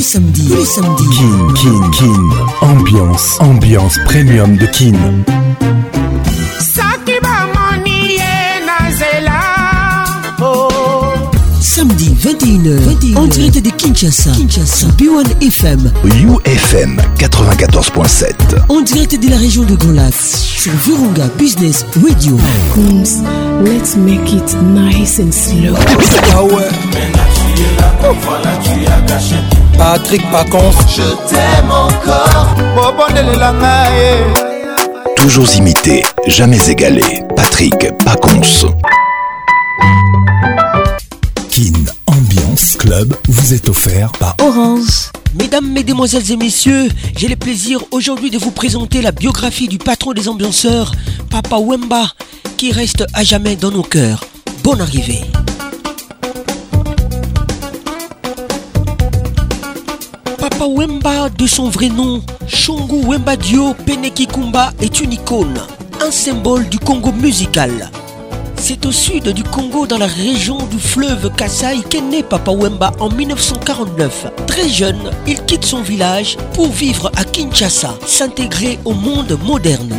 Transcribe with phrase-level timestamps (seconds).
[0.00, 0.80] samedis, tous
[2.62, 4.94] Ambiance, ambiance premium de Kin.
[11.90, 18.32] samedi 21h, en direct de Kinshasa, Kinshasa, B1 FM, UFM 94.7,
[18.68, 20.12] On direct de la région de Golas,
[20.44, 22.36] sur Virunga Business Radio.
[22.74, 23.24] Coons,
[23.64, 25.74] let's make it nice and slow.
[29.12, 32.54] Ah Patrick Pacons, je t'aime encore.
[33.96, 35.20] Eh.
[35.20, 37.02] Toujours imité, jamais égalé.
[37.34, 38.72] Patrick Pacons.
[43.28, 45.10] vous est offert par Orange.
[45.38, 50.12] Mesdames, Mesdemoiselles et Messieurs, j'ai le plaisir aujourd'hui de vous présenter la biographie du patron
[50.12, 50.92] des ambianceurs,
[51.30, 52.10] Papa Wemba,
[52.56, 54.24] qui reste à jamais dans nos cœurs.
[54.64, 55.20] Bonne arrivée.
[60.38, 65.60] Papa Wemba, de son vrai nom, Shongu Wemba Dio Penekikumba, est une icône,
[66.04, 67.90] un symbole du Congo musical.
[68.62, 72.92] C'est au sud du Congo, dans la région du fleuve Kassai, qu'est né Papa Wemba
[73.00, 74.26] en 1949.
[74.46, 79.98] Très jeune, il quitte son village pour vivre à Kinshasa, s'intégrer au monde moderne.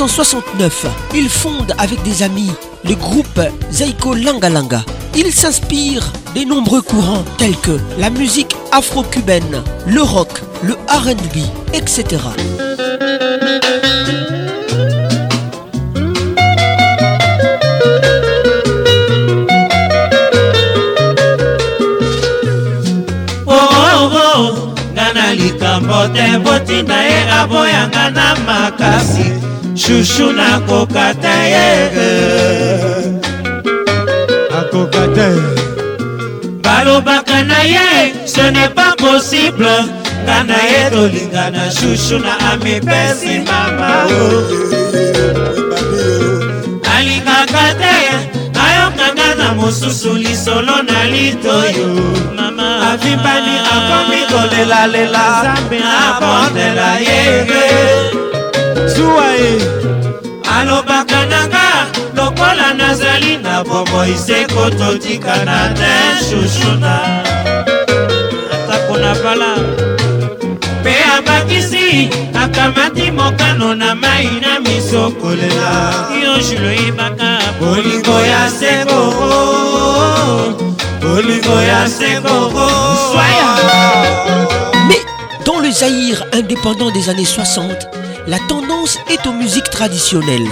[0.00, 2.50] 1969, il fonde avec des amis
[2.84, 3.38] le groupe
[3.70, 4.82] Zaiko Langalanga.
[5.14, 11.44] Il s'inspire des nombreux courants tels que la musique afro-cubaine, le rock, le RB,
[11.74, 12.06] etc.
[29.84, 31.68] shushu nakoka te ye
[34.58, 35.28] akoka te
[36.64, 37.86] balobaka na ye
[38.32, 39.68] ce n'est pas possible
[40.24, 43.92] nga na ye tolingana shushu na amipesi mama
[46.94, 47.96] alingaka te
[48.66, 51.88] ayokanga na mosusu lisolo na litoyo
[52.36, 57.66] mama avimbani akomi kolelalela nzambe abondela yege
[58.96, 59.54] zuwa ye
[60.58, 61.66] alobaka nanga
[62.16, 65.92] lokola nazali na bomoi seko totikana te
[66.26, 66.92] shushuna
[68.54, 69.54] atako na bala
[70.80, 72.08] mpe abakisi
[72.42, 75.70] akamati mokano na mai na miso kolela
[76.22, 77.30] yo juloyebaka
[77.60, 79.00] bolingo ya seko
[81.00, 82.34] bolingo ya seko
[83.12, 83.50] swaya
[84.88, 85.02] mais
[85.46, 87.88] dans le zaïr indépendant des années 60
[88.26, 90.46] la tendance est aux musiques traditionnelles.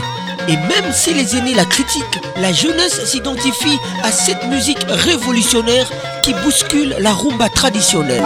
[0.49, 5.87] Et même si les aînés la critiquent, la jeunesse s'identifie à cette musique révolutionnaire
[6.23, 8.23] qui bouscule la rumba traditionnelle.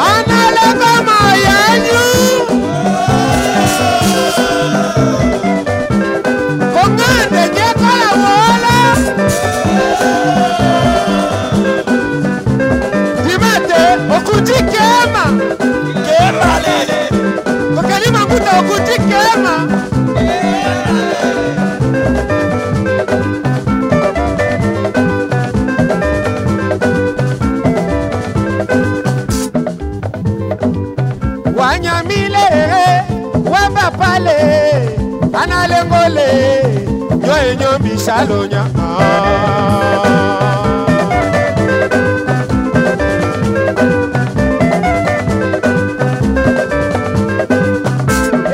[38.04, 38.64] Shalonya.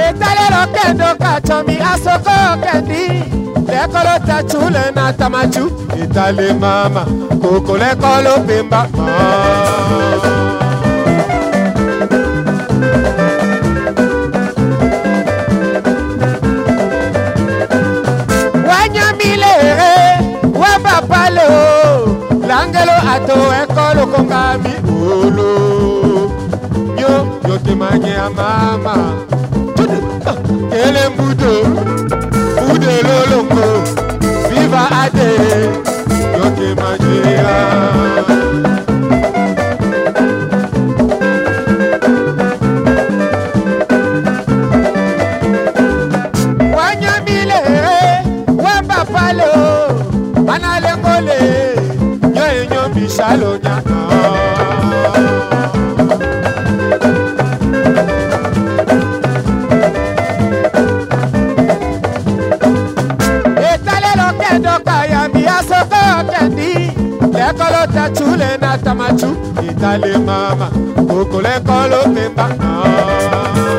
[0.05, 3.05] Etalero kendo kachomi asoko kendi
[3.73, 5.65] lẹ́kọ́ló tẹ̀tù lẹ́nà tamaju
[6.03, 7.03] ìtàlẹ́ màmá
[7.43, 8.57] kòkó lẹ́kọ́ ló fi
[22.49, 24.73] langelo ato ekolo konga mi
[25.15, 25.51] olo
[26.97, 27.13] nyo
[27.49, 30.37] yo temanye ya mama ah,
[30.71, 31.53] kele mbudo
[32.65, 33.67] mbudo lolongo
[34.49, 35.31] viva ade
[36.37, 37.51] yo temanye ya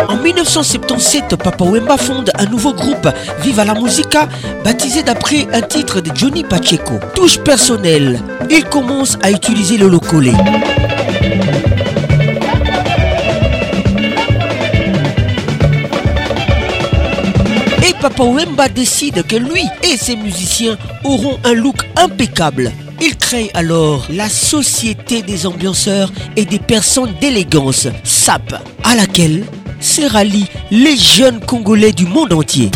[0.07, 3.07] En 1977, Papa Wemba fonde un nouveau groupe,
[3.41, 4.27] Viva la Musica,
[4.63, 6.93] baptisé d'après un titre de Johnny Pacheco.
[7.15, 8.19] Touche personnelle,
[8.49, 10.31] il commence à utiliser le locolé.
[17.87, 22.71] Et Papa Wemba décide que lui et ses musiciens auront un look impeccable
[23.53, 29.45] alors la Société des ambianceurs et des personnes d'élégance, SAP, à laquelle
[29.79, 32.71] se rallient les jeunes Congolais du monde entier.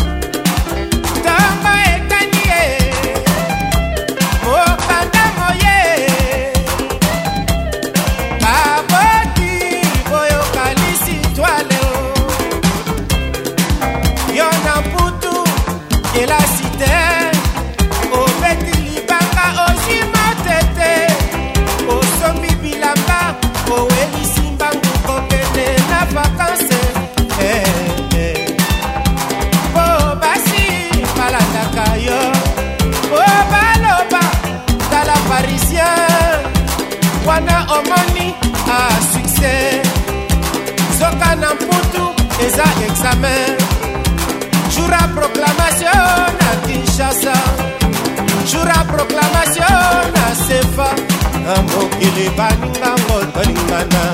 [52.14, 54.04] ebele baninga ngo tolingana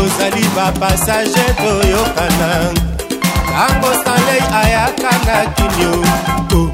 [0.00, 2.48] ozali bapasage toyokana
[3.46, 5.92] ntango stanley ayaka na kinio
[6.50, 6.68] to oh,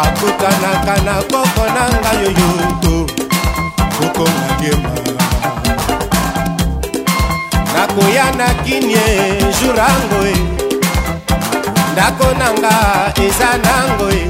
[0.00, 2.50] akutanaka na koko na ngai oyo
[2.82, 3.08] to oh,
[3.98, 4.92] kokongagema
[7.74, 9.04] nakoya na kinie
[9.60, 10.36] jurango e
[11.92, 12.74] ndako nanga
[13.26, 14.22] eza nango e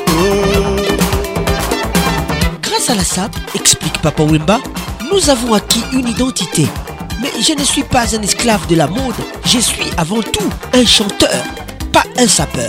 [0.08, 1.42] oh, oh.
[2.62, 4.58] Grâce à la SAP, explique Papa Wimba,
[5.16, 6.66] nous avons acquis une identité.
[7.22, 9.14] Mais je ne suis pas un esclave de la mode.
[9.46, 11.42] Je suis avant tout un chanteur,
[11.90, 12.68] pas un sapeur.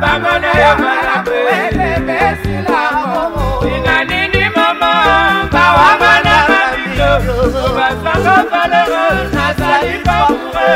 [0.00, 4.90] bangana ya malamu elebesila momo ina nini mama
[5.52, 6.62] bawamana na
[7.22, 10.72] biso basanga valero nazali baure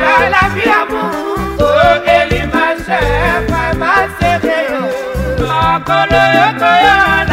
[0.03, 1.69] nalabi ya moto
[2.17, 4.81] elima shefa masereo
[5.47, 7.32] makolo yokoyana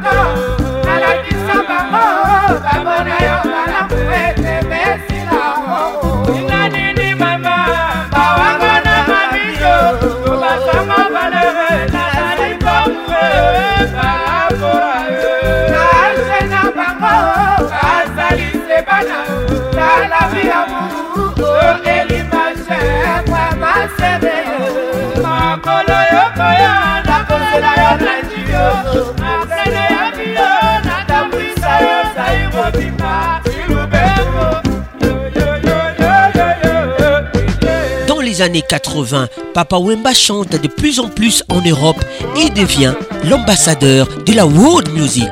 [0.00, 2.21] moto nalakisa bango
[38.42, 42.04] années 80, Papa Wemba chante de plus en plus en Europe
[42.36, 42.92] et devient
[43.24, 45.28] l'ambassadeur de la world music.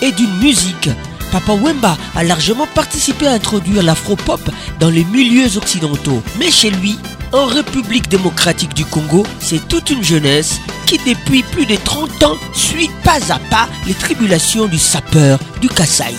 [0.00, 0.88] et d'une musique.
[1.30, 4.40] Papa Wemba a largement participé à introduire l'afro-pop
[4.80, 6.22] dans les milieux occidentaux.
[6.38, 6.96] Mais chez lui,
[7.32, 12.36] en République démocratique du Congo, c'est toute une jeunesse qui depuis plus de 30 ans
[12.54, 16.14] suit pas à pas les tribulations du sapeur du Kassai.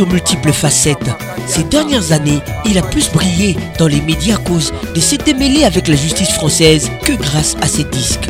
[0.00, 1.10] aux multiples facettes.
[1.46, 5.64] Ces dernières années, il a plus brillé dans les médias à cause de s'être mêlé
[5.64, 8.28] avec la justice française que grâce à ses disques.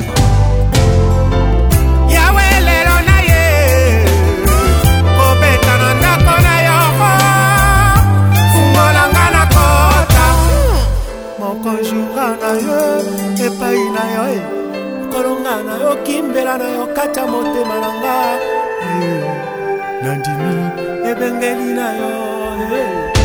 [21.39, 23.18] ndenge na yo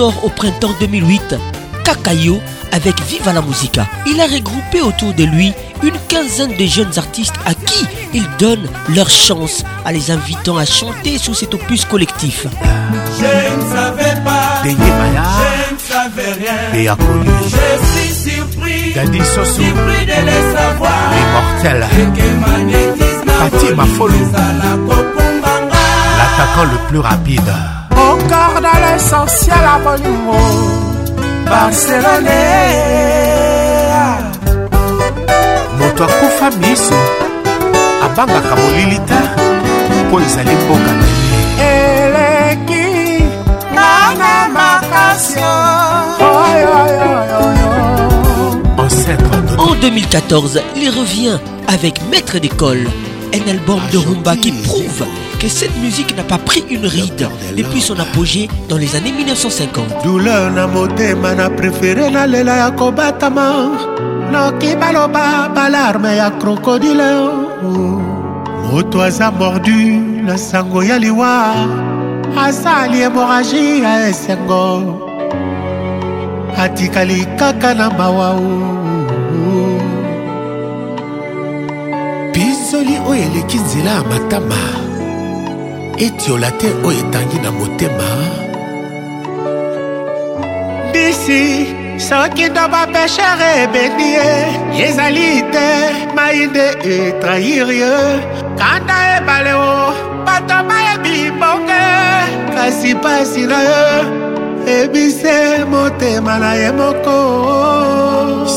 [0.00, 1.34] sort au printemps 2008
[1.84, 2.40] Kakayo
[2.72, 3.86] avec Viva la Musica.
[4.06, 7.84] Il a regroupé autour de lui une quinzaine de jeunes artistes à qui
[8.14, 12.46] il donne leur chance en les invitant à chanter sous cet opus collectif.
[13.18, 14.78] Je ne savais pas, je ne
[15.76, 16.32] savais
[16.72, 17.68] rien, je
[18.14, 20.96] suis surpris, je suis surpris de les savoir,
[21.60, 22.96] Les mortels,
[23.50, 27.52] Fatima Folou, l'attaquant le plus rapide.
[28.30, 30.68] Garde dans l'essentiel à mon humour
[31.46, 32.30] Barcelonais
[35.76, 36.94] moto akufa miso
[38.04, 39.18] abangaka molili te
[40.04, 41.06] mpo ezali mboka na
[41.58, 43.22] ye eleki
[43.74, 45.50] nanga makasio
[49.58, 51.38] En 2014, il revient
[51.68, 52.86] avec Maître d'école,
[53.34, 55.04] un album de rumba qui prouve
[55.40, 57.26] que cette musique n'a pas pris une ride
[57.56, 60.02] depuis son apogée dans les années 1950.
[60.04, 61.48] douleur na motema na
[62.10, 63.48] na lela ya kobatama
[64.30, 67.10] Na kibaloba balarme ya crocodile
[67.64, 68.02] oh.
[68.70, 71.54] moto aza mordu na sango ya liwa
[72.36, 75.00] asali hémorragie ya esengo
[76.58, 79.80] atikali kaka na mawa oh.
[82.32, 84.79] pinzoli oyo eleki nzela ya matama
[86.06, 88.10] etiola te oyo etangi na motema
[90.92, 91.40] bisi
[92.08, 94.30] soki to bapeshere ebeni ye
[94.86, 95.66] ezali te
[96.16, 97.94] mai nde etrahir ye
[98.60, 99.76] kanda ebale o
[100.26, 101.86] bato bayebi bonge
[102.54, 103.82] kasi pasi na ye
[104.80, 105.36] ebise
[105.72, 107.16] motema na ye moko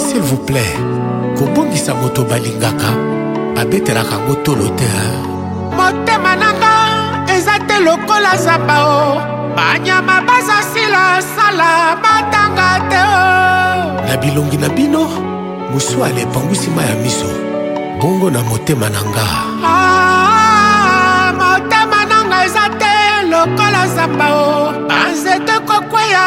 [0.03, 0.75] s'il vous plaît
[1.37, 2.91] kobongisa moto balingaka
[3.55, 4.91] babetelaka ngo tolo te
[5.77, 6.72] motema nanga
[7.73, 9.01] te lokola zapa o
[9.57, 11.05] banyama baza sila
[11.35, 11.71] sala
[12.03, 15.03] matanga te o na bilongi na bino
[15.71, 17.29] mosuala epangwisi ma ya miso
[17.99, 19.27] bongo na motema na nga
[19.71, 22.93] ah, motema na nga eza te
[23.31, 24.49] lokola zapa o
[24.89, 26.25] banzete kokweya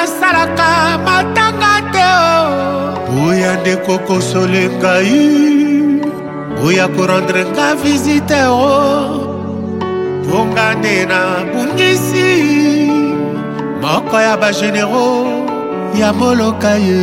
[0.00, 0.70] asalaka
[1.06, 2.44] matanga te o
[3.28, 5.16] oya ndeko kosole ngai
[6.66, 9.27] oya korendre nga visite o
[10.28, 12.28] bonga nde nabungisi
[13.80, 15.08] moko ya bagenero
[16.00, 17.00] ya moloka ye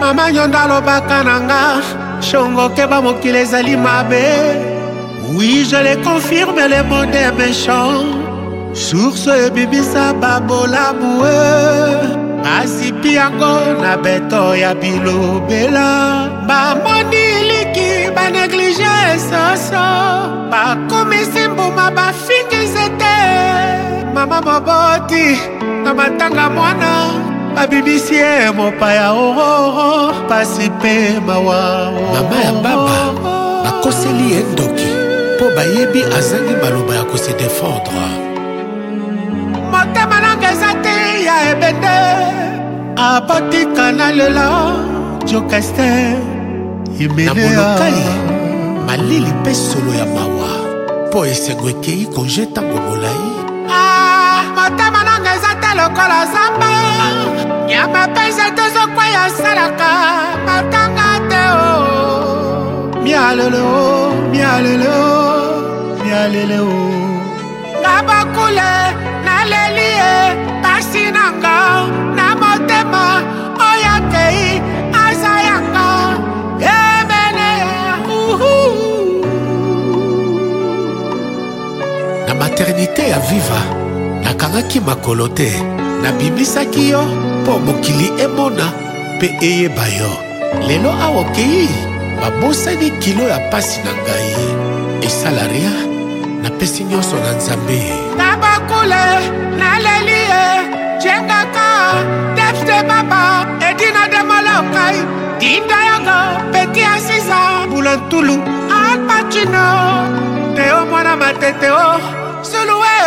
[0.00, 1.62] mama nyondo alobaka na nga
[2.28, 4.24] shongoke bamokili ezali mabe
[5.34, 8.00] oui je le confirme le monde est méchant
[8.84, 11.38] source ebimisa babolabue
[12.60, 15.90] asipi yango na beto ya bilobela
[16.50, 19.84] bamoniliki banéglige esoso
[20.52, 23.18] bakomisi mbuma bafingisi te
[24.14, 25.26] mama moboti
[25.84, 26.90] na matanga mwana
[27.54, 30.12] babibisi ye mopaya ororo oh, oh, oh.
[30.28, 30.94] pasi mpe
[31.26, 31.62] mawa
[32.12, 32.98] mama ya baba
[33.64, 34.88] bakoseli ye ndoki
[35.34, 38.04] mpo bayebi azangi maloba ya kose defendre
[39.72, 41.94] motema nanga eza te ya ebende
[43.10, 44.50] abotika na lelo
[45.28, 46.29] jokester
[47.08, 48.04] na bolokali
[48.86, 50.48] malili mpe solo ya mawa
[51.08, 53.32] mpo esengo ekei konje ntango molai
[53.72, 56.66] ah, motema nanga eza te lokola zamba
[57.68, 59.90] nyama mpenza te zokweya esalaka
[60.46, 63.64] matanga te o mialelo
[64.32, 64.98] mialelo
[66.04, 66.64] mialelo
[67.80, 68.89] ngabakule
[82.80, 83.60] eternite ya viva
[84.24, 85.50] nakangaki makolo te
[86.02, 87.02] nabimisaki yo
[87.42, 88.66] mpo mokili emona
[89.16, 90.10] mpe eyeba yo
[90.66, 91.68] lelo awa okei
[92.20, 94.30] babosani kilo ya pasi na ngai
[95.06, 95.74] esala ria
[96.42, 97.80] napesi nyonso na nzambe
[98.16, 99.04] nabakule
[99.60, 100.44] naleli ye
[101.02, 101.68] jengaka
[102.36, 103.22] depste baba
[103.68, 104.98] edina demolokai
[105.40, 106.18] dinda yango
[106.52, 107.38] peti asisa
[107.70, 108.34] bulantulu
[108.80, 109.64] alpacino
[110.56, 111.92] teo mwana matete o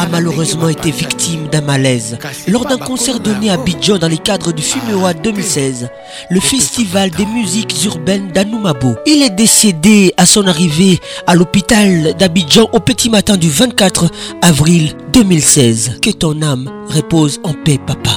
[0.00, 2.16] a malheureusement été victime d'un malaise
[2.48, 5.90] lors d'un concert donné à Abidjan dans les cadres du Fumewa 2016,
[6.30, 8.94] le festival des musiques urbaines d'Anoumabo.
[9.04, 14.08] Il est décédé à son arrivée à l'hôpital d'Abidjan au petit matin du 24
[14.40, 15.98] avril 2016.
[16.00, 18.10] Que ton âme repose en paix, papa.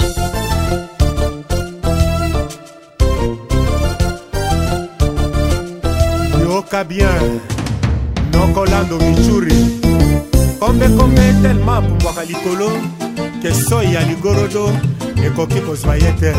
[10.64, 12.70] kombekome telema apumbwaka likolo
[13.42, 14.72] ke soi ya ligorodo
[15.28, 16.32] ekoki kozwa ye te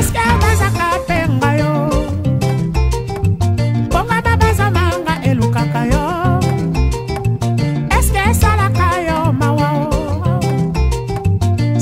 [0.00, 1.72] eske bazaka mpe nga yo
[3.92, 6.04] bongana bazamanga elukaka yo
[7.98, 9.70] eske esalaka yo mawa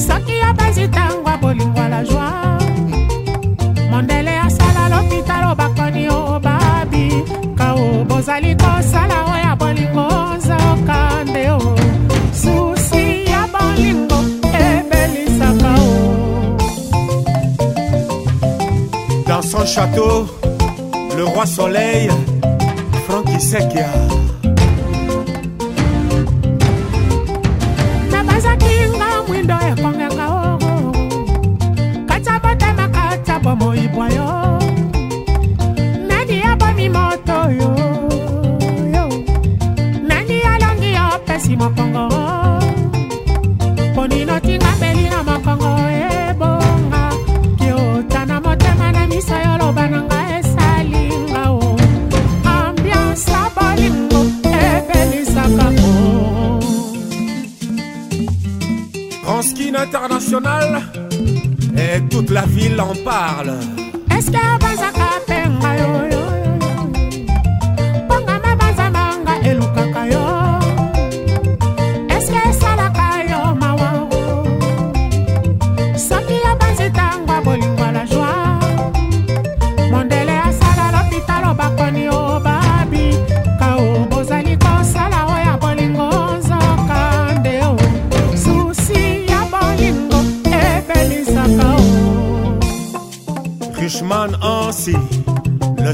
[0.07, 2.67] soki yo bazitangwa bolingwa la joi
[3.91, 7.07] mondele asala lopitalo bakoni o babi
[7.57, 8.55] kao bozali
[19.67, 20.27] château,
[21.17, 22.09] le roi soleil,
[23.07, 23.87] Francky Sekia.
[61.77, 63.53] et toute la ville en parle.
[64.11, 65.22] Est-ce que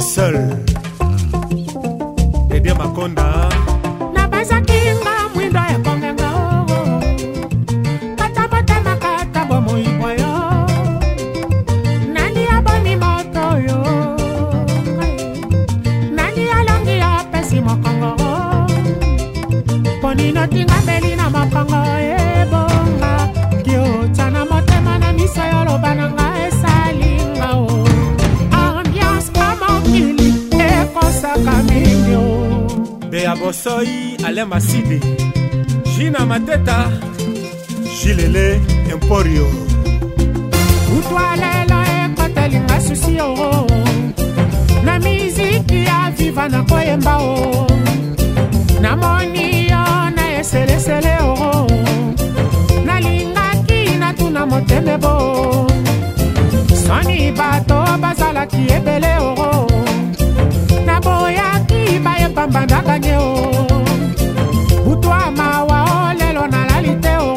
[0.00, 0.36] seul
[2.48, 3.48] dédié eh makonda
[33.40, 34.98] bosoi ale maside
[35.96, 36.78] jina mateta
[37.98, 38.46] jilele
[38.92, 39.48] emporio
[40.86, 43.30] kutwalela ekotelinga susi o
[44.86, 47.36] na miziki ya viva na koyemba o
[48.84, 49.84] namoni yo
[50.16, 51.36] na eselesele o
[52.88, 55.12] nalingaki natuna moteme bo
[56.86, 59.67] soni bato bazalaki ebele o
[62.28, 63.28] ye pamba ndakange o
[64.84, 67.30] butu amawa o lelo nalali te o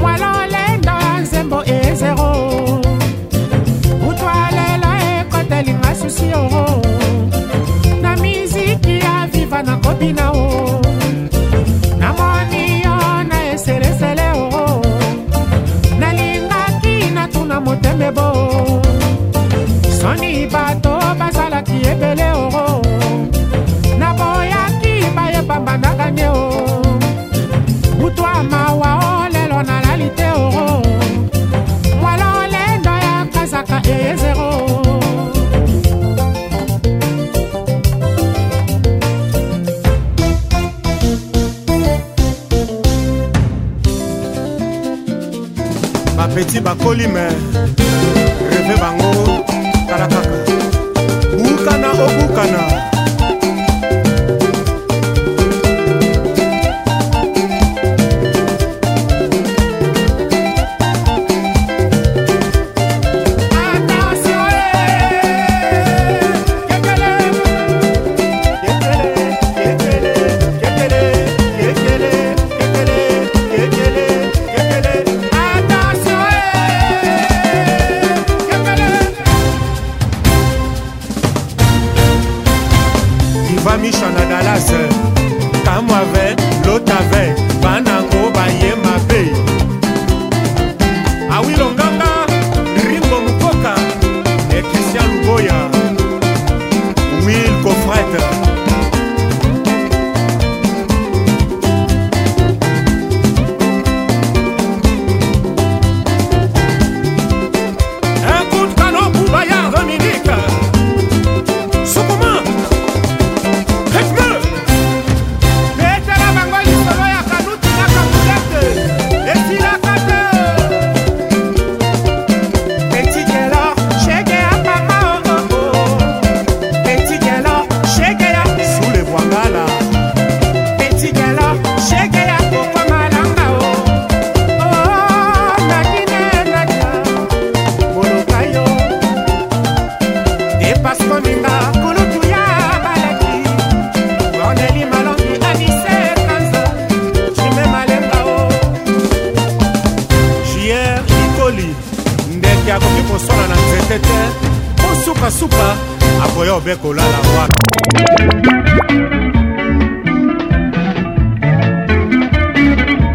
[0.00, 2.30] mwala olendo ya nzembo ezero
[4.02, 6.44] butu alelo ekotelinga susi o
[8.02, 10.48] na miziki ya viva nakobina o
[12.00, 12.96] namoni yo
[13.30, 14.46] na eselesele o
[16.00, 18.26] nalingaki natuna motembebo
[19.98, 22.71] soni bato bazalaki ebele oro
[28.50, 30.82] mawa lelo nalali te oro
[32.00, 34.52] mwala lendo ya kazaka ezero
[46.16, 47.24] bapeti bakoli me
[48.50, 49.31] reve bango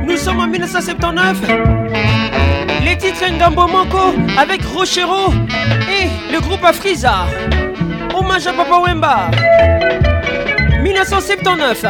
[0.05, 1.41] Nous sommes en 1979
[2.83, 5.31] Les titres Ngambo Moko avec Rochero
[5.89, 7.25] et le groupe Afriza
[8.13, 9.31] Hommage à Papa Wemba
[10.81, 11.85] 1979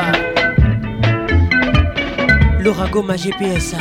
[2.64, 3.74] L'Oragoma GPS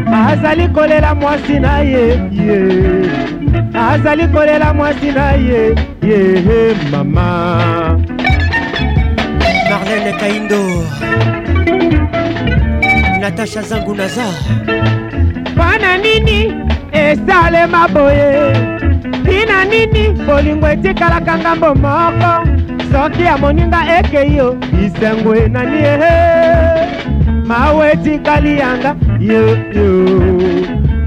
[0.07, 3.12] oh, azali kolela mwasi na ye ye
[3.89, 7.99] azali kolela mwasi na ye yehe mama
[9.69, 10.62] marlene kaindo
[13.19, 14.25] natasha zangunaza
[15.53, 16.53] mpana nini
[16.91, 18.78] esalema boye
[19.49, 22.31] na nini bolingo etikalaka ngambo moko
[22.91, 24.47] soki amoninga ekei yo
[24.83, 26.13] isengo enani ehe
[27.49, 28.91] mawe etikali yanga
[29.29, 29.88] yoyo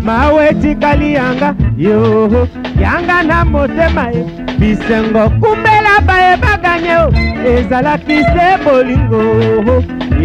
[0.07, 1.49] mawe etikali yanga
[1.85, 2.41] yoho
[2.83, 4.23] yanga na motema ye
[4.61, 7.09] bisengo kumbela bayebaganye o
[7.55, 9.21] ezalaki se bolingo
[9.55, 9.77] oho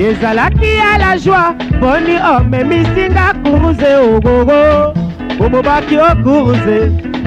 [0.10, 4.58] ezalaki ya la joi mponi omemisinga kuruze ogogo
[5.44, 6.78] omobaki okuruze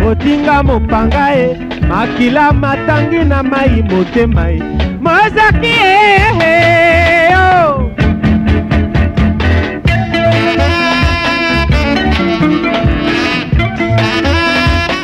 [0.08, 1.46] otinga mopanga ye
[1.90, 4.62] makila matangi na mai motema ye
[5.06, 7.48] mozaki eyo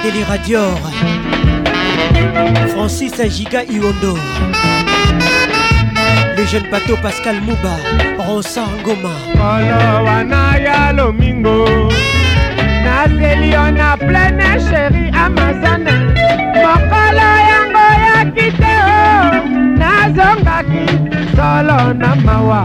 [0.02, 0.76] deliradior
[2.72, 4.12] francis agiga iondo
[6.36, 7.74] le jeune bateau pascal mouba
[8.28, 11.56] rosa ngoma kolo wana ya lomingo
[13.08, 15.92] baseli yo na plene sheri amazana
[16.62, 19.32] mokolo yango yaki te o oh,
[19.80, 20.84] nazongaki
[21.36, 22.62] solo na mawa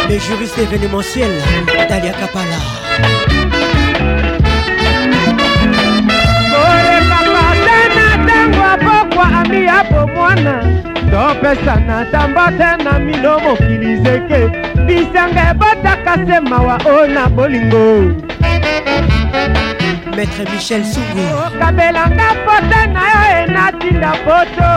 [0.09, 1.31] le juriste événementiel
[1.89, 2.59] dalia kapala
[9.31, 10.53] ami ya bomwana
[11.11, 14.41] topesana ntambo te na mino mokili zeke
[14.87, 17.85] bisanga ebotaka se mawa o na bolingo
[20.15, 24.71] maître michel sungu okabelanga pote na yo enatinda poto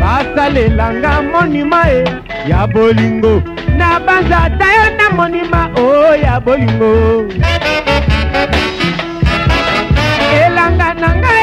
[0.00, 2.04] basalelanga monima e
[2.50, 3.34] ya bolingo
[3.78, 6.92] na banza ta yo na monima o ya bolingo
[10.44, 11.33] elanga nanga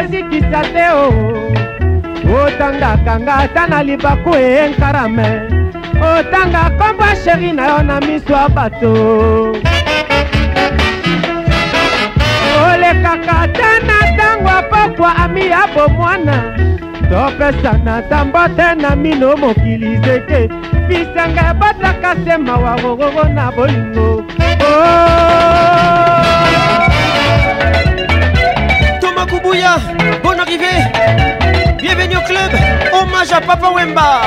[0.00, 1.04] ozikisa te o
[2.40, 5.28] otangaka nga ata na libaku enkarame
[6.12, 8.92] otanga kombo sheri na yo na miso ya bato
[12.66, 16.36] olekaka ta na ntango apokwa ami ya bomwana
[17.10, 20.40] topesana ntambo te na mino mokili zeke
[20.88, 24.08] bisanga ebataka se mawa rororo na bolingo
[24.66, 25.41] oh!
[30.22, 30.86] bonne arrivée.
[31.78, 32.50] Bienvenue au club.
[32.92, 34.22] Hommage à Papa Wemba.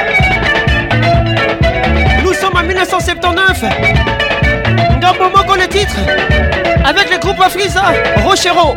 [2.23, 3.63] Nous sommes en 1979.
[5.19, 5.99] moment qu'on le titre.
[6.83, 7.83] Avec le groupe Afriza,
[8.25, 8.73] Rochero.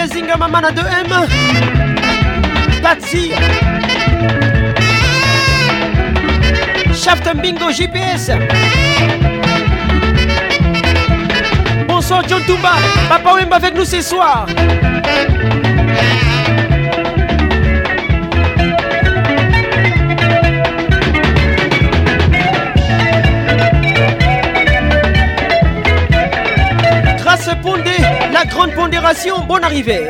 [0.00, 1.10] DJ Zinga Mamana 2M
[2.82, 3.32] Patsy
[6.94, 8.30] Shaft Bingo GPS
[11.86, 12.76] Bonsoir John Touba
[13.10, 14.46] Papa Wemba avec nous ce soir
[28.32, 30.06] la grande pondération, bonne arrivée.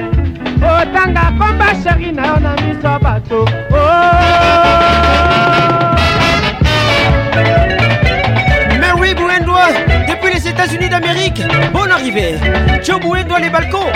[0.75, 3.41] otanga komba sheri na yo na miso bato
[3.73, 4.86] o oh!
[10.57, 11.43] États-Unis d'Amérique.
[11.73, 12.35] Bonne arrivée.
[12.83, 13.93] Choboué doit les balcons.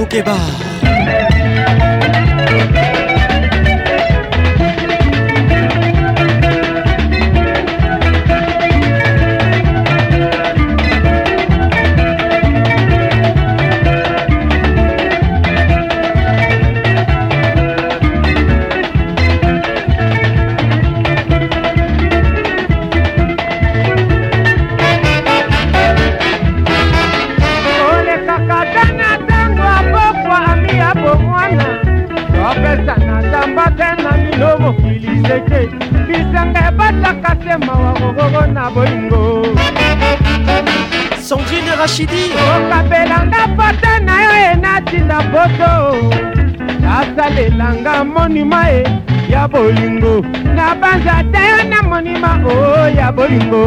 [0.00, 0.73] बाद
[41.84, 42.22] rachidi
[42.54, 45.70] okapelanga pota na yo enatinda poto
[46.98, 48.82] asalelanga monima e
[49.32, 50.14] ya bolingo
[50.56, 53.62] na banza te yo na monima o oh, ya bolingo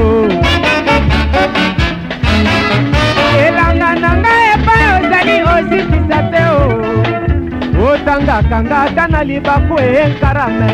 [3.45, 7.85] elanga na nga epai ozali osilisa te o oh.
[7.91, 10.69] otangaka nga ata na libaku enkarame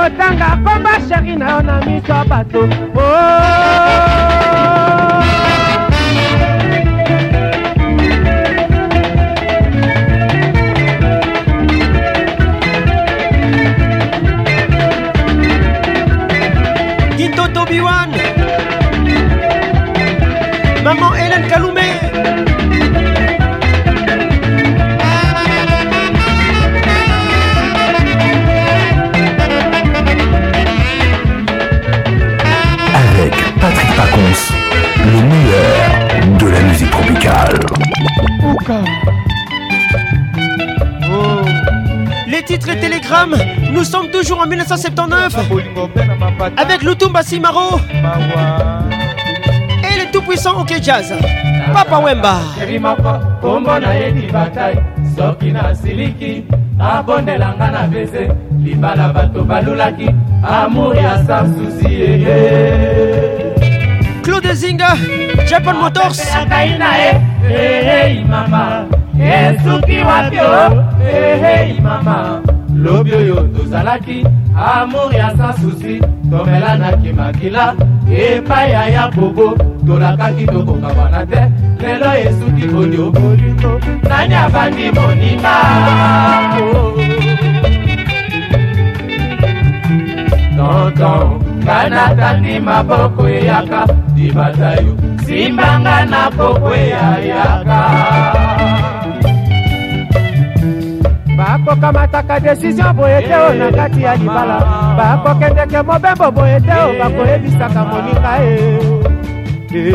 [0.00, 2.62] otanga komba sheri na yo na miso ya bato
[2.96, 4.11] o oh!
[35.04, 37.54] le meilleur de la musique tropicale.
[41.08, 41.44] Oh.
[42.26, 43.36] Les titres et télégrammes,
[43.72, 45.34] nous sommes toujours en 1979
[46.56, 47.78] avec Lutumba Simaro
[49.82, 51.12] et le tout-puissant OK Jazz,
[51.72, 52.38] Papa Wemba.
[60.44, 60.92] amour
[64.62, 64.88] bazinga
[65.50, 67.08] japan motors akai naye
[67.60, 68.62] ehei mama
[69.38, 70.50] esuki wapi o
[71.20, 72.16] ehei mama
[72.84, 74.18] lobi oyo tozalaki
[74.74, 75.94] amour ya sa susi
[76.30, 77.64] tomelanaki makila
[78.22, 79.46] epai ya ya bobo
[79.86, 81.42] tolakaki tokokabwana te
[81.82, 83.72] lelo esuki kolio bolingo
[84.10, 85.56] nani abandi moninga
[90.56, 91.28] tonton
[91.64, 93.80] ngai natandi maboko eyaka
[94.22, 94.94] ndibata yo
[95.26, 97.78] simbanga na kokweyayaka
[101.38, 104.58] bakokamataka desizio boye te o na kati ya libala
[104.98, 106.72] bakokendeke mobembo boye te e.
[106.72, 109.90] E, e, o bakoyebisaka moninga e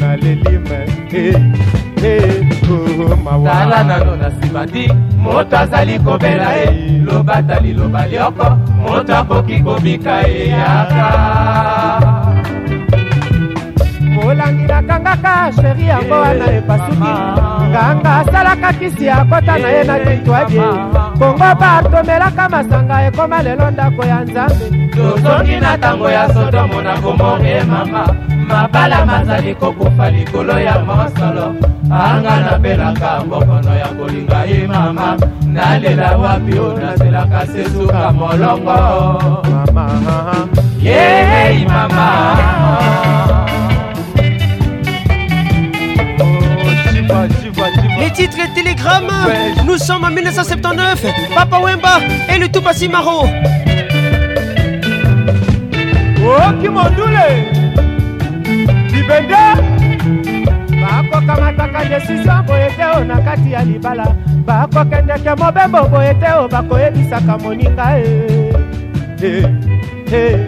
[0.00, 0.80] nalelime
[3.44, 4.88] tala nano na nsima ti
[5.22, 6.66] moto azali kobela ye
[7.06, 8.46] loba ta liloba lioko
[8.82, 11.08] moto akoki kobika eyaka
[14.28, 17.12] olangilaka ngaka sheri yango wana epasuki
[17.68, 20.60] nganga asalaka kisi akota na ye na kitwadi
[21.20, 24.64] kongo batomelaka masanga ekoma lelo ndako ya nzambe
[24.96, 28.02] tozoki na ntango ya sodomo na gomore mama
[28.50, 31.46] mabala mazali kokufa likolo ya mosolo
[32.04, 35.08] anga napelaka mbokono ya kolinga ye mama
[35.54, 38.76] nalela wapi o nazelaka sesuka molongo
[39.72, 39.88] mama
[40.84, 42.08] yei mama
[48.28, 49.06] titre et télégramme.
[49.66, 51.02] Nous sommes en 1979.
[51.34, 51.96] Papa Wemba
[52.28, 53.26] et le Tupasi Maro.
[56.50, 57.28] okimondule
[58.44, 59.44] libende
[60.80, 64.06] bakokamataka desisio boye te o na kati ya libala
[64.44, 68.02] bakokendeke mobembo boye te o bakoyebisaka moninga e
[69.22, 69.44] eh.
[70.12, 70.38] eh,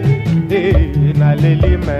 [0.51, 0.81] eh,
[1.17, 1.97] naleli me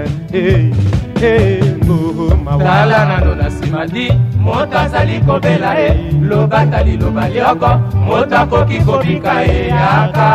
[1.82, 4.06] ngoma wala nano nasimadi
[4.42, 5.90] moto azali kobela ye
[6.28, 7.70] lobata liloba lioko
[8.04, 10.26] moto akoki kobika eyaka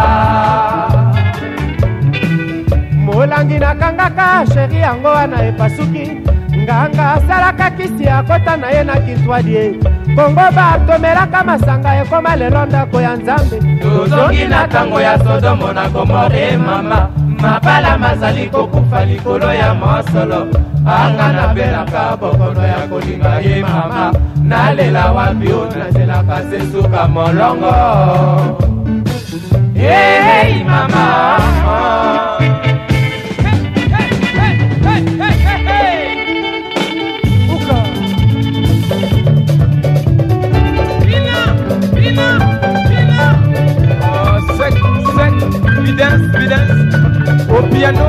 [3.06, 6.06] molangi nakangaka sheri yango wana epasuki
[6.58, 9.74] nganga asalaka kisi akota na ye na kintwadie
[10.16, 16.58] kongo batomelaka masanga ekoma lelo ndako ya nzambe tozongi na ntango ya sodomo na gomore
[16.58, 20.42] mama mabala mazali kokufa likolo ya mosolo
[20.96, 24.04] anga nabelaka bokono ya kolinga ye mama
[24.50, 27.74] nalela wapi o natelaka se suka molongo
[29.76, 31.06] yei mama
[31.74, 32.77] oh.
[45.98, 48.08] dance, we dance au piano.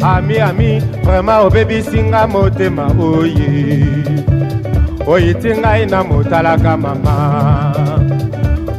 [0.00, 7.16] Ami, ami, vraiment oh, baby, singa motema oye oye oyitingai na motalaka mama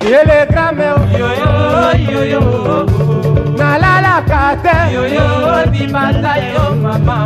[0.00, 0.88] telegrame
[3.60, 4.78] nalalaka te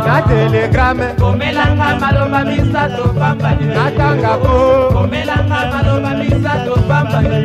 [0.07, 4.53] na telegrame komelanga maloba misato pambani natanga ko
[4.95, 7.39] komelanga maloba misato pambani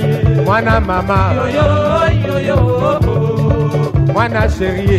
[0.45, 1.67] mwana mama yoyo,
[2.27, 3.00] yoyo,
[4.13, 4.99] mwana chérie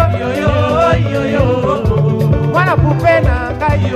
[2.51, 3.91] mwana pupe na ngai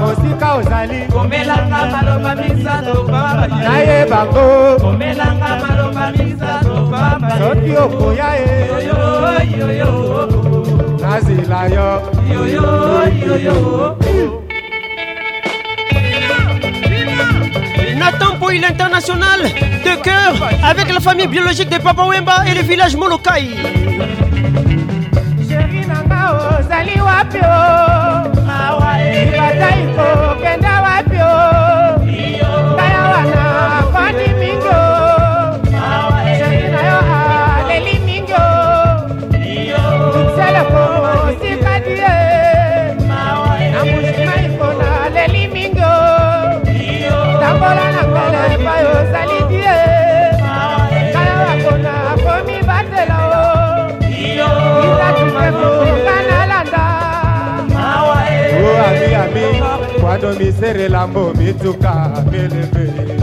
[0.00, 8.50] mosika ozali komelanga maloba misato pamba nayebango komelanga maloba misato pamba soki okoya ye
[11.02, 11.88] nazela yo
[18.02, 19.42] Nathan pour internationale
[19.84, 20.34] de cœur
[20.64, 23.50] avec la famille biologique de Papa Wemba et le village Molokai.
[60.38, 63.21] miserela mbomituka belebe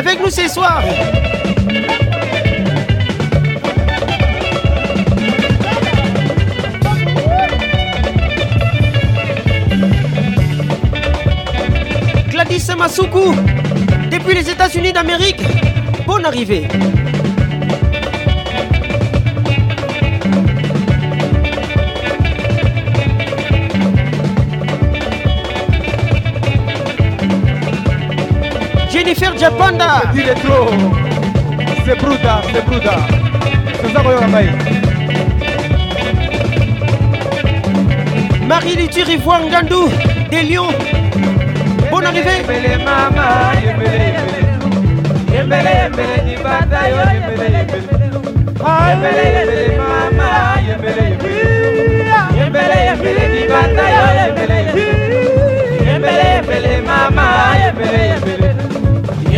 [0.00, 0.82] avec nous ce soir.
[12.28, 13.34] Gladys Masuku,
[14.10, 15.40] depuis les États-Unis d'Amérique,
[16.06, 16.66] bonne arrivée.
[29.42, 29.48] c'est
[31.96, 32.94] bruta c'est bruta
[33.82, 34.26] toza koyoka
[38.46, 39.88] Marie luthier Ngandou
[40.30, 40.68] des Lions
[41.90, 42.40] Bonne arrivée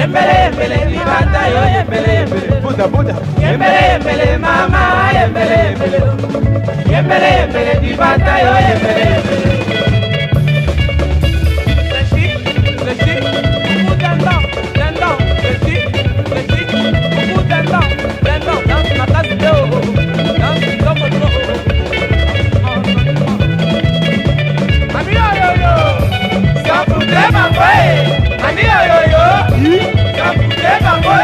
[0.03, 4.82] yembele yembele libanda yo yembele yembele buda buda yembele yembele mama
[5.16, 9.51] yembele yembele yembele yembele libanda yo yembele yembele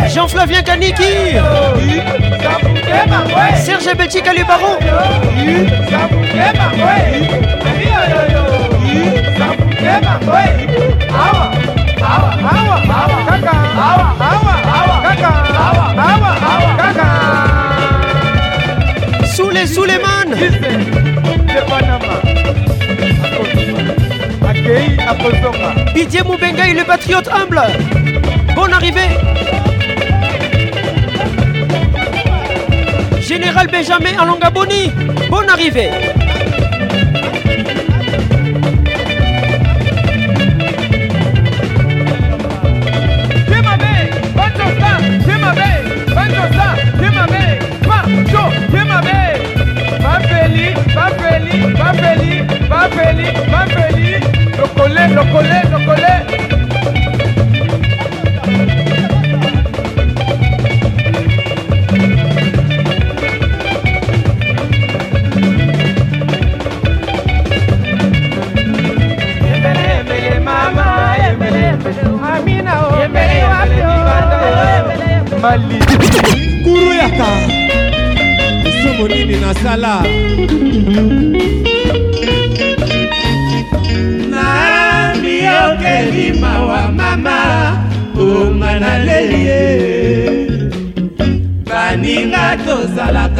[0.06, 1.12] Jean-Flavien Kaniki
[3.64, 4.76] Serge Betty Calibaro
[19.34, 19.98] Sous les sous les
[26.24, 27.62] Moubengaï, le patriote humble
[28.54, 29.16] Bonne arrivée
[33.28, 34.90] Général Benjamin Alongaboni,
[35.28, 36.14] bonne arrivée.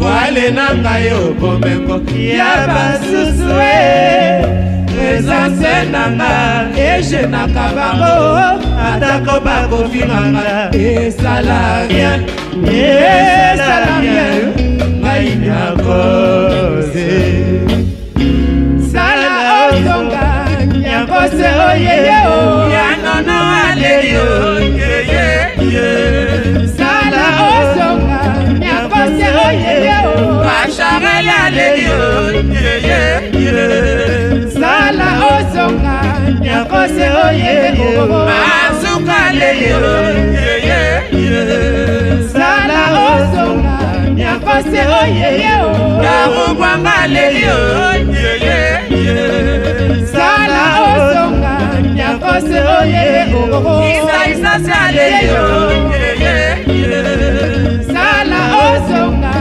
[0.03, 1.97] wale na ngai obomengo
[2.41, 3.77] ya basusu e
[5.11, 6.33] eza nse na nga
[6.93, 8.15] ejenaka bango
[8.89, 10.49] atako bakofinganga
[10.95, 12.21] esala rien
[12.65, 14.45] esala rien
[15.05, 17.13] ngai nakoze
[18.91, 19.29] sala
[19.69, 20.27] ozonga
[20.83, 22.39] nyakose oyeyeo
[22.75, 23.39] yanono
[23.69, 24.29] aleyo
[30.91, 31.67] babalale
[34.55, 35.97] sala osonga
[36.45, 39.51] nyakose oyebasukale
[42.33, 42.81] sala
[43.11, 43.77] osonga
[44.19, 45.55] nyakose oyeye
[46.03, 47.59] nakubwanga lelio
[50.13, 51.55] sala osonga
[51.97, 55.45] nyakose oyeyeisaisasalelio
[57.93, 59.33] sala osonga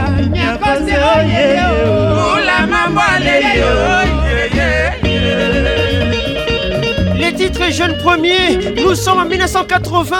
[7.16, 10.16] Les titres jeunes premiers, nous sommes en 1980.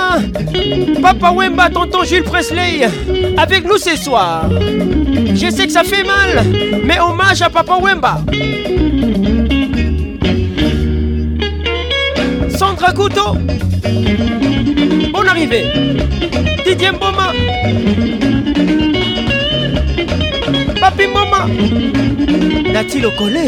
[1.00, 2.88] Papa Wemba, tonton Jules Presley,
[3.36, 4.46] avec nous ce soir.
[5.34, 6.44] Je sais que ça fait mal,
[6.84, 8.18] mais hommage à Papa Wemba.
[12.58, 13.34] Sandra Couteau,
[15.12, 15.64] bonne arrivée.
[16.66, 17.32] Didier Mboma.
[20.90, 21.38] papi mama
[22.74, 23.46] nati lokole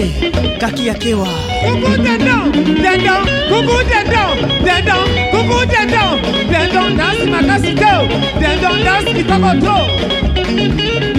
[0.60, 1.28] kaki ya kewa
[1.66, 2.44] kuku dendon
[2.84, 4.34] dendon kuku dendon
[4.66, 6.14] dendon kuku dendon
[6.52, 7.92] dendon dansi makasi te
[8.40, 11.11] dendon dansi kitoko to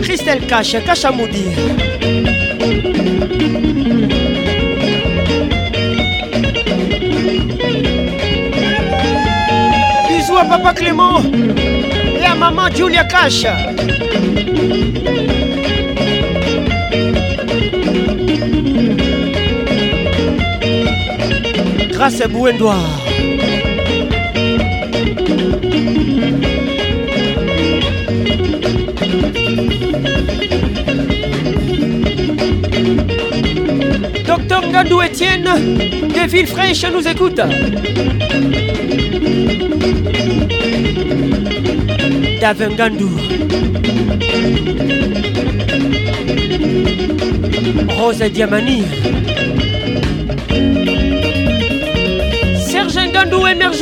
[0.00, 1.56] Christelle cache cache à maudire.
[10.08, 13.44] Bisous à papa Clément et à maman Julia Cash.
[22.00, 22.76] grâce à Bouendoa.
[34.26, 37.40] Docteur Ngandou Etienne de Villefranche nous écoute.
[48.00, 48.84] Rose Rose Diamani.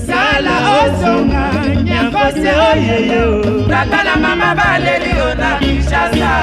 [0.07, 1.43] sálà ó sọ̀ka
[1.91, 3.33] yàtọ̀ ṣe oyeye o.
[3.71, 6.35] tàtàlà màmá bá alẹ́ rí o tàbí ṣáṣá.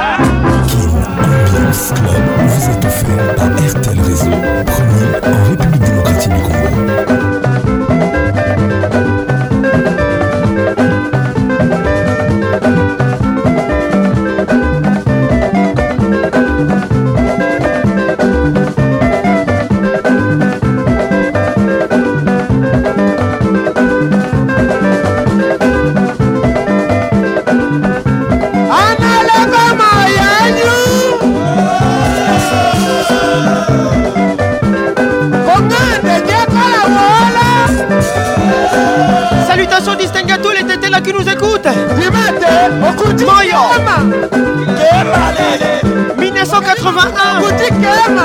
[1.74, 4.30] Vous vous êtes offert par RTL Réseau,
[4.64, 7.13] premier en République démocratique du Congo.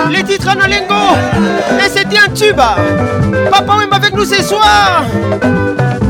[0.10, 0.94] Les titres Analengo.
[1.80, 2.60] Et c'était un tube.
[3.50, 5.04] Papa même avec nous ce soir.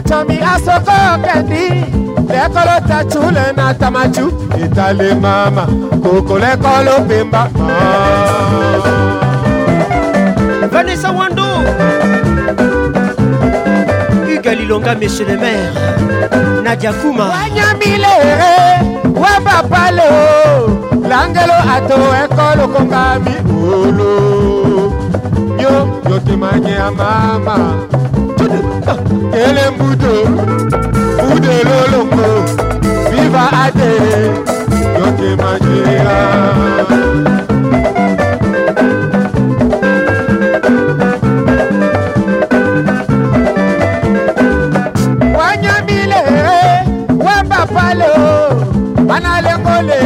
[0.10, 1.66] tami asoko kandi
[2.34, 4.26] lẹ́kọ́ló tatu lẹ́nà tamaju
[4.66, 5.64] ìtàlẹ̀ mama
[6.03, 7.41] kòkó lẹ́kọ́ló bimba.
[10.72, 11.47] Vanessa Wando
[14.28, 15.74] Hugues Lilonga, monsieur le maire
[16.64, 18.14] Nadia Kouma Wanyamile,
[19.22, 20.10] Wabapalo
[21.10, 23.34] Langelo ato ekolo kongami
[23.64, 24.14] Olo
[25.64, 25.74] Yo,
[26.10, 27.55] yo te manyea mama
[29.32, 30.43] kele mbudo
[31.28, 32.28] mbudo lolongo
[33.12, 33.93] viva ate
[35.00, 36.18] yoke majira.
[45.38, 46.22] wanyamile
[47.26, 48.14] wambapalo
[49.08, 50.02] banalengole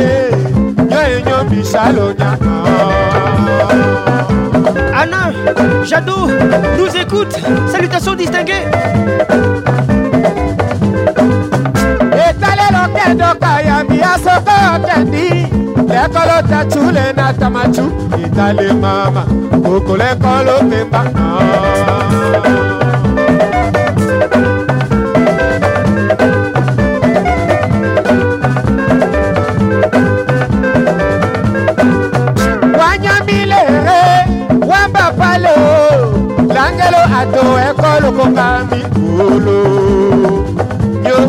[0.90, 2.33] nyoenyo bisalonya.
[5.86, 6.28] Jadot
[6.78, 7.36] nous écoute.
[7.68, 8.66] Salutations distinguées.
[12.12, 14.56] Et etalelo kedo kayambi asoko
[14.88, 15.48] kendi
[15.92, 17.86] lekolo tachule na tamachu
[18.26, 19.26] itali mama
[19.64, 21.83] kokole kolo pemba na.
[38.24, 39.58] boka mikolo
[41.08, 41.28] yo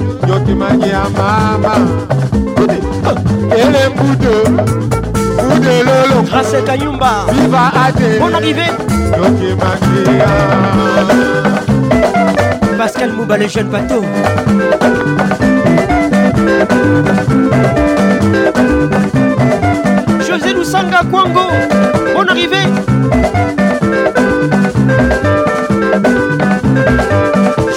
[7.29, 8.67] viva ade bon arrivé
[12.79, 14.03] pascal mouba le jeune bateau
[20.27, 21.47] José Lusanga Kwango,
[22.15, 22.57] bon arrivé.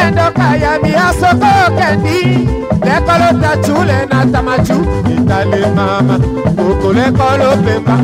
[0.00, 2.48] Kendoka ya miasoko kendi
[2.86, 4.74] Lekolo tachule na tamaju
[5.16, 6.16] Itale mama
[6.56, 7.96] Ukule kolo pemba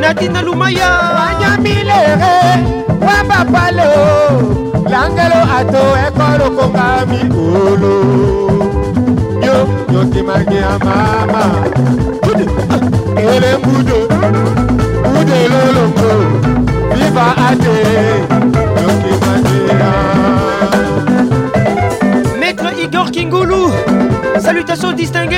[0.00, 2.30] Natina Lumaya Wanyamilere
[3.06, 3.90] Wabapalo
[4.90, 8.69] Langelo ato ekolo konga mi olo
[22.38, 23.70] Maître Igor Kingoulou
[24.38, 25.36] Salutations distinguées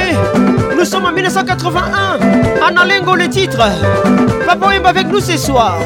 [0.76, 3.62] Nous sommes en 1981 Anna Lingo le titre
[4.46, 5.76] Papa est avec nous ce soir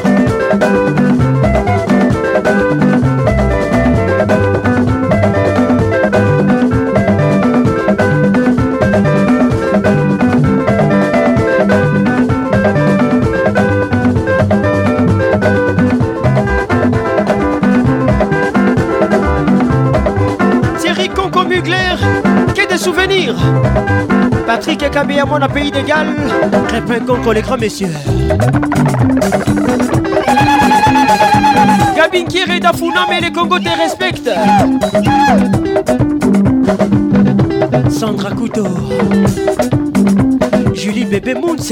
[24.67, 26.07] Patrick et à mon pays d'égal.
[26.67, 27.93] Crépin contre les grands messieurs.
[31.95, 34.29] Gabin da Dafuna, mais les Congos te respectent.
[37.89, 38.67] Sandra Couteau.
[40.73, 41.71] Julie Bébé Mounse.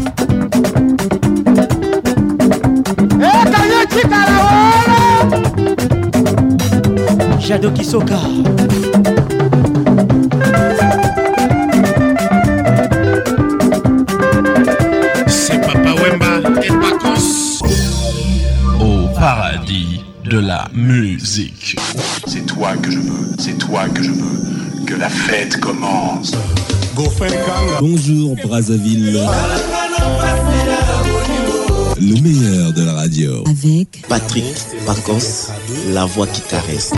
[7.51, 7.59] C'est
[15.59, 17.59] Papa Wemba et Pacos.
[18.79, 21.77] Au paradis de la musique.
[22.25, 26.31] C'est toi que je veux, c'est toi que je veux, que la fête commence.
[27.81, 29.19] Bonjour Brazzaville.
[31.99, 33.43] Le meilleur de la radio.
[33.45, 34.43] Avec Patrick
[34.85, 35.53] Pacons,
[35.93, 36.91] la voix qui caresse.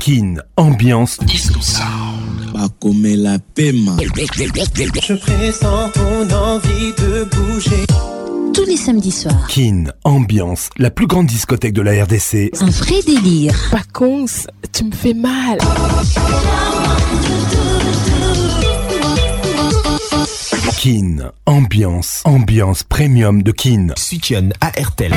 [0.00, 1.60] Kin, ambiance, disco
[2.96, 3.96] la paiement.
[4.02, 7.84] Je pressens ton envie de bouger
[8.54, 9.46] tous les samedis soirs.
[9.48, 12.52] Kin, ambiance, la plus grande discothèque de la RDC.
[12.58, 13.52] Un vrai délire.
[13.70, 14.24] Pacons,
[14.72, 15.58] tu me fais mal.
[20.80, 23.88] Kin, ambiance, ambiance premium de Kin.
[23.98, 25.12] Sution à RTL.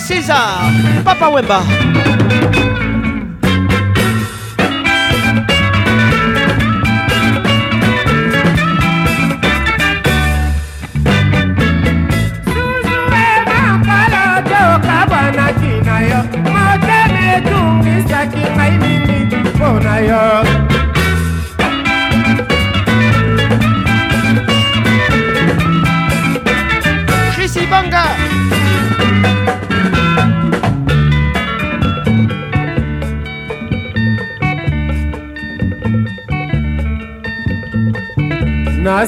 [0.00, 0.60] Cesar,
[1.04, 2.75] Papa Wemba.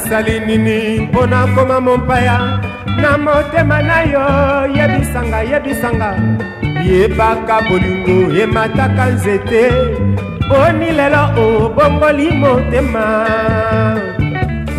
[0.08, 2.60] nasali nini mpo nakoma mopaya
[3.02, 6.20] na motema na yo yebisanga yebisanga
[6.90, 9.62] yebaka bolingo yemataka nzete
[10.48, 13.06] boni lelo obongoli motema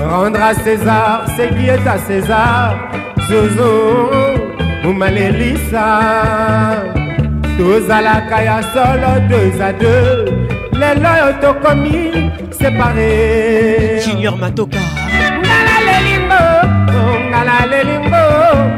[0.09, 2.75] rendre à césar ce qui est à césar
[3.27, 3.69] zozo
[4.83, 5.87] omalelisa
[7.57, 10.25] tozalaka ya solo deux à deux
[10.79, 11.99] lelo oyo tokomi
[12.57, 14.79] separe junior matoka
[15.85, 16.43] nalelingo
[17.29, 18.25] nga nalelingo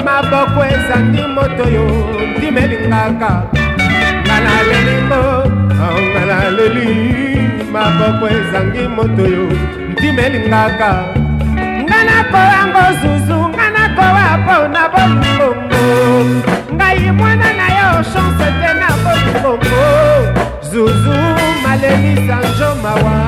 [0.05, 1.85] maboko ezangi moto yo
[2.37, 3.31] ndimelingaka
[4.27, 5.23] nga nalelingo
[6.13, 6.89] nga naleli
[7.73, 9.43] maboko ezangi moto yo
[9.93, 10.89] ndimelingaka
[11.87, 15.85] nga nakoyango zuzu nga nakowa po na bolingongo
[16.77, 19.81] ngai mwana na yo chance te na bolingongo
[20.69, 21.17] zuzu
[21.63, 23.21] malelisa njomawa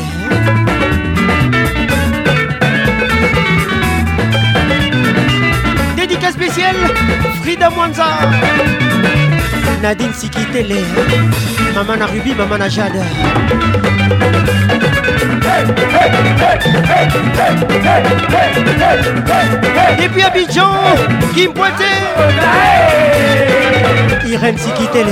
[5.96, 6.74] Dédicace spéciale,
[7.42, 8.08] Frida Mwanza.
[9.82, 11.28] Nadine Sikitele, hein?
[11.74, 13.02] Maman Ruby, Maman Jade.
[20.00, 20.70] Et puis Abidjan,
[21.34, 21.84] Kim Poité
[24.26, 25.06] Irène Sikitele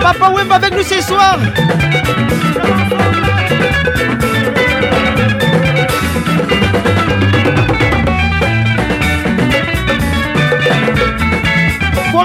[0.00, 1.36] Papa Wemba avec nous ce soir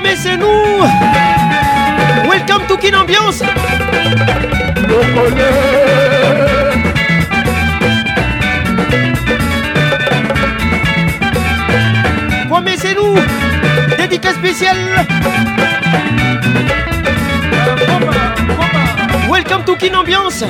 [0.01, 0.83] promessez c'est nous.
[2.29, 3.43] Welcome to Kin Ambiance.
[12.63, 13.15] mais c'est nous.
[13.97, 14.77] Dédicace spéciale.
[19.29, 20.43] Welcome to Kin Ambiance.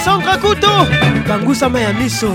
[0.05, 0.88] Sandra Couteau,
[1.26, 2.34] Bangusa Mayamiso.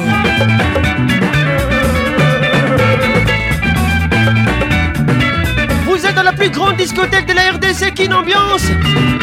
[5.86, 8.68] Vous êtes dans la plus grande discothèque de la RDC, Kin Ambiance,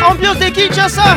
[0.09, 1.17] ambiance de Kinshasa.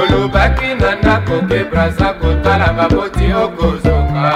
[0.00, 4.28] olobaki na ndako ke braza kotala baboti okozonga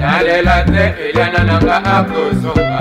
[0.00, 2.78] nalela te eliana nanga akozonga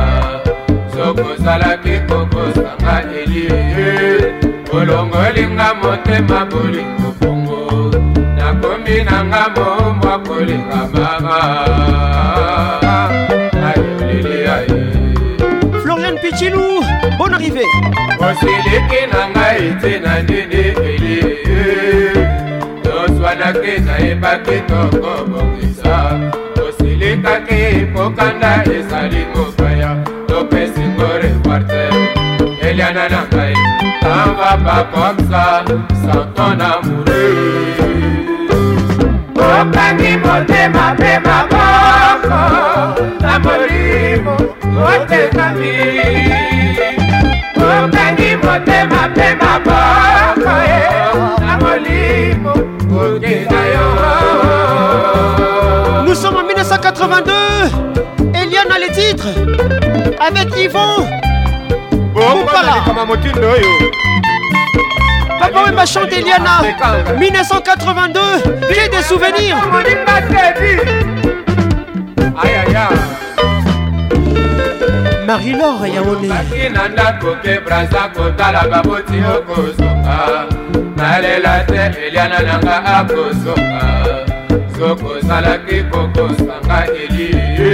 [0.94, 4.10] sokozalaki kokosanga elie
[4.78, 7.62] olongolinga motema bolingo bongo
[8.38, 11.38] nakomi nanga mombwa kolinga mama
[13.68, 14.76] ayolili aye
[15.84, 16.72] florian pichilou
[17.18, 17.70] bonne arrivée
[18.30, 20.63] osiliki na ngai te na ndini
[23.44, 25.96] olandaki nayebaki tokobongisa
[26.68, 27.62] osilikaki
[27.96, 31.90] kokanda ezali mopaya topesingo reparte
[32.68, 33.56] eliana na ngai
[34.02, 35.44] tamba papoksa
[36.06, 37.24] santo na muri
[39.38, 42.42] okangi motema mpe maboko
[43.22, 44.36] na molimo
[44.92, 45.78] otekami
[47.76, 50.43] okangi motema mpe maboko
[56.06, 57.32] Nous sommes en 1982.
[58.36, 59.30] Eliana les titres
[60.20, 61.06] avec Yvon.
[61.70, 62.12] là.
[62.16, 62.90] Oh
[65.40, 66.62] Papa on chante Eliana
[67.20, 68.20] 1982
[68.70, 69.58] J'ai des souvenirs
[75.26, 76.30] Marie-Laure Yaoné
[81.04, 81.78] nalela te
[82.08, 83.82] eliana nanga akosoka
[84.76, 87.72] soki ozalaki kokosanga elie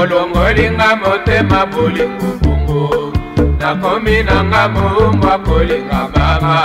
[0.00, 2.84] olongolinga motema bolingupungu
[3.60, 6.56] nakomi nanga moumwa kolinga mama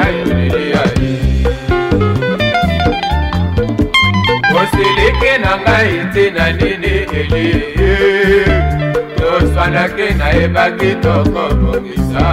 [0.00, 1.12] ayoleliai
[4.60, 8.44] osiliki na ngai ntina nini elie
[9.18, 12.24] toswanaki nayebaki tokobongisa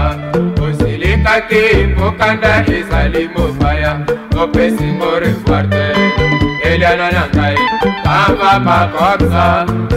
[1.24, 4.00] tika te mokanda ezali mopaya
[4.38, 5.88] opesingo revoir te
[6.74, 7.56] eliana na ngai
[8.06, 9.48] pamba pakoksa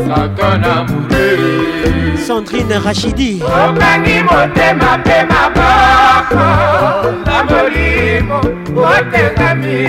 [0.07, 3.31] santo na murei sandrine rachidi
[3.63, 6.47] okangi motema mpe maboko
[7.27, 8.39] na molimo
[8.91, 9.81] otengami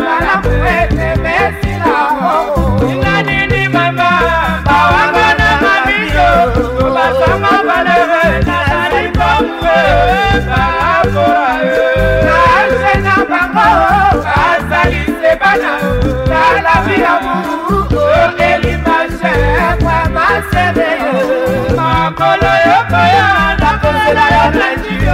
[24.43, 25.05] Il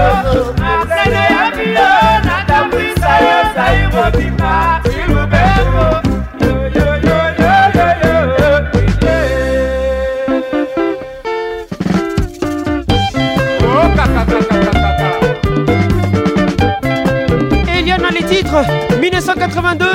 [17.85, 18.61] y a dans les titres
[19.01, 19.85] 1982,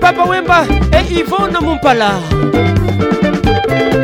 [0.00, 0.62] Papa Wemba
[0.96, 2.10] et Yvonne Mumpala.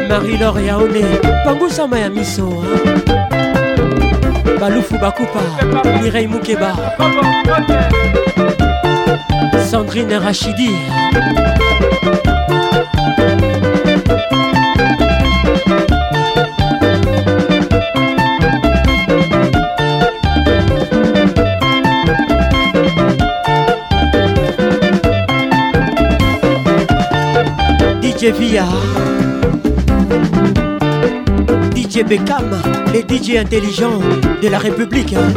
[0.09, 2.49] Marie-Laure Yaone, Pangou Mayamiso.
[2.51, 3.54] Hein?
[4.61, 5.39] Baloufou Bakoupa
[6.03, 6.73] Mireille Moukeba,
[9.65, 10.71] Sandrine Rachidi.
[28.01, 28.33] DJ
[31.95, 32.09] DJ
[32.93, 34.01] les DJ intelligents
[34.43, 35.13] de la République.
[35.15, 35.33] Hein.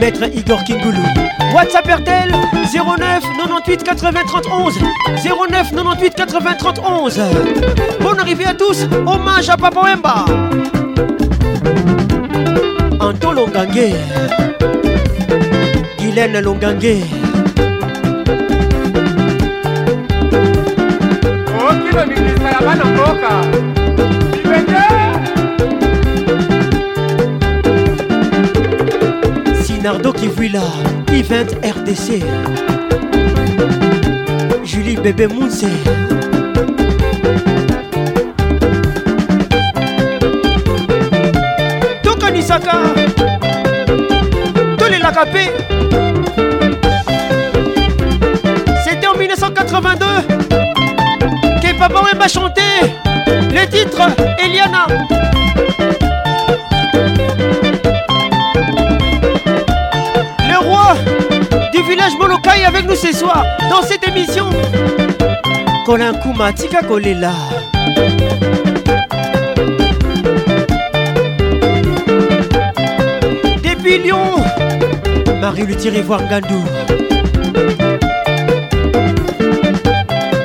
[0.00, 0.96] Maître Igor Kingoulou.
[1.54, 2.30] WhatsApp RTL
[2.72, 4.70] 09 98 80 31
[5.22, 10.24] 09 98 80 31 Bonne arrivée à tous, hommage à Papa Wemba.
[12.98, 13.92] Anto Longangue,
[15.98, 16.96] Guylaine Longangue.
[29.82, 30.60] Nardo là,
[31.10, 32.22] Event RDC,
[34.62, 35.64] Julie Bébé Mounse.
[42.02, 42.14] tous
[44.78, 45.50] Tolé capé
[48.84, 50.04] c'était en 1982
[51.62, 52.60] que papa m'a chanté
[53.26, 54.10] le titre
[54.44, 54.86] Eliana
[62.10, 64.50] Je avec nous ce soir dans cette émission.
[65.86, 67.32] Colin Kouma, Tika Kolela.
[73.62, 74.16] Depuis Lyon,
[75.40, 76.62] Marie-Luthier voir Gandou.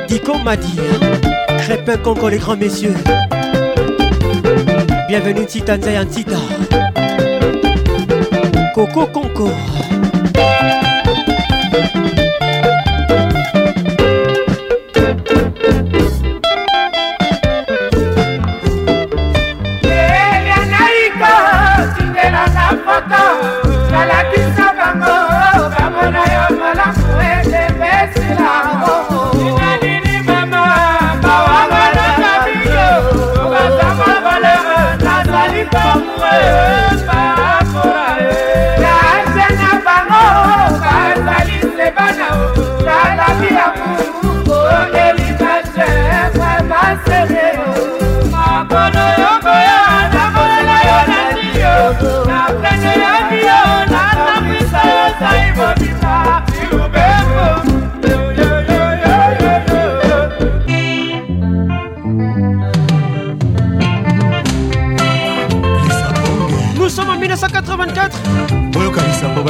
[0.08, 0.76] Diko Madi,
[1.58, 2.94] Crépin Conco, les grands messieurs.
[5.08, 6.36] Bienvenue Tita Tita, Tita.
[8.74, 9.50] Coco Conco.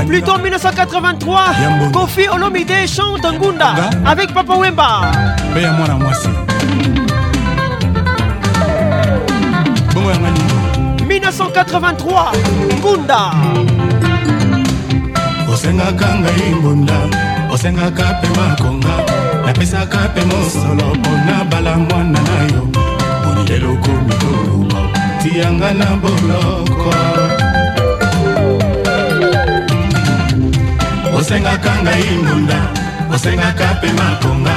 [0.05, 1.25] Plutôt 1983,
[1.93, 3.75] Kofi Olomide chante Ngunda
[4.05, 5.09] avec Papa Wemba.
[5.99, 6.29] Mwasi.
[11.09, 12.33] 1983,
[12.81, 13.21] Ngunda.
[15.53, 16.99] osengaka ngai mbunda
[17.51, 18.95] osengaka mpe makonga
[19.47, 22.63] napesaka mpe mosolo mpona balamwana na yo
[23.23, 24.81] boni lelo komi koluma
[25.23, 26.91] tiyanga na boloko
[31.19, 32.59] osengaka ngai ngunda
[33.15, 34.57] osengaka mpe makonga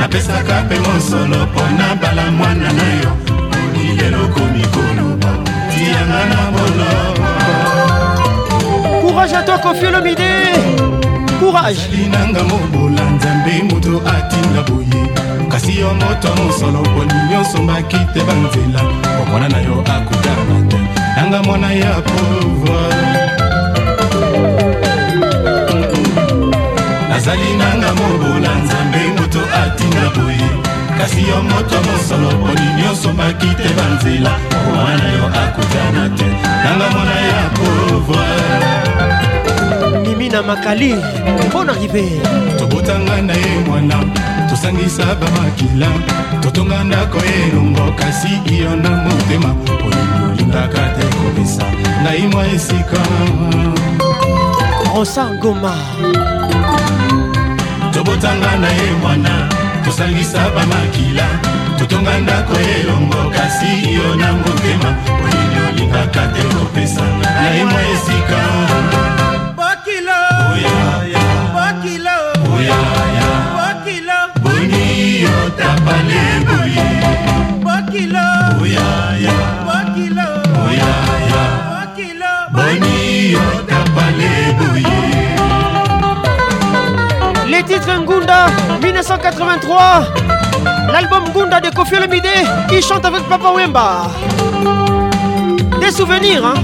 [0.00, 3.10] napesaka mpe mosolo mpo na bala mwana na yo
[3.60, 5.32] olileloko mikoloba
[5.72, 7.52] tiyanga na boloko
[9.04, 10.30] courage ato kofiolomide
[11.40, 15.02] courage linanga mobola nzambe moto atinda boye
[15.52, 18.80] kasi yo moto mosolo poni nyonso mbaki te banzela
[19.18, 20.78] komona na yo akutana te
[21.16, 23.07] nanga mwana ya pouvoir
[27.18, 30.48] azali nanga mobola nzambe moto atinga boye
[30.98, 34.30] kasi yo moto mosolo poni nyonso maki te banzela
[34.74, 36.26] wana yo akutana te
[36.62, 38.64] nanga mona ya pouvoir
[40.02, 40.94] mimi na makali
[41.52, 42.04] bon arrive
[42.58, 43.96] tobotanga na ye mwana
[44.50, 45.88] tosangisa bamakila
[46.42, 49.50] totonga ndako elongo kasi iyo na motema
[49.86, 51.66] olingi olingaka te kobisa
[52.02, 53.00] ngai mwa esika
[54.94, 55.74] rosa goma
[57.98, 59.48] tobotanga na ye mwana
[59.84, 61.26] tosangisa bamakila
[61.78, 64.90] totonga ndako elongo kasi yo na motema
[65.24, 68.38] oyeli olingaka te kopesanga na ye mwa esika
[74.42, 76.57] boni yo tapalebu
[87.68, 88.48] titre Ngunda
[88.80, 92.24] 1983, l'album Gunda de Kofi Olomide,
[92.72, 94.06] il chante avec Papa Wemba.
[95.78, 96.54] Des souvenirs, hein?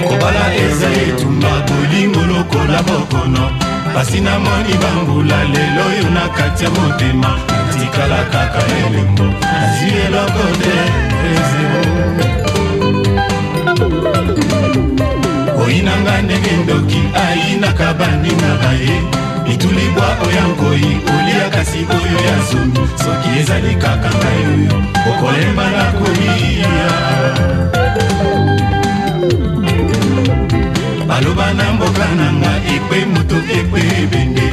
[0.00, 3.44] mobala ezali etumba bolingo lokola bokono
[3.94, 7.30] kasi moni bambula lelo oyo na kati ya motema
[7.72, 9.26] tikala kaka elembo
[9.62, 10.74] azwi eloko te
[11.32, 11.82] ezeo
[16.02, 18.94] nga ndenge ndoki ayinaka baningaka ye
[19.44, 24.76] bituli bwa oya nkoi olia kasi oyo ya zomi soki ezali kaka ngai oyo
[25.10, 26.92] okolembana kolia
[31.08, 34.46] baloba na mboka na nga ekwe moto ekwe ebende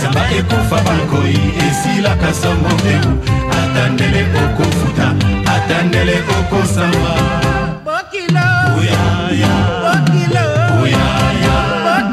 [0.00, 3.12] zamba ekufa bankoi esilaka somo mpewu
[3.60, 5.06] ata ndele okofuta
[5.54, 7.12] ata ndele okosamba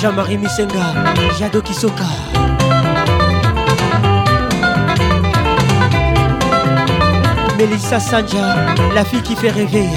[0.00, 0.94] Jean-Marie Misenga,
[1.40, 2.04] Jado Kisoka.
[7.58, 9.88] Melissa Sanja, la fille qui fait rêver.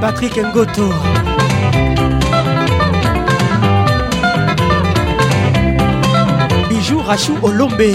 [0.00, 0.90] Patrick Ngoto.
[6.68, 7.92] Bijou Rachou Olombe.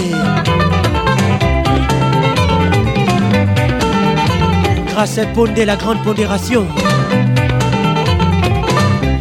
[4.86, 6.66] Grâce à Pondé, la grande pondération.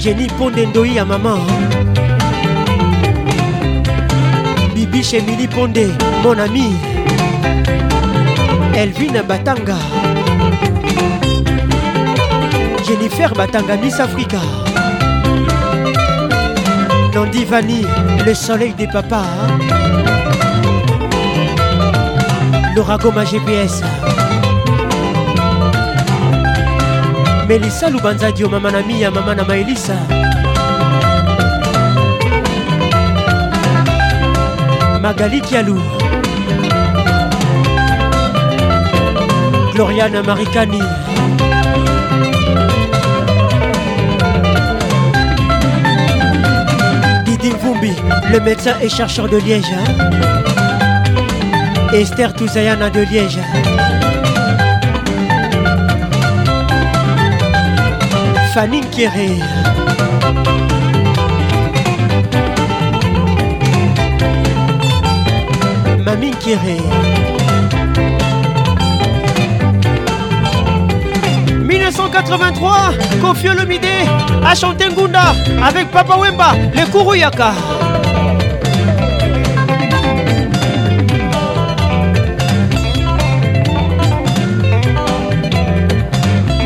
[0.03, 1.37] jenny ponde ndoi ya mama
[4.75, 5.85] bibiche emili ponde
[6.23, 6.75] mon ami
[8.75, 9.77] elvine batanga
[12.87, 14.41] jennifer batanga miss africa
[17.15, 17.81] nandi vani
[18.25, 19.27] le soleil des papas
[22.75, 23.81] l'orago ma gps
[27.45, 29.97] melisa lubanzadio mama na mia mama na maelisa
[35.01, 35.81] magali kialu
[39.75, 40.79] gloriana marikani
[47.25, 47.93] didi mvumbi
[48.31, 49.75] le médecin et chercheur de liège
[51.93, 53.39] esther touzayana de liège
[58.53, 59.29] Fanny Kéré.
[66.05, 66.77] Mamie Kéré.
[71.65, 73.81] 1983, trois Olomide
[74.45, 75.33] a chanté Ngunda
[75.65, 77.53] avec Papa Wemba, Le Kourouyaka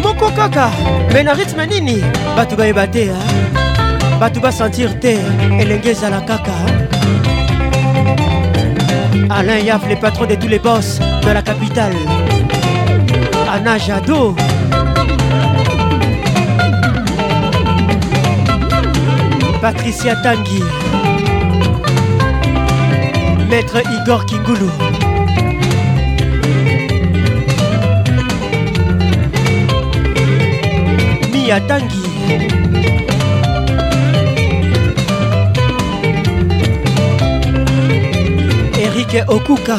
[0.03, 0.69] Moko Kaka.
[1.13, 2.01] me na rythme nini
[2.35, 3.09] bato bayeba te
[4.19, 5.15] bato basentir te
[5.61, 6.55] elenge ezala kaka
[9.39, 11.95] alain yaf le patron de tous les boss de la capitale
[13.53, 14.35] ana jado
[19.61, 20.63] patricia tangi
[23.49, 24.71] maître igor kingulu
[31.57, 32.01] atangi
[38.83, 39.77] erike okuka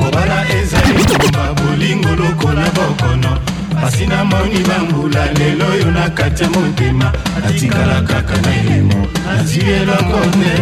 [0.00, 3.32] kobala ezali koma bolingo lokola bokono
[3.80, 7.08] pasi namoni bambula lelo oyo na kati ya motema
[7.42, 10.54] natikala kaka na elemo nazwi eloko te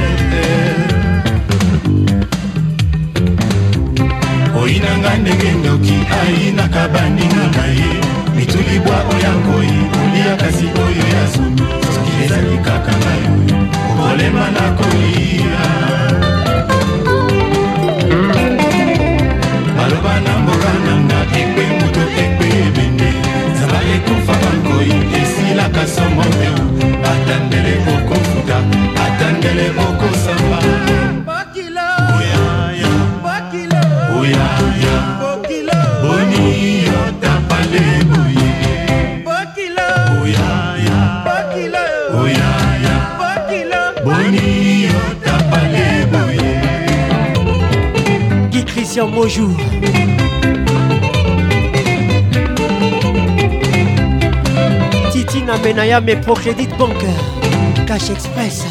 [4.70, 7.90] moi na nga ndenge ndoki ayinaka baninga na ye
[8.36, 13.24] mitulibwa oya ngoi olia kasi oyo ya zumi soki ezali kaka ngai
[13.90, 15.64] okolema na kolia
[19.76, 23.09] baloba na mboka nanga ekwe moto ekwe ebende
[23.59, 26.59] zaba ekufa bangoi esilaka somo mbeu
[27.12, 28.56] atandele okofuta
[29.06, 30.49] atandele okosama
[48.66, 49.56] Christian Mojou.
[55.12, 56.94] Titine Amenaya, mes Procrédit Banque,
[57.86, 58.64] Cash Express.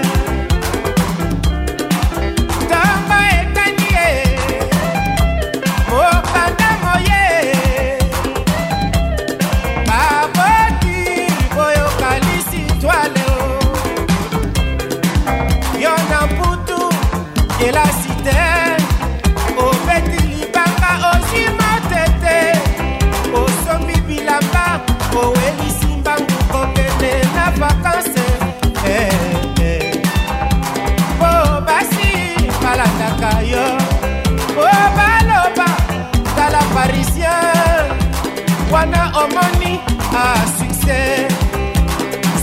[39.13, 39.79] omoni
[40.25, 41.27] asukse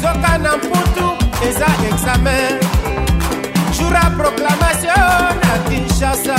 [0.02, 1.06] soka na mputu
[1.48, 2.58] eza examen
[3.72, 6.36] jour a proclamation na kinshasa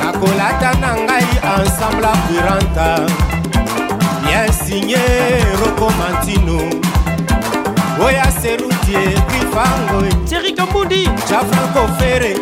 [0.00, 1.26] Nako la na ngai
[1.60, 3.06] ensemble apuranta
[4.32, 4.96] ya sinye
[5.64, 6.58] rokomantino
[8.06, 12.36] oya serutie grifangoe theri kambundi jafranco fere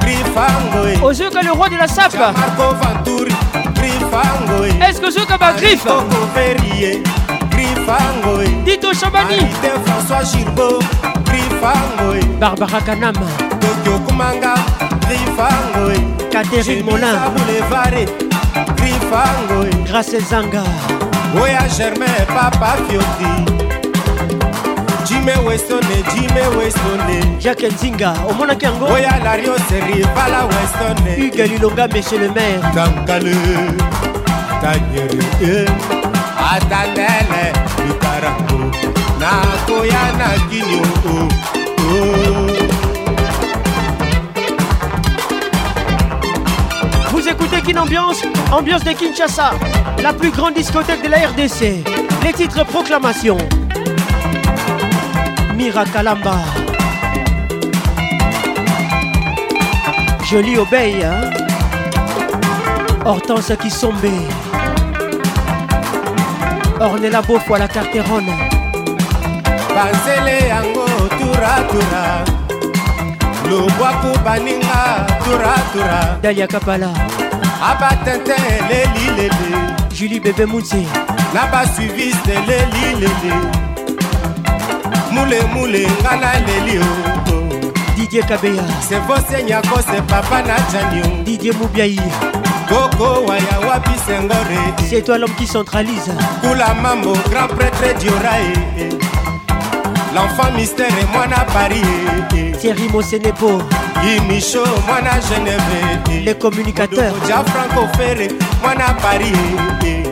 [0.00, 3.34] grifangoe ozoyoka le roi de la sape marco venturi
[3.74, 7.02] grifangoe est-ce que ozoyoka bagriffeoko ferie
[7.50, 10.68] grifangoe dito shabani te françois girbo
[11.24, 13.24] grifangoe barbara kanama
[13.60, 14.54] tokyo kumanga
[15.08, 15.98] grifangoe
[16.32, 18.08] catherine molin boulevard
[18.76, 20.62] grifangoe grace zanga
[21.38, 23.32] oya germain papa fioti
[25.06, 32.18] jime westone jime westone jacke nzinga omonaki yango oya larioseri vala westone hugue lilonga monsieur
[32.22, 33.36] le maire tankale
[34.62, 35.70] tanyere eh.
[36.52, 37.42] atandele
[37.86, 38.60] litarango
[39.20, 40.84] nakoya na kinio
[41.14, 41.16] oh,
[41.96, 42.39] oh.
[47.78, 49.52] Ambiance, ambiance de Kinshasa,
[50.02, 51.84] la plus grande discothèque de la RDC.
[52.24, 53.38] Les titres proclamation.
[55.54, 56.34] Mirakalamba.
[60.24, 61.30] Jolie obéi, hein?
[63.04, 63.94] Hortense qui sombe.
[66.80, 68.26] Ornella beau à la carterone.
[69.74, 70.86] Banzele yango
[71.20, 71.52] tura
[73.44, 74.16] tura.
[74.24, 76.46] baninga tura tura.
[76.48, 76.88] Kapala.
[77.62, 79.58] Abba Tintin, Léli, Lélé.
[79.94, 80.86] Julie Bébé Moutier.
[81.34, 83.34] Naba suivi, c'est Léli, Lélé.
[85.10, 87.70] Moulé, moulé, Ngana, Léli, oh, oh.
[87.96, 88.62] Didier Kabeya.
[88.80, 91.04] C'est Fosse Nyako, c'est Papa Nadjanio.
[91.22, 92.00] Didier Moubiaï.
[92.66, 94.88] Coco Waya Wapi Sengore.
[94.88, 96.10] C'est toi l'homme qui centralise.
[96.42, 98.54] Kula Mambo, grand prêtre Diorae.
[100.14, 101.82] L'enfant mystère et moi n'a parié.
[102.58, 103.58] Thierry Mosenepo.
[104.16, 106.22] imisho mwana geneve eh, eh.
[106.24, 108.30] les communicateurs ja franco fere
[108.62, 109.36] mwana paris
[109.86, 110.04] eh,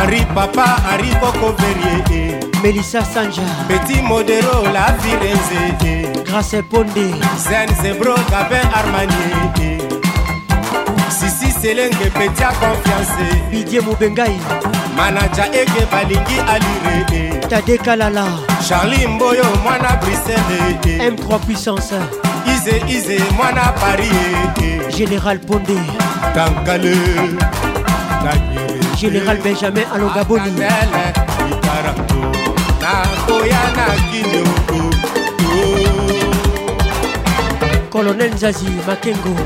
[0.00, 9.80] henri papa henri bokoverie melissa sanja petit modero la firenze grace ponde zenzebro gabin armanie
[11.08, 14.40] sisi selenge petit a confiance didie mobengai
[14.96, 18.24] manaja ege balingi alire tadekalala
[18.68, 25.76] charli mboyo mwana brisele m3 puissance ize ize mwana paris général pondé
[26.34, 26.92] kankale
[28.96, 30.48] général benjamin alongaboni
[31.52, 32.38] ikarango
[37.90, 39.36] colonel nzazi makengo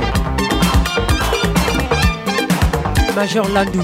[3.16, 3.82] major landu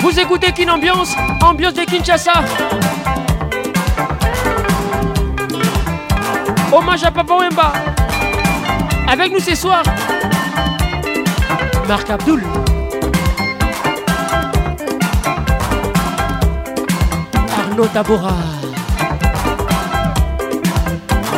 [0.00, 2.32] Vous écoutez qu'une Ambiance, ambiance de Kinshasa.
[6.72, 7.72] Hommage à Papa Wemba.
[9.08, 9.82] Avec nous ce soir,
[11.86, 12.42] Marc Abdoul.
[17.58, 18.34] Arnaud Tabora.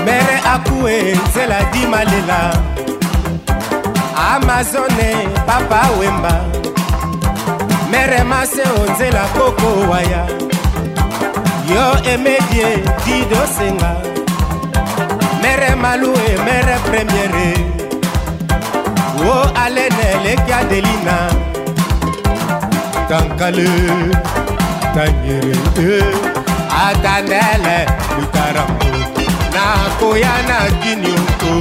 [0.07, 0.25] Mère
[0.55, 2.51] Akoué, c'est la Dimalela.
[4.17, 6.50] Amazone, Papa Wemba.
[7.91, 10.23] mere mase onzela koko waya
[11.73, 12.69] yo emedie
[13.05, 13.91] didosenga
[15.43, 17.49] mere malue mere premiere
[19.23, 21.17] wo alene lekia delina
[23.09, 23.71] tankale
[24.95, 25.59] tanyere
[25.93, 26.03] e.
[26.87, 27.79] atanele
[28.19, 28.87] lutarambo
[29.55, 31.53] nakoya na gini oko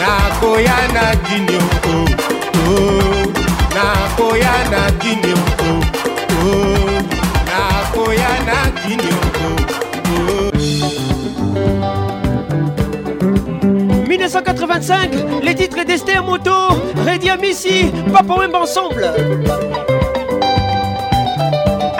[0.00, 3.17] nakoya na gini oko
[3.74, 5.80] nakoya na kini oh,
[6.40, 7.00] oh.
[7.46, 8.58] nakoya na
[14.28, 15.10] 1985,
[15.42, 16.52] les titres d'Esther Moto,
[17.04, 19.06] Redia Missy, Papa Wemba ensemble.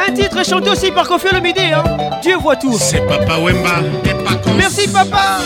[0.06, 1.82] Un titre chanté aussi par Kofi Olomide, hein.
[2.22, 2.76] Dieu voit tout.
[2.78, 4.54] C'est Papa Wemba et Pacons.
[4.56, 5.38] Merci Papa.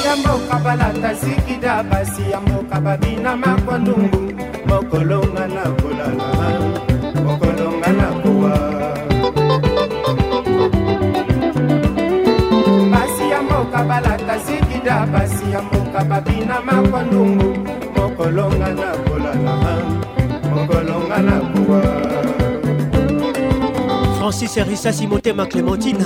[4.93, 6.29] okolonga na kolala
[7.33, 8.55] okolonga na kowa
[12.93, 17.57] basi ya mboka balata sikida basi ya mboka babina makondungu
[17.97, 19.57] mokolonga na kolala
[20.55, 21.83] mokolonga na kowa
[24.21, 26.05] francis erisasi motema clémentine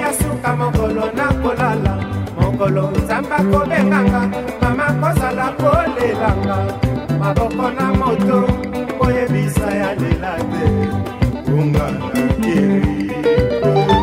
[0.00, 1.92] ya suka mokolo na kolala
[2.40, 4.22] mokolo nzamba kobenganga
[4.60, 6.85] mama kozala kolelanga
[7.26, 8.36] maboko na moto
[9.02, 10.64] koyebisa ya lela te
[11.46, 12.78] bunga na kiri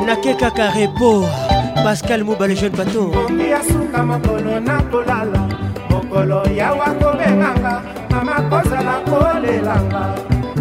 [0.08, 1.10] nakekaka repo
[1.88, 5.42] pascal mobale jeune bato ongi ya suka mokolo na kolala
[5.92, 7.76] mokolo yawa kobenganga
[8.12, 10.04] mama kozala kolelanga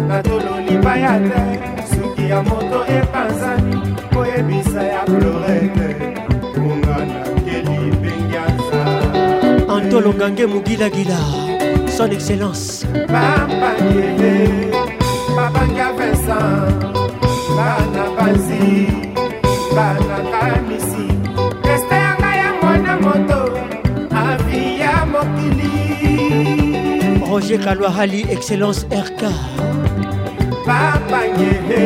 [0.07, 1.41] natolo libaya te
[1.91, 3.75] suki ya moto epanzani
[4.15, 5.87] koyebisa ya florete
[6.55, 8.79] bunga na keli pengianza
[9.75, 11.19] antolongange mugilagila
[11.97, 14.33] son excellence papa yeye
[15.35, 16.71] babanga vincent
[17.57, 18.73] bana banzi
[19.75, 21.05] bana kamisi
[21.73, 23.41] este yanga ya mwana moto
[24.25, 25.69] avi ya mokili
[27.29, 29.21] roger kalwahali excellence rk
[30.65, 31.83] papa yeye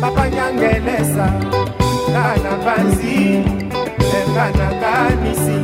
[0.00, 1.26] babanyangelesa
[2.14, 3.44] bana banzi
[4.34, 5.56] bana kamisi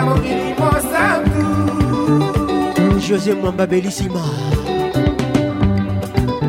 [0.00, 1.46] na mokili mosantu
[3.08, 4.20] josé mwamba belisima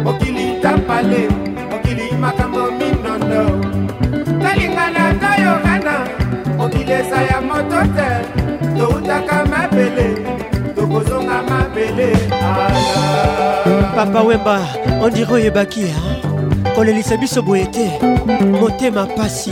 [0.04, 1.30] mokili tapale
[1.72, 3.46] mokili makambo minondo
[4.44, 6.00] talingana toyokana
[6.58, 8.10] mokili eza ya moto te
[8.78, 10.18] toutaka mabele
[10.76, 12.18] tokozonga mabele
[13.96, 14.68] papa wemba
[15.04, 15.86] ondire oyebaki
[16.76, 17.90] kolelisa biso boye te
[18.62, 19.52] motema pasi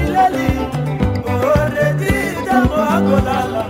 [2.73, 3.60] I'm going akolala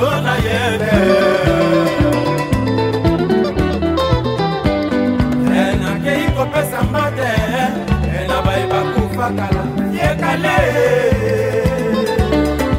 [0.00, 0.98] likolo na ye te
[5.80, 7.32] nakei kopesa mate
[8.28, 9.64] na bai bakufa kala
[9.96, 10.58] yekale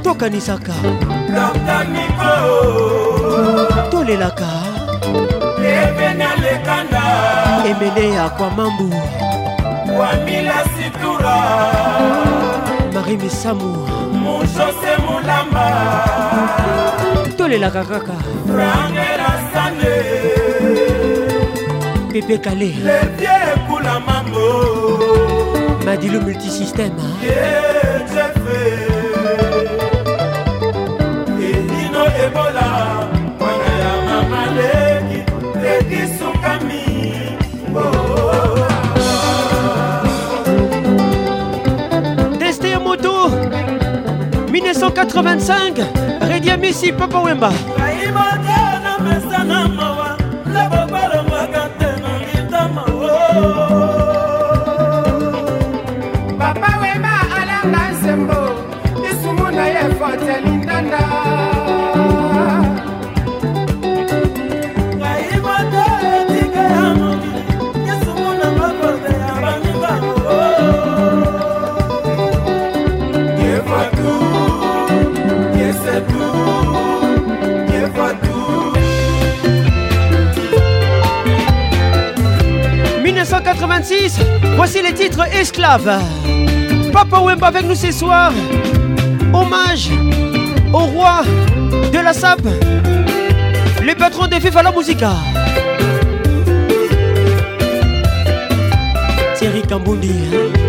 [0.04, 0.76] tokanisaka
[1.36, 2.32] dokta niko
[3.92, 4.52] tolelaka
[5.76, 7.04] ebene lekanda
[7.70, 8.90] emele ya kwa mambu
[10.00, 11.36] wamila situra
[12.94, 13.68] marie misamu
[14.24, 15.68] mujose kolamba
[17.38, 18.14] tolelaka kaka
[18.50, 19.92] frangela sane
[22.10, 24.46] pepe kale lepie ekula mambo
[25.86, 28.31] madilu multisystème yeah,
[44.64, 45.84] 1985
[46.28, 47.54] Redia Messi Papa Wemba oh.
[56.38, 57.12] papa wemba
[57.42, 58.50] alanga nsembo
[59.02, 61.71] lisumu na ye fatelindanda
[84.56, 86.00] voici les titres esclaves.
[86.94, 88.32] Papa Wemba avec nous ce soir.
[89.34, 89.90] Hommage
[90.74, 91.22] au roi
[91.92, 92.42] de la SAP,
[93.84, 95.12] les patrons des FIFA la Musica.
[99.36, 100.12] Thierry Kambundi.
[100.34, 100.68] Hein.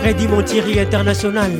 [0.00, 1.50] Freddy Montieri International.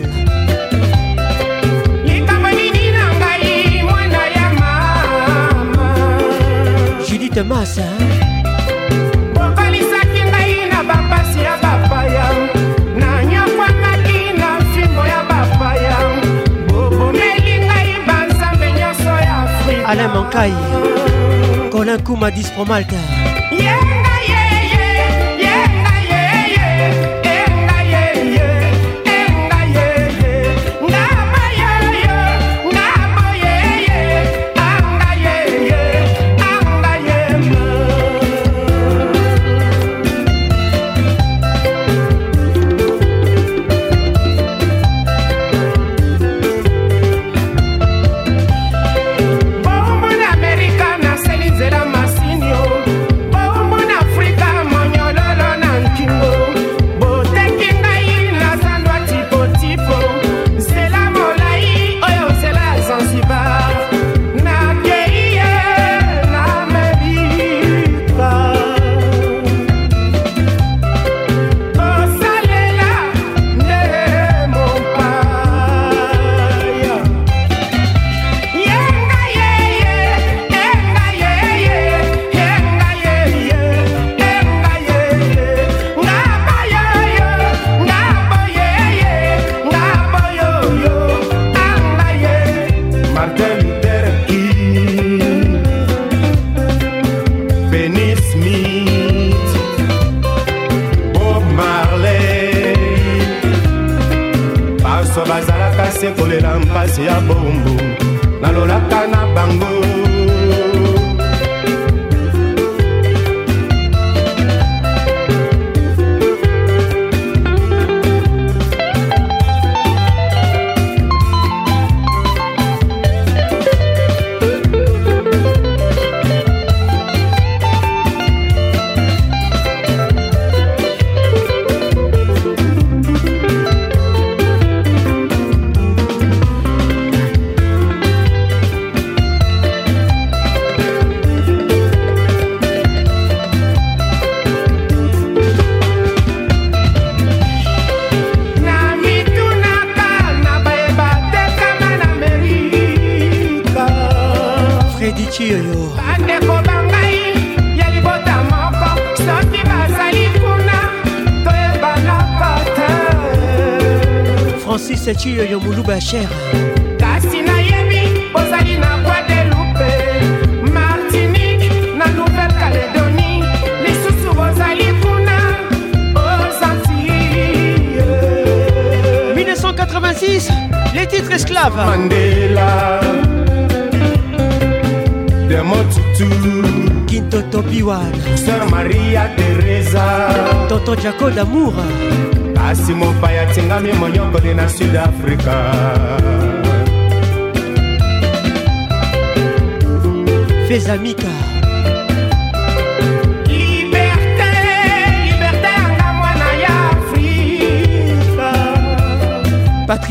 [7.38, 7.84] Juliette Massa
[9.34, 12.24] bokalisaki ngai na bapasi ya bapaya
[12.96, 15.96] nanyokwamaki na fimbo ya bapaya
[16.68, 20.54] bobomeli ngai banzambe nyonso ya afrika alain mankai
[21.72, 23.27] colin kuma dispromalta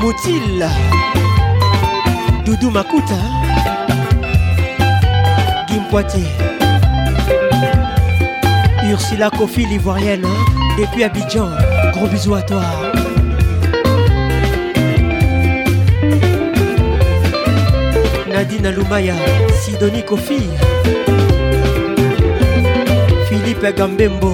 [0.00, 0.64] Moutil
[2.46, 3.14] Doudou Makuta
[5.68, 6.24] Guim Poitier
[8.90, 10.26] Ursula Kofi l'ivoirienne
[10.78, 11.48] depuis Abidjan
[11.92, 12.62] gros bisous à toi
[18.26, 19.14] Nadine Aloumaya
[19.62, 20.40] Sidonie Kofi
[23.28, 24.32] Philippe Gambembo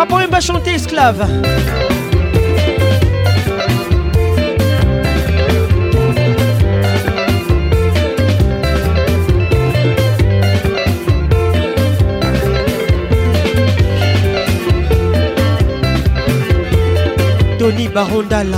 [0.00, 1.22] Papa moi à chanter esclave.
[17.58, 18.56] Tony Barondala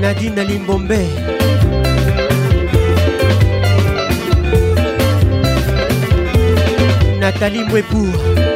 [0.00, 0.92] Nadine Limbombe
[7.20, 8.48] Nathalie Mouepour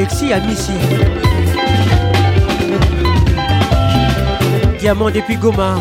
[0.00, 0.72] Alexis Amissi.
[4.78, 5.74] Diamant depuis Goma.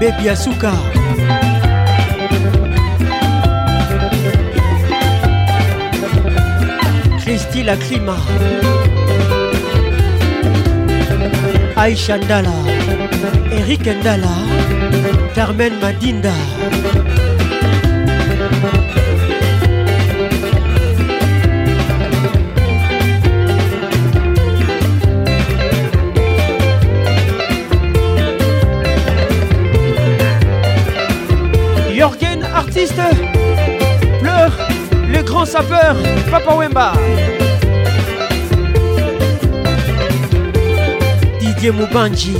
[0.00, 0.72] Baby Asuka.
[7.20, 8.16] Christy la climat.
[11.76, 12.50] Aïcha Ndala.
[13.68, 14.34] Eric Ndala,
[15.34, 16.32] Carmen Madinda.
[31.94, 32.98] Jorgen, artiste,
[34.22, 34.52] pleure,
[35.12, 35.94] le grand sapeur,
[36.30, 36.92] Papa Wemba.
[41.38, 42.32] Didier Moubanji.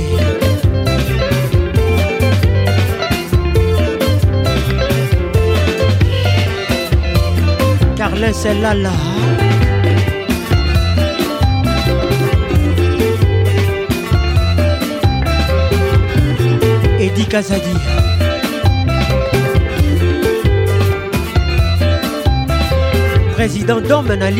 [8.33, 8.89] c'est là là.
[16.99, 17.61] Eddie Kazadi.
[23.33, 24.31] Président d'Homme, à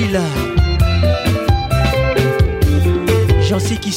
[3.42, 3.92] jean qui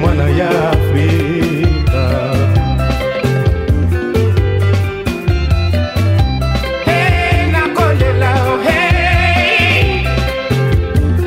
[0.01, 2.03] mwana ya afrika
[6.85, 8.33] hey, nakolela
[8.65, 10.03] hey,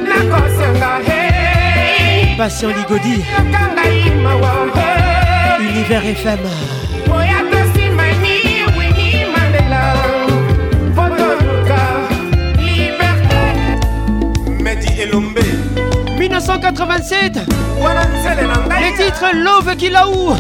[0.08, 3.24] nakosenga hey, patient ligodi
[5.70, 6.77] univers fm
[16.60, 17.46] 087
[18.80, 20.34] Les titres Love Kilaou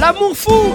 [0.00, 0.74] L'amour fou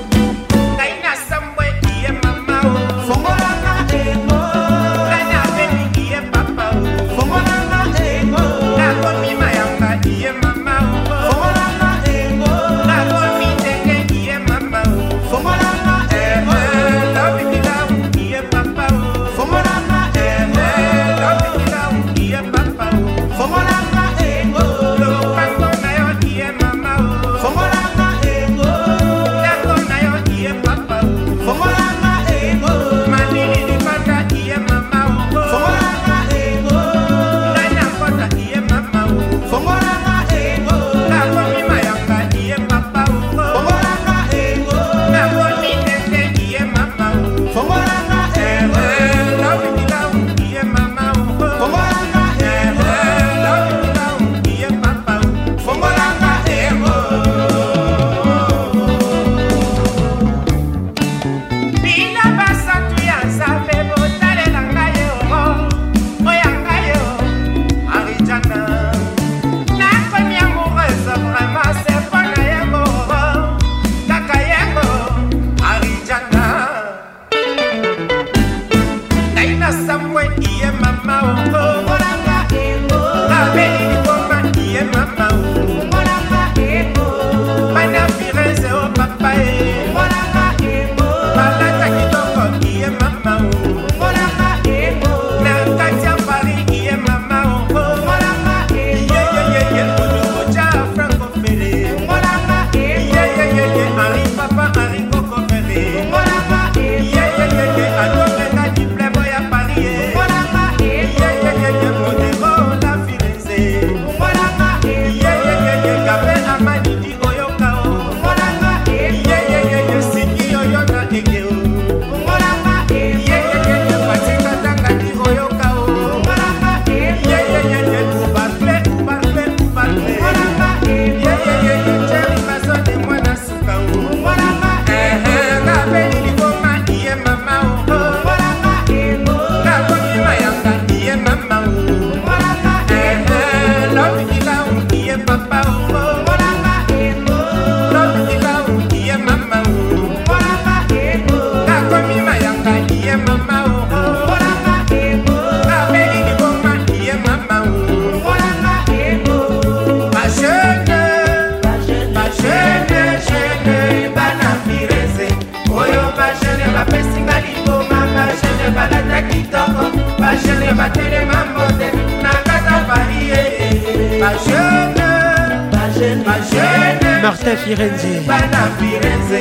[177.65, 179.39] firenze bana firenze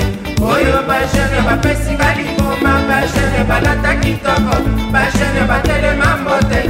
[0.54, 4.54] oyo bajene bapesinga liboma bajene balata kitoko
[4.92, 6.60] bajene batelema mbote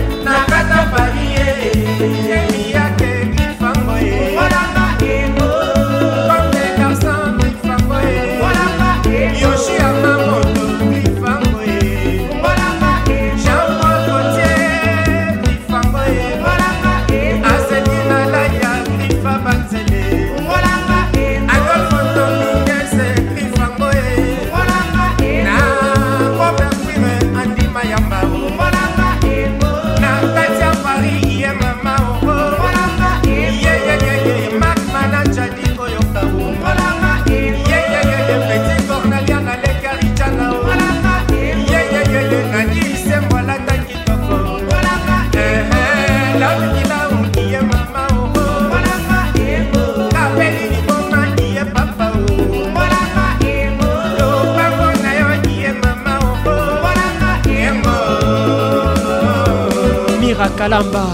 [60.63, 61.09] kalamba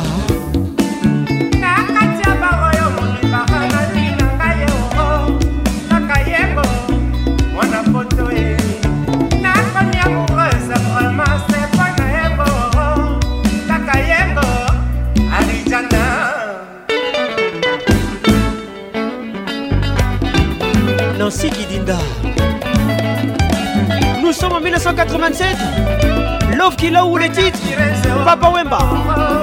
[21.18, 21.98] Nancy Kidinda.
[24.22, 25.46] Nous sommes en 1987.
[26.56, 27.58] Love Killa ou les titres.
[28.24, 29.37] Papa Wemba.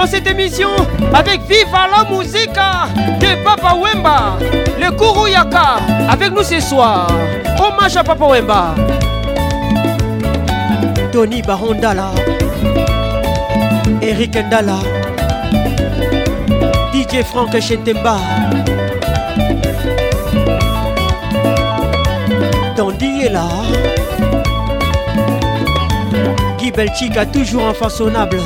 [0.00, 0.70] dans cette émission
[1.12, 4.38] avec Viva la musique de Papa Wemba,
[4.80, 5.76] le Kourou Yaka,
[6.08, 7.06] avec nous ce soir.
[7.62, 8.74] Hommage à Papa Wemba.
[11.12, 12.12] Tony Barondala,
[14.00, 14.78] Eric Ndala,
[16.94, 18.16] DJ Franck Chetemba.
[22.74, 23.46] Tandy est là.
[26.58, 26.72] Guy
[27.18, 28.38] a toujours un façonnable.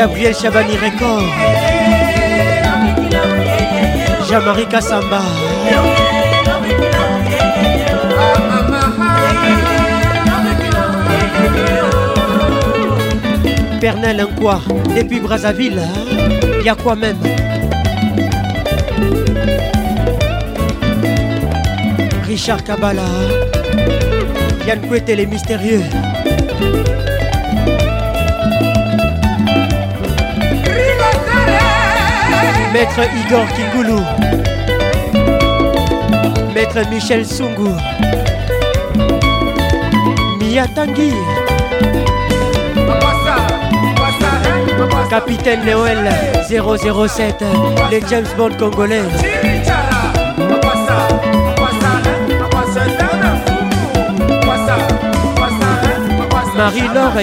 [0.00, 1.28] Gabriel Chabani Record.
[4.46, 5.20] marie Kassamba.
[13.78, 14.58] Pernel quoi
[14.96, 16.62] depuis Brazzaville, hein.
[16.64, 17.18] y a quoi même
[22.26, 23.78] Richard Kabbalah, hein.
[24.66, 25.82] Yann Couette les mystérieux.
[32.72, 34.00] Maître Igor Kingoulou,
[36.54, 37.74] Maître Michel Sungu,
[40.40, 41.12] Mia Tanguy,
[45.10, 46.10] Capitaine Noël
[46.48, 47.44] 007,
[47.90, 49.02] les James Bond congolais.
[56.56, 57.20] Marie-Laure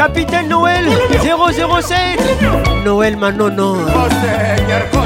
[0.00, 0.86] Capitaine Noël
[1.20, 2.18] 007
[2.86, 3.76] Noël Manono.
[4.94, 4.99] Oh,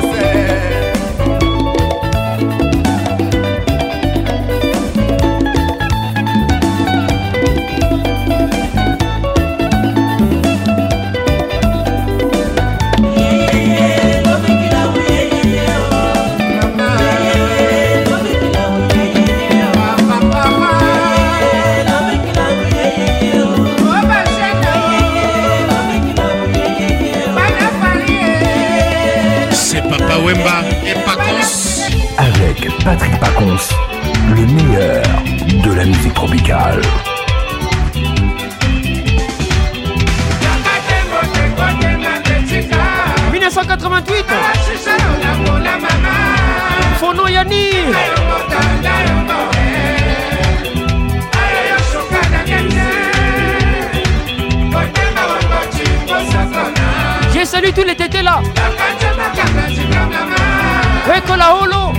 [32.85, 33.71] Patrick Pacons,
[34.35, 35.03] le meilleur
[35.65, 36.83] de la musique tropicale.
[43.33, 44.27] «1988
[47.01, 47.71] Fono Yanni.
[57.33, 58.43] J'ai salué tous les tétés là
[61.37, 61.93] la Holo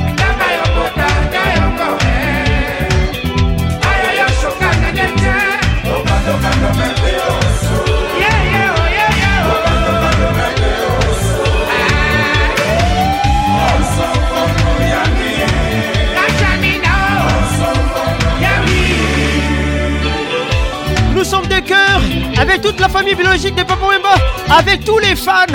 [21.15, 22.01] Nous sommes des cœurs
[22.39, 24.09] avec toute la famille biologique de Papa Wemba,
[24.57, 25.45] avec tous les fans.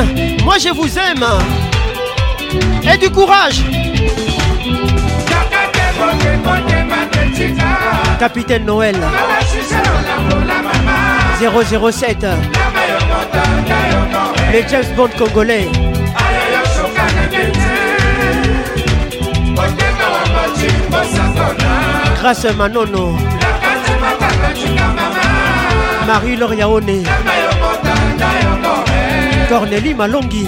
[0.43, 1.25] Moi, je vous aime.
[2.83, 3.63] Et du courage.
[8.19, 8.97] Capitaine Noël.
[11.41, 12.27] 007
[14.53, 15.71] Les James Bond congolais
[22.19, 23.17] Grâce à Manono
[26.07, 27.05] Marie Loriaone
[29.49, 30.47] Cornélie Malongi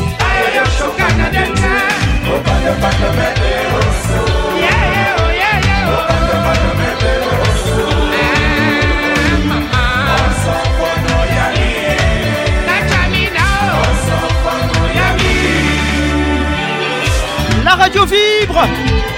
[17.91, 18.65] vibre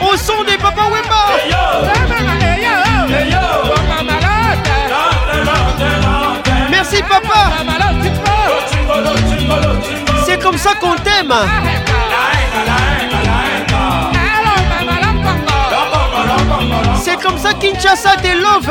[0.00, 1.84] au son des Papa Wemba.
[6.70, 7.50] Merci papa.
[10.26, 11.32] C'est comme ça qu'on t'aime.
[17.04, 18.70] C'est comme ça Kinshasa des love.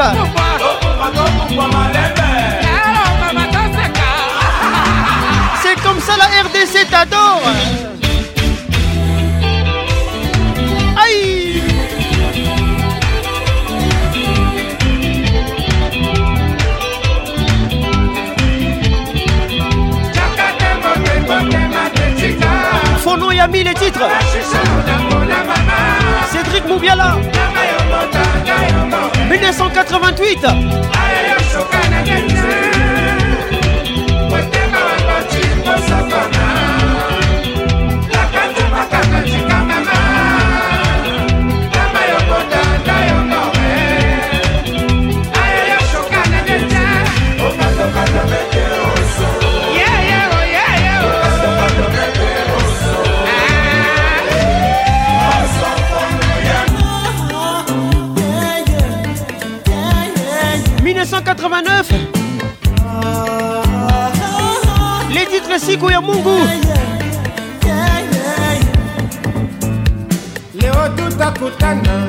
[5.65, 7.40] C'est comme ça la RDC t'adore.
[23.18, 24.02] mon nom a mis les titres.
[26.31, 27.18] Cédric Moubiala.
[29.30, 30.38] 1988.
[65.65, 66.35] siku ya Mungu.
[70.53, 72.07] Leo tutakutana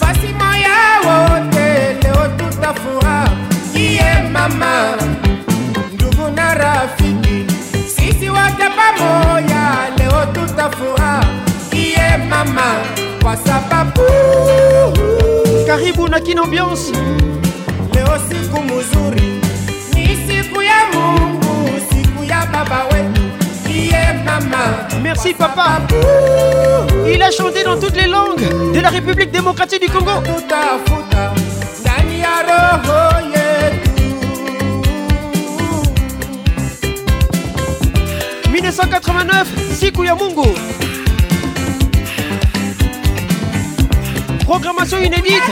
[0.00, 1.66] fasi moya wote,
[2.02, 3.34] leo tutafurahi
[3.74, 4.96] iye mama,
[5.94, 7.46] ndugu na rafiki,
[7.96, 9.62] sisi wote pamoja,
[9.98, 11.30] leo tutafurahi
[11.72, 12.76] iye mama,
[13.22, 14.02] kwa sababu
[15.66, 16.92] karibu na Kino Ambiance,
[17.94, 19.35] leo siku mzuri
[25.02, 25.80] Merci papa.
[27.06, 30.10] Il a chanté dans toutes les langues de la République démocratique du Congo.
[38.56, 39.46] «1989,
[39.78, 40.46] Sikuyamungo.
[44.46, 45.42] Programmation inédite.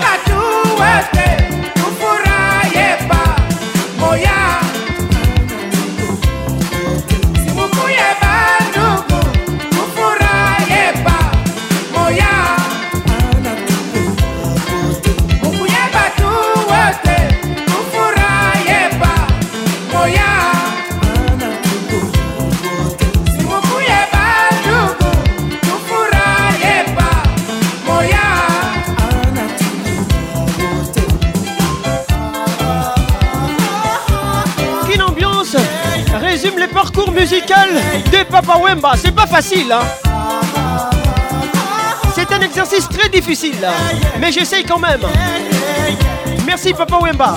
[37.27, 37.71] musical
[38.13, 38.93] de Papa Wemba.
[38.99, 39.73] C'est pas facile.
[39.73, 39.81] Hein.
[42.15, 43.57] C'est un exercice très difficile.
[44.21, 45.01] Mais j'essaye quand même.
[46.45, 47.35] Merci Papa Wemba.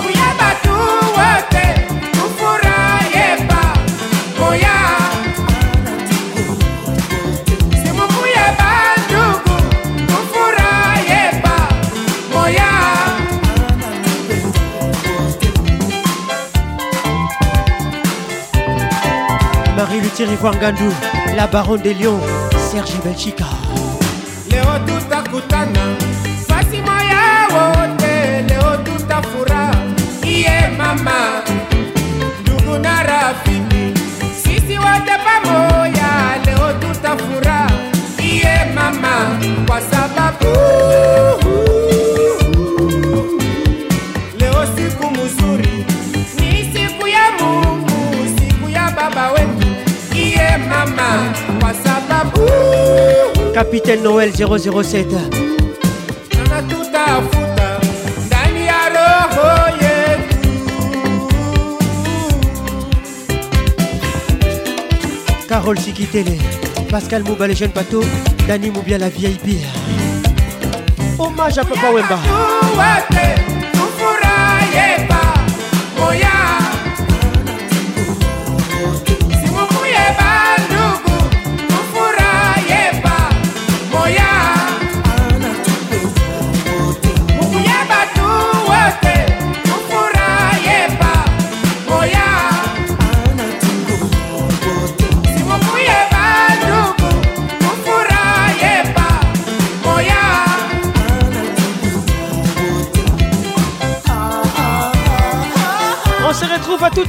[20.28, 20.92] Chérie Wangandou,
[21.36, 22.20] la baronne des lions,
[22.70, 23.44] Serge Belchica.
[24.50, 25.94] Leo tutakutana,
[26.46, 29.70] fasimo ya wote, leo tutafura,
[30.24, 31.42] iye mama,
[32.42, 33.32] ndugu na
[34.42, 36.06] sisi wote pamoja,
[36.44, 37.66] leo tutafura,
[38.18, 39.32] iye mama,
[39.66, 40.48] kwa sababu
[53.58, 55.08] Capitaine Noël 007.
[65.48, 66.24] Carole Sikitele,
[66.88, 68.04] Pascal Mouba, les jeunes bateaux,
[68.46, 69.58] Dani Moubia, la vieille pire
[71.18, 72.18] Hommage à Papa Wemba.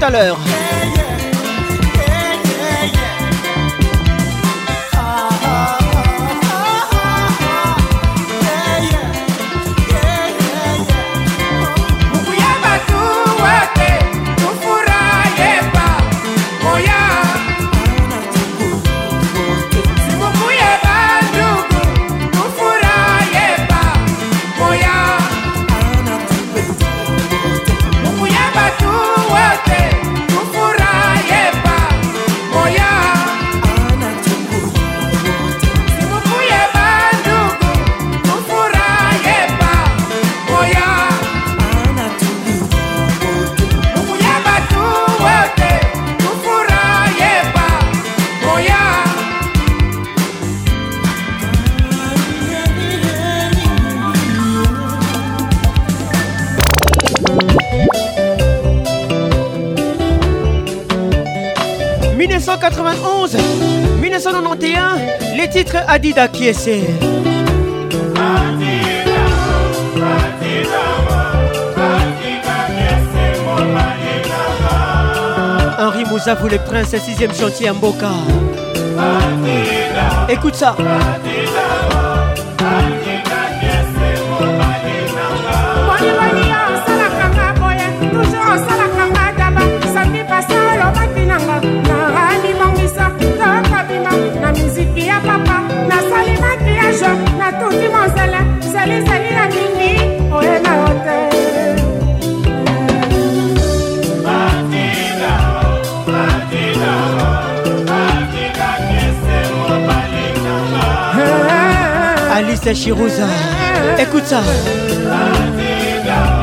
[0.01, 0.39] à l'heure.
[65.99, 66.79] adida kiese
[75.81, 78.07] Henri Mouzavou le prince, 6ème chantier à Mboka.
[80.29, 80.73] Écoute ça.
[80.77, 81.95] Body, body,
[112.39, 113.27] Alice Chirouza.
[113.99, 114.39] Écoute ça.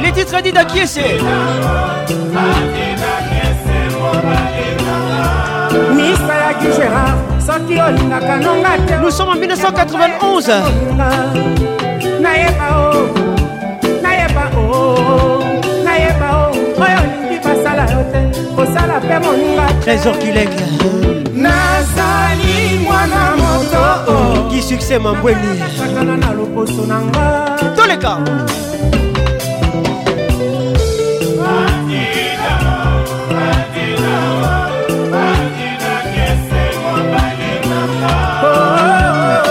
[0.02, 0.98] Les titres d'Ida Kiese.
[9.02, 10.50] Nous sommes en 1991.
[18.56, 20.66] kosala mpe moninga trésor kilenga
[21.44, 23.82] nazali mwana moto
[24.50, 27.26] ki succès mambweni sakana na loposo na nga
[27.76, 28.12] toleka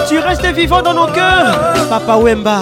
[0.09, 1.57] Tu restes vivant dans nos cœurs,
[1.89, 2.59] Papa Wemba.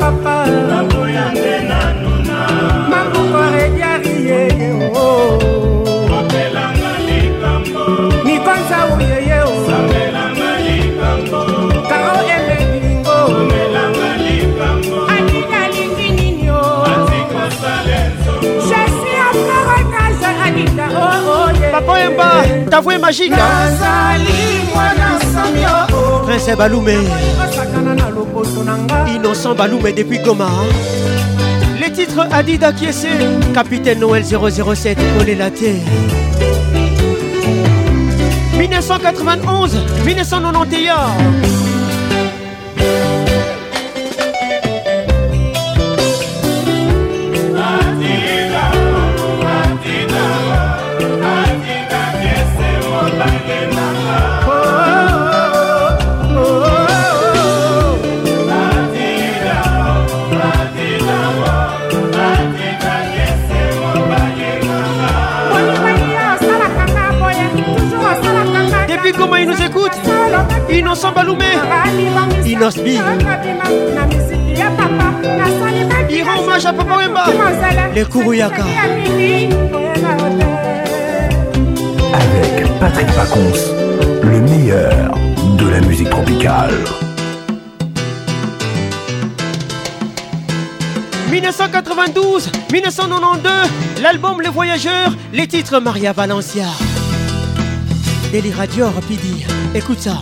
[0.00, 2.38] papa mambo ya nde nanuna
[2.92, 5.04] maboko rediari yeye o
[6.18, 7.84] opelanga likambo
[8.26, 11.38] mikonza uyeye o sambelanga likambo
[11.90, 16.62] karo emebilingo omelanga likambo atika lingi nini o
[16.94, 22.28] atikosale nzongo jesi akorotage anika ooye papa yemba
[22.70, 24.34] tavue magika nazali
[24.74, 26.98] mwana somio prince balume
[29.14, 31.78] Innocent mais depuis Goma hein.
[31.80, 33.06] Les titres Adida Kiese
[33.54, 35.76] Capitaine Noël 007 Olé la terre
[38.58, 40.96] 1991 1991
[76.72, 77.24] Les papa
[82.14, 83.58] avec Patrick Pacons,
[84.22, 85.14] le meilleur
[85.58, 86.72] de la musique tropicale.
[91.30, 93.48] 1992, 1992,
[94.02, 96.66] l'album Les Voyageurs, les titres Maria Valencia.
[98.32, 98.86] les radios
[99.74, 100.18] écoute ça.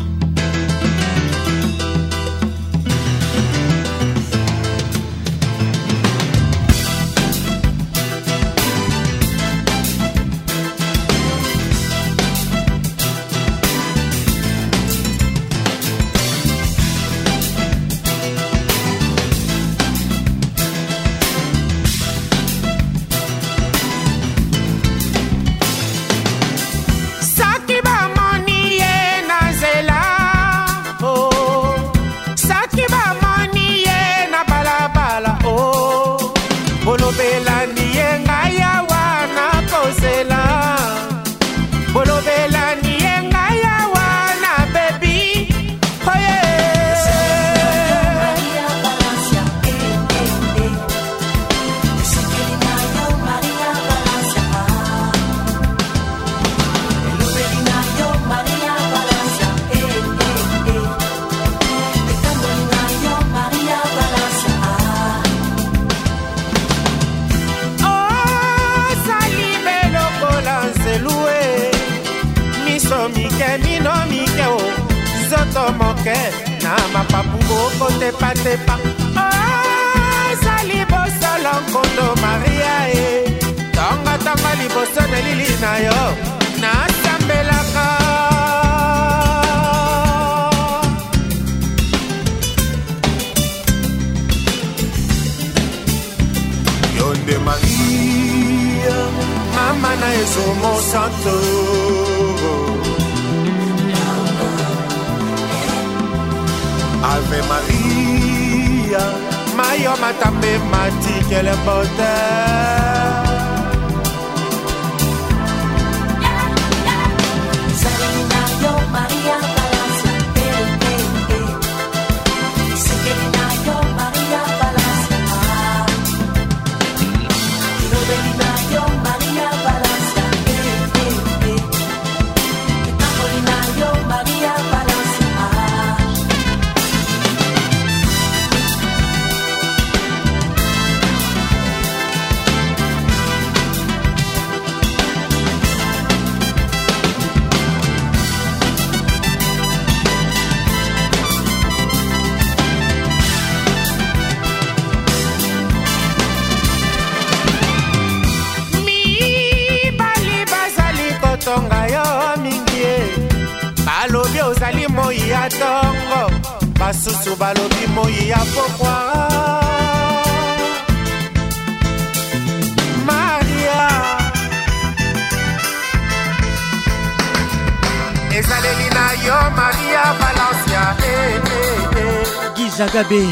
[183.03, 183.27] Kabé.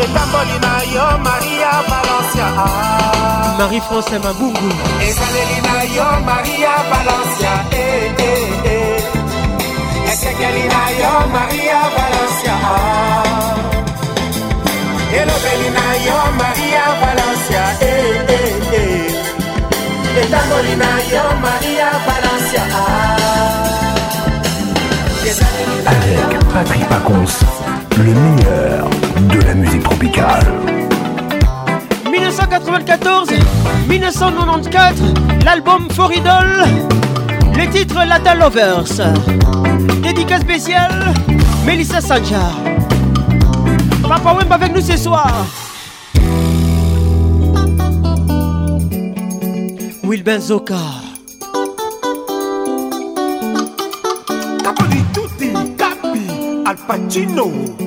[0.00, 0.04] eh.
[0.04, 2.46] etamboli na yo maria valencia
[3.58, 4.70] marie france mabungu
[5.06, 7.52] ezaleli na yo maria valencia
[10.12, 12.54] esekeli na yo maria valencia
[15.20, 17.62] elobeli na yo maria valencia
[25.84, 27.40] Avec Patrick Paconce,
[27.98, 28.88] le meilleur
[29.32, 30.44] de la musique tropicale.
[32.10, 33.30] 1994,
[33.88, 34.98] 1994,
[35.44, 36.64] l'album Idol,
[37.56, 38.84] les titres Latin Lovers.
[40.02, 40.92] Dédicace spécial,
[41.66, 42.36] Melissa Sanja
[44.08, 45.28] Papa Wemba avec nous ce soir.
[50.22, 50.78] Fulbin Zoka.
[54.62, 57.81] Capri tutti, capi, Al Pacino.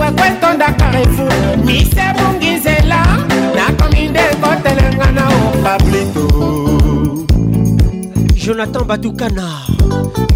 [0.00, 3.00] kwekwe etonda carrefour mise ebungi nzela
[3.56, 6.22] nakomi nde kotelenga na opablito
[8.44, 9.46] jonathan batukana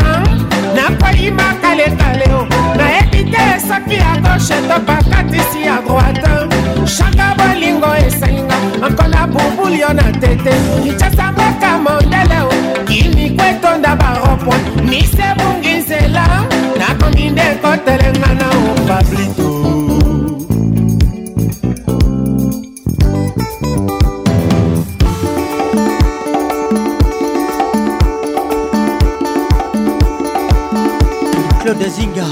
[0.76, 2.61] nakoyi makalekale oh.
[3.36, 10.54] esaki ya gauche topakatisi ya droite shaka bolingo esalinga ankola bubuli yo na tete
[10.84, 12.42] kinshasa mboka mondele
[12.88, 14.58] kimiko oh, etonda baropoa
[14.90, 16.28] misebungi nzela
[16.80, 19.82] nakomi nde kotelenga na opablito oh,
[31.62, 32.26] Claude Zinga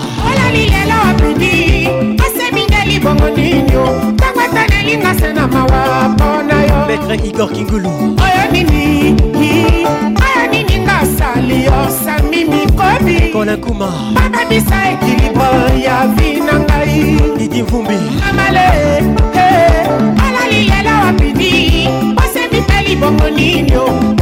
[0.50, 1.90] asali lelo apidi
[2.26, 7.90] asemingeli bongo nino ntango atanelinga se na mawa mpona yo maître igor kingulu
[8.26, 9.14] oyo nini
[10.14, 11.72] oyo nini nga asali yo
[12.06, 15.46] sami mikobi kolakuma bababisa ekilibo
[15.86, 17.98] ya vi na ngai didi mvumbi
[18.30, 18.68] amale
[20.28, 21.68] alali lelo apidi
[22.24, 24.16] osemi mpe libongo nino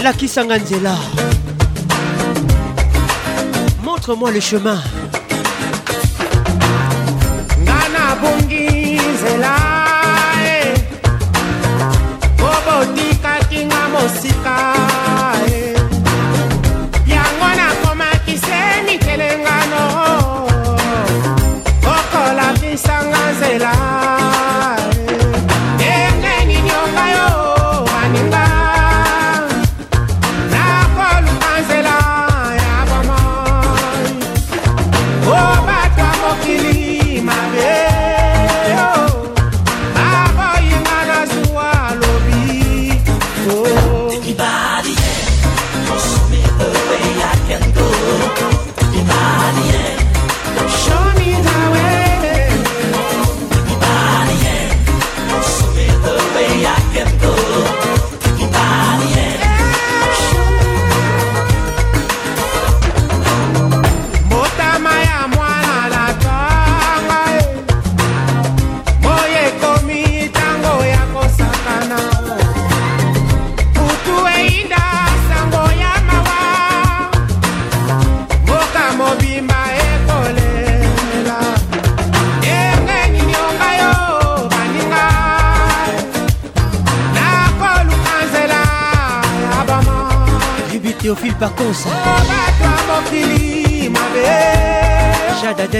[0.08, 0.96] alakisanga nzela
[3.84, 4.80] montre-moi le chemin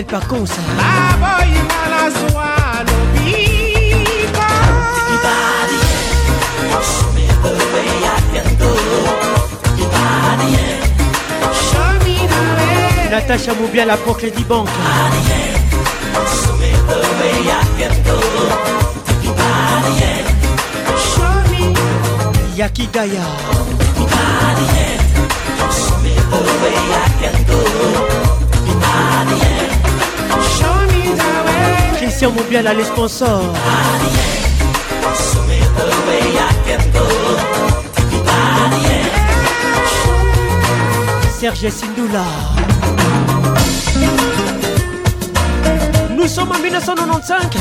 [0.04, 0.52] par contre
[13.10, 14.16] Natacha Moubia la pour
[14.48, 14.68] Banque.
[22.56, 22.88] Yaki
[31.96, 33.42] Christian mobile à l'esponsor
[41.40, 42.24] Serge Sindoula.
[46.16, 47.60] Nous sommes en 1995.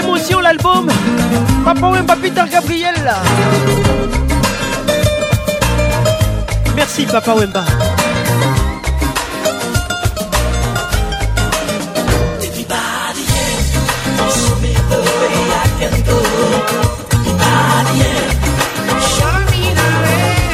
[0.00, 0.90] Émotion l'album.
[1.64, 3.02] Papa Wemba Peter Gabriel.
[6.76, 7.64] Merci Papa Wemba.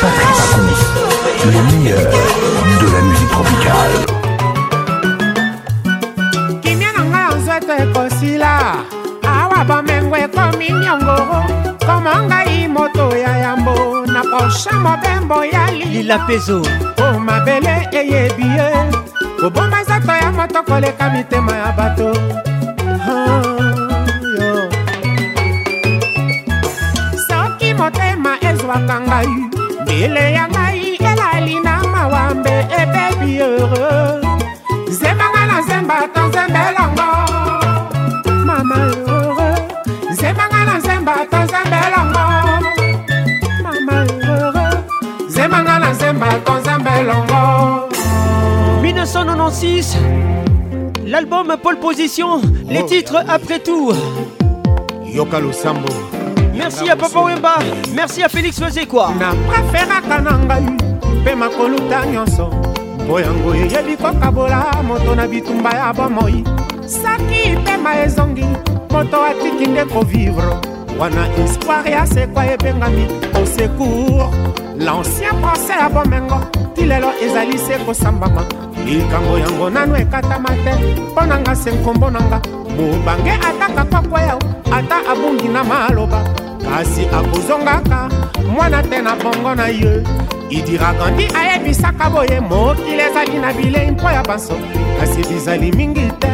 [0.00, 0.70] Patrick Pacons,
[1.44, 3.96] le meilleur de la musique tropicale.
[6.62, 8.50] kimia na ngai ozoto ekosila
[9.36, 11.16] awa bomengo ekomi nyongo
[11.86, 13.74] koma ngai moto ya yambo
[14.14, 16.58] na posha mobembo ya lila pezo
[17.02, 18.66] o mabele eyebi ye
[19.40, 22.08] kobomba nzoto ya moto koleka mitema ya bato
[27.28, 29.47] soki motema ezwaka ngai
[30.02, 34.22] ele ya ngai elali na mawambe ebebi heureux
[34.98, 37.10] zembanga na zemba to nzembe elongo
[38.48, 39.56] mama heureux
[40.20, 42.24] zembanga na zemba to nzembe elongo
[43.66, 43.96] mama
[44.26, 44.76] heureux
[45.34, 47.42] zembanga na zemba to nzembe elongo
[48.82, 49.98] 1996
[51.06, 52.86] l'album Pole Position, les oh.
[52.86, 53.92] titres après tout.
[55.06, 55.88] Yoka Losambo.
[56.58, 57.54] merci à papa wemba
[57.94, 60.62] merci à félix lozekwa na preferaka na ngai
[61.22, 62.50] mpe makoluta nyonso
[63.06, 66.44] mpo yango eyebi kokabola moto na bitumba ya bomoi
[66.86, 68.44] saki pema ezongi
[68.90, 70.58] moto atiki nde kovivre
[70.98, 73.06] wana espoir ya sekwa ebengami
[73.40, 74.30] au secour
[74.80, 76.40] l'ancien procès ya bomengo
[76.74, 78.42] ti lelo ezali se kosambama
[78.84, 80.74] likambo yango nano ekatama te
[81.12, 82.40] mpo na nga se nkombo na nga
[82.76, 84.38] mobange ataka kwakwa yao
[84.72, 86.37] ata abungi na maloba
[86.70, 88.08] kasi akozongaka
[88.54, 90.02] mwana te na bongo na ye
[90.50, 96.28] idiraka ndi ayebisaka boye mokili ezali na bilei mpo ya bansoki kasi bizali mingi te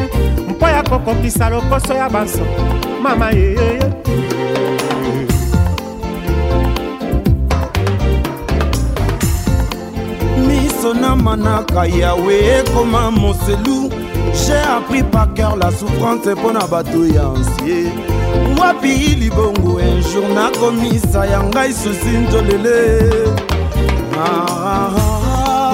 [0.48, 2.62] mpo ya kokokisa lokoso ya bansoki
[3.02, 3.80] mama yeyeye
[10.46, 13.88] miso na manaka yawe ekoma moselu
[14.34, 17.90] j'ai appris par cœur la souffrance mpo na bato ya ansie
[18.58, 21.24] wapi libongo injour nakomisa ah.
[21.26, 22.76] ya ngai susi ntolele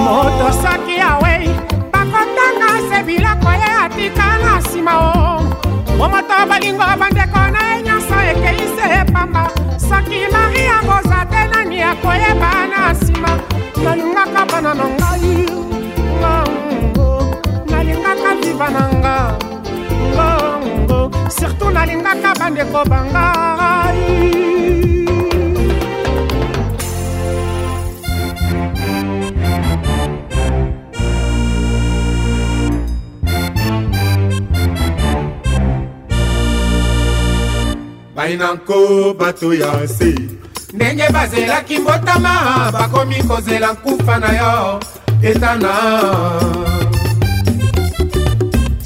[0.03, 1.47] moto soki awei
[1.93, 5.41] bakotanga se biloko ye atikanga nsima o
[5.97, 9.43] po moto bolingo bandeko na ye nyonso ekei se epamba
[9.89, 13.31] soki mari yangoza te nani akoyeba na nsima
[13.83, 15.33] nalingaka bana na ngai
[17.71, 18.90] nalingaka viva na
[21.51, 23.99] surtout nalingaka bandeko bangai
[38.15, 40.15] bainanko bato ya se
[40.73, 42.33] ndenge bazelaki mbotama
[42.71, 44.55] bakomi kozela nkufa na yo
[45.29, 45.73] etana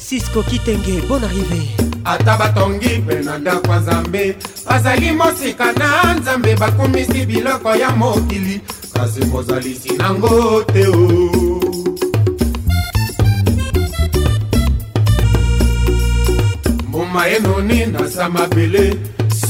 [0.05, 4.35] sisko kitenge bon arrivé ata batongi mpe na ndako ya nzambe
[4.69, 8.61] bazali mosika na nzambe bakumisi biloko ya mokili
[8.93, 11.29] kasi bozalisi nango te o
[16.87, 18.95] mbuma enoni na sa mabele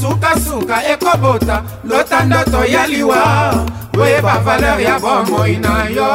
[0.00, 3.66] sukasuka ekobota lota ndoto ya liwa
[3.98, 6.10] oyeba valeur ya bomoi na yo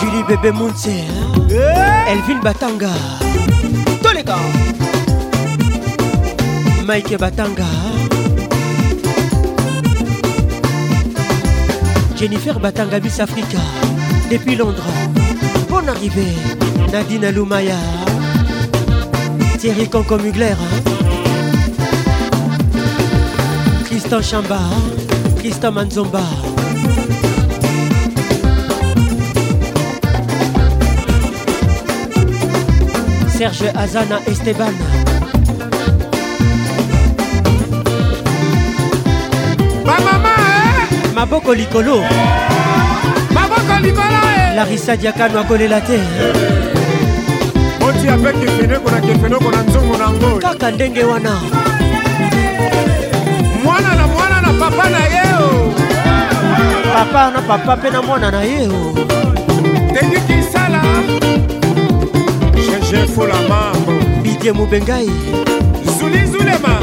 [0.00, 0.90] julie bebe monte
[1.50, 2.12] eh!
[2.12, 2.92] elvin batanga
[6.94, 7.68] mike batanga
[12.18, 13.60] jennifer batanga bis africa
[14.28, 14.90] depuis londres
[15.70, 16.32] bon arrivée
[16.90, 17.76] nadine lumaya
[19.60, 20.56] thierry concomugler
[23.86, 24.58] tristan chamba
[25.38, 26.24] tristan manzomba
[33.38, 34.99] serge azana esteban
[41.20, 41.96] maboko likolo
[43.36, 44.54] maboko likolo eh!
[44.56, 45.98] larisa diakano akolela te
[47.86, 51.34] otia mpe kefeneko na kefeneko na nzongo na yango kaka ndenge wana
[53.64, 55.72] mwana na mwana na papa na ye o oh!
[56.94, 58.90] papa na papa mpe na mwana na ye o oh!
[59.92, 60.80] tengi kisala
[62.56, 63.60] gege folama
[64.24, 64.54] bidie oh!
[64.54, 65.10] mobengai
[66.00, 66.74] zulizulema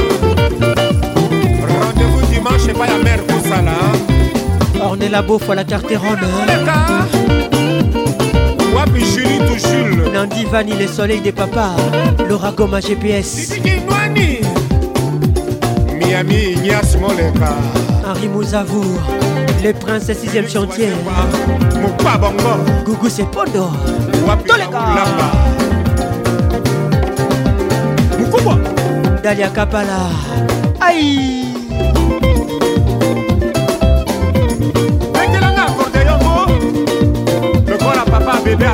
[1.69, 3.73] rendez-vous dimanche epai ya mare kosala
[4.89, 6.05] On est la beau fois la carteronne.
[10.13, 11.71] Nandi Vanille, les soleils des papas.
[12.29, 13.51] Laura Goma GPS.
[15.99, 17.53] Miami, Ignace Moleka.
[18.09, 18.85] Henri Mouzavour.
[19.61, 20.89] Les princesses 6ème chantier.
[22.85, 23.65] Gougou, c'est Pondo.
[29.21, 30.07] Dalia Kapala.
[30.79, 31.46] Aïe!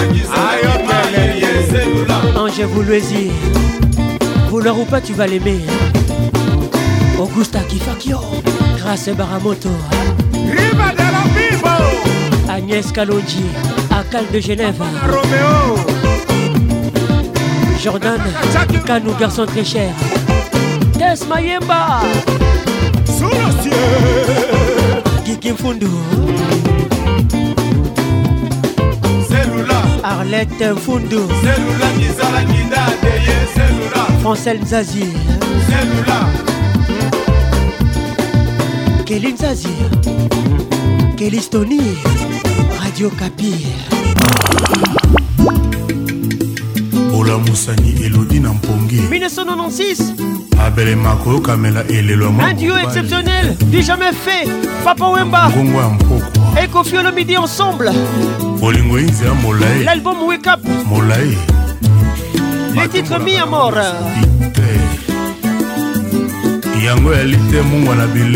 [1.69, 2.38] c'est lula.
[2.38, 3.32] Ange Voulouézi
[4.50, 5.60] Vouloir ou pas tu vas l'aimer
[7.18, 8.42] Augusta Kifakio oh,
[8.77, 9.69] Grâce Baramoto
[10.34, 11.69] Riva de la Bibo
[12.52, 13.45] Agnès Calogi,
[13.90, 15.82] Akal de Genève Roméo
[17.82, 18.19] Jordan
[18.86, 19.92] Canou garçon très cher
[21.00, 22.02] Tess Mayemba
[23.18, 25.04] sous le ciel.
[25.26, 25.90] Kiki Mfundu.
[29.30, 29.80] Cellula.
[30.04, 31.18] Arlette Mfundu.
[31.44, 34.02] Cellula Nizala Nida Deye Cellula.
[34.22, 35.06] Francelle Nzazi.
[35.70, 36.18] Cellula.
[39.06, 39.74] Kelly Nzazi.
[41.18, 41.82] Kelly Stony.
[42.84, 43.54] Radio Kapi.
[47.18, 50.36] olamusani elodi na mpongi 1996
[52.40, 54.46] Un duo exceptionnel du jamais fait
[54.84, 55.50] papa wemba
[56.62, 57.90] et ya le midi ensemble
[59.86, 61.20] l'album wake up Le
[62.82, 63.48] les titres mis à
[66.86, 67.12] yango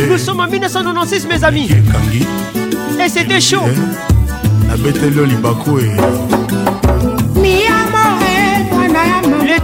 [0.10, 1.70] nous sommes en 1996 mes amis
[3.04, 3.76] et c'était chaud eh.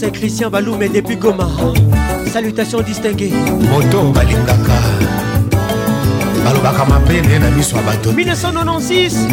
[0.00, 1.46] saint Christian Balou, mais depuis Goma.
[2.32, 3.32] Salutations distinguées.
[3.70, 4.76] Moto balingaka.
[6.44, 9.28] balobaka mabele na miso bato 1996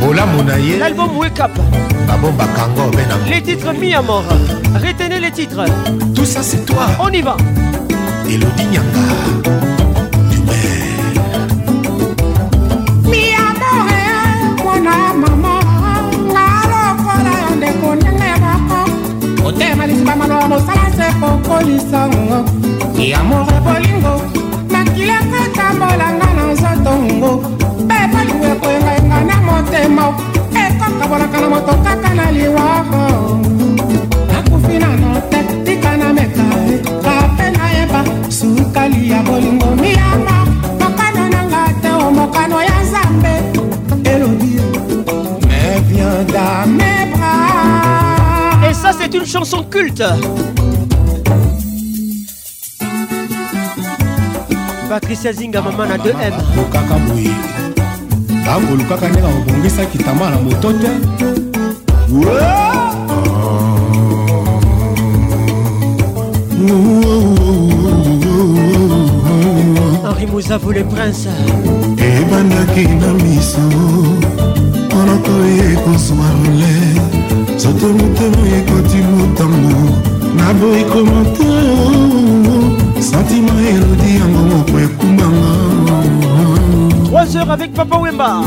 [0.00, 1.64] Mola Munaye l'album wekap Up.
[2.06, 5.64] Babomba Kango ben les titres mis retenez les titres
[6.14, 7.36] tout ça c'est toi on y va
[8.30, 9.66] elodi nyanga
[21.68, 22.38] lisango
[23.12, 24.14] ya mora bolingo
[24.72, 27.32] makila kotambolanga na nzoto ngo
[27.84, 30.04] mpe bolingo ekoyengayenga na motema
[30.64, 33.06] ekokabolaka na moto kaka na liwaro
[34.30, 36.74] nakufi nano te tika na mekare
[37.04, 38.00] kape nayeba
[38.38, 40.36] sukali ya bolingo miyama
[40.80, 43.32] mokano nanga te o mokano ya nzambe
[44.12, 44.52] elobi
[45.48, 47.36] me vien da mes bras
[48.68, 50.02] Et ça, c'est une chanson culte.
[54.88, 56.32] patricia zinga mama na 2m
[56.72, 57.28] kaka boye
[58.44, 60.90] tangolu kaka ndenge obongisaki tama na moto te
[70.08, 71.28] henri mozavu le prince
[72.00, 73.68] ebandaki na miso
[74.88, 76.74] mpona koyekosoarle
[77.60, 79.82] soto motema ekoti motambo
[80.36, 82.27] naboyi komoteo
[83.12, 85.50] sentima elodi yango moko ekumbanga
[87.52, 88.42] avec papa wemba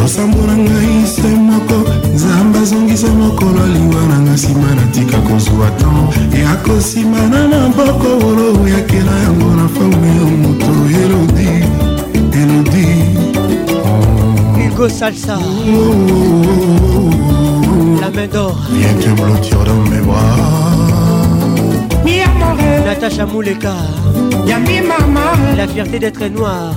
[0.00, 1.76] losambo na ngai se moko
[2.14, 6.00] nzambe azongisa mokolo aliwa na nga nsima natika kozwa tan
[6.42, 10.70] ya kosimana na boko olo yakela yango na faune yo moto
[11.02, 11.50] elodi
[12.40, 12.86] elodi
[14.58, 20.02] hugo salsa oh oh, oh, oh, oh, la main d'or viens te blottir dans mes
[20.06, 20.59] bras
[23.00, 23.74] natacha mouleka
[24.46, 25.22] yambi mama
[25.56, 26.74] la fierté d'être noir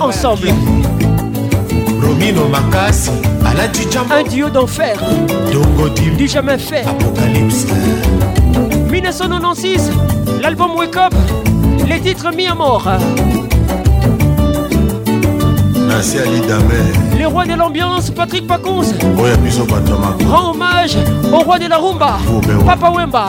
[0.00, 0.48] oh, ensemble.
[4.10, 4.96] Un duo d'enfer.
[6.18, 6.84] Du jamais fait.
[8.90, 9.90] 1996,
[10.42, 11.14] l'album Wake Up,
[11.86, 12.88] les titres mis à mort.
[15.86, 16.40] Merci Ali
[17.18, 18.94] Les rois de l'ambiance, Patrick Pacons.
[20.28, 20.96] Rend hommage
[21.32, 22.18] au roi de la rumba,
[22.66, 23.26] Papa Wemba.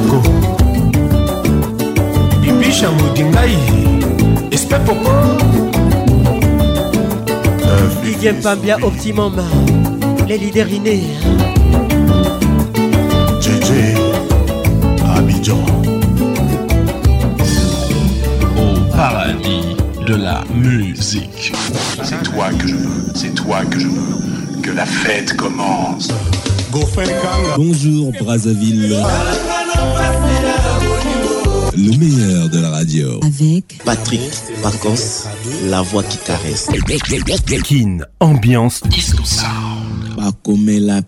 [2.42, 3.54] Bibi Chamoudingaï,
[4.52, 5.12] Espèce Popo,
[7.66, 9.36] euh, pas bien Optimum,
[10.28, 11.38] les leaders innés, hein.
[13.40, 13.70] JJ,
[15.16, 15.81] Abidjan.
[19.02, 21.52] paradis de la musique.
[22.04, 26.10] C'est toi que je veux, c'est toi que je veux, que la fête commence.
[27.58, 28.96] Bonjour Brazzaville.
[31.76, 33.20] Le meilleur de la radio.
[33.24, 34.22] Avec Patrick
[34.62, 35.24] Vacances,
[35.64, 36.68] la voix qui caresse.
[37.64, 40.16] Kin, ambiance disco sound.
[40.16, 41.00] Pas comme la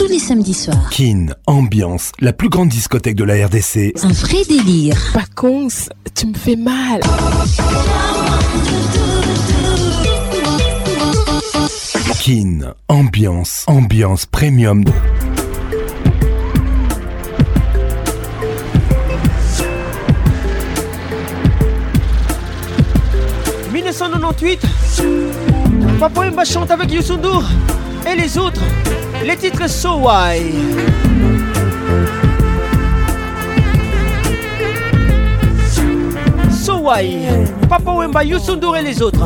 [0.00, 0.88] tous les samedis soirs.
[0.90, 3.92] Kin, ambiance, la plus grande discothèque de la RDC.
[4.02, 4.96] Un vrai délire.
[5.12, 5.68] Pacons,
[6.14, 7.00] tu me fais mal.
[12.22, 14.84] Kin, ambiance, ambiance premium.
[23.70, 24.60] «1998,
[25.98, 27.18] Papa Mba chante avec Youssou
[28.06, 28.60] Et les autres,
[29.24, 30.40] les titres So Why.
[36.50, 37.20] So Why,
[37.68, 39.24] Papa Wemba, Youssou et les autres.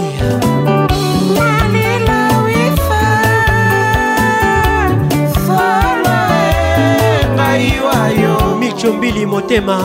[8.58, 9.78] Michombili Motema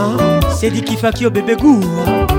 [0.49, 2.33] Sedikifakio Bébé Gour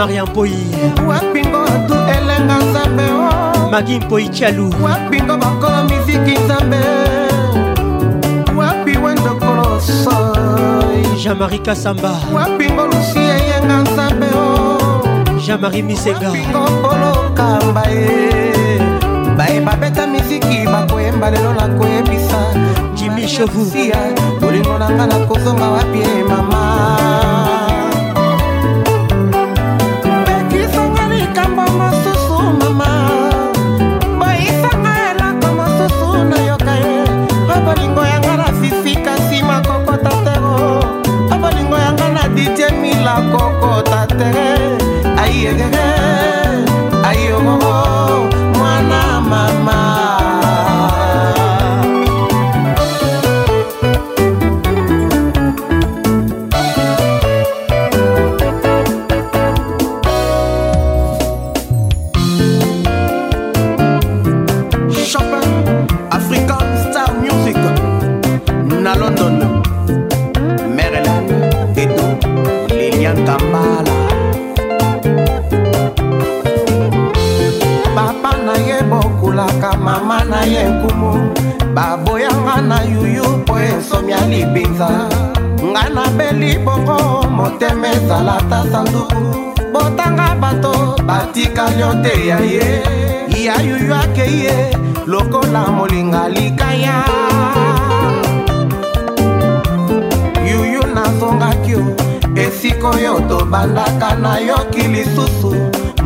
[0.00, 0.52] maria mpoi
[1.08, 3.70] wapingo atu elenga nzambe oh.
[3.70, 6.76] magi mpoi tialu wapingo bakolo miziki nzambe
[8.56, 15.04] wapi wendokolo soi jean-marie kasamba wapingo lusi eyenga nzambe oh.
[15.46, 18.30] jean-marie misenga wapingo kolokamba ye
[19.36, 22.54] bayeba beta miziki bakoyemba lelo na koyebisa
[22.94, 23.72] jimi shovu
[24.40, 27.29] bolingo na nga na kozonga wapi e mama
[91.80, 92.66] nyonte ya ye
[93.44, 94.56] ya yuyu ake ye
[95.12, 96.96] lokola molinga likaya
[100.50, 101.84] yuyu nazongaki o
[102.44, 105.50] esika oyo tobandaka nayoki lisusu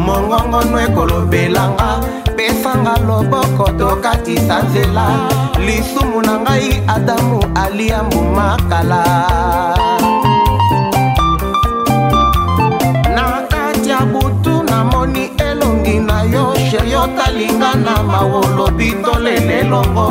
[0.06, 1.88] mongongono ekolobelanga
[2.36, 5.06] pesanga loboko tokatisa nzela
[5.66, 9.00] lisumu na ngai adamu aliamu makala
[17.16, 20.06] talingana mawolobi tolela elongo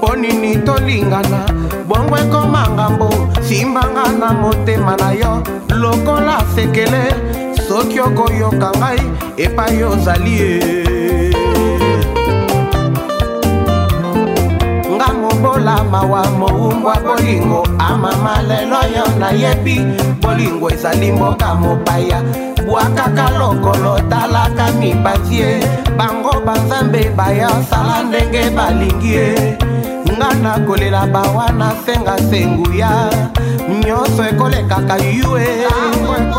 [0.00, 1.40] mpo nini tolingana
[1.88, 3.08] bongo ekoma ngambo
[3.48, 5.32] simbanga na motema na yo
[5.80, 7.02] lokola sekele
[7.68, 9.00] soki okoyoka ngai
[9.44, 10.52] epai ozali ye
[14.94, 19.76] nga mobola mawa moumbwa bolingo amama lelo yo nayebi
[20.22, 22.18] bolingo ezali mboka mopaya
[22.70, 25.52] ebwakaka lokolo talaka mipanzi ye
[25.98, 29.28] bango banzambe baya sala ndenge balingi ye
[30.16, 32.90] nga nakolela bawana senga senguya
[33.82, 36.29] nyonso ekolekaka yue ah,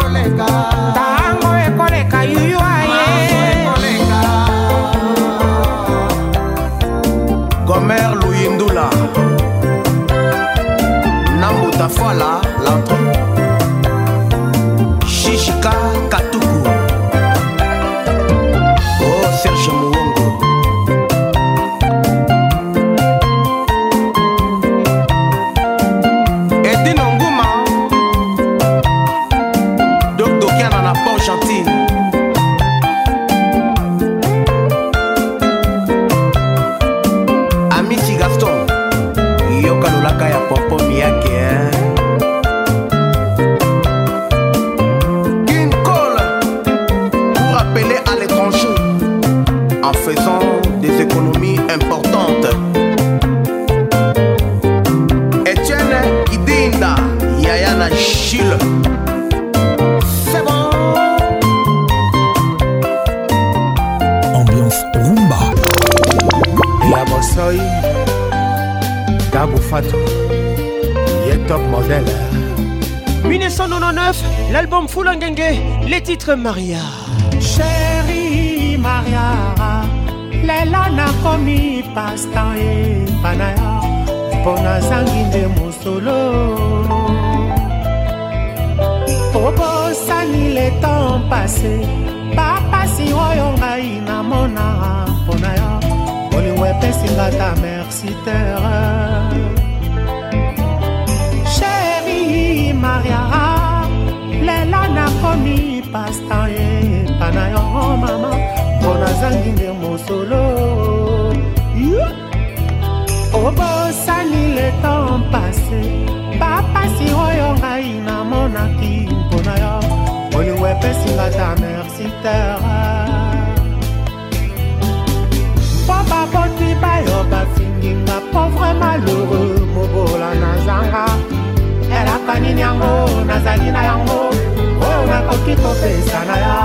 [135.81, 136.57] kopesa na yo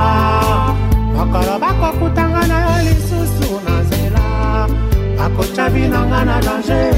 [1.16, 4.24] mokolo bakokutanga na yo lisusu na nzela
[5.18, 6.92] bakotya binanga na danger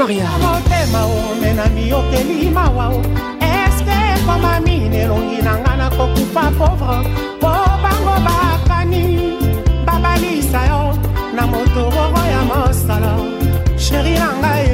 [0.00, 2.86] maria motema omena miyokeli mawa
[3.44, 6.96] eske ekomami nelongi na ngai nakokufa pauvre
[7.38, 9.04] mpo bango bakani
[9.86, 10.82] babalisa yo
[11.36, 13.12] na motororo ya mosolo
[13.78, 14.68] sheri na ngai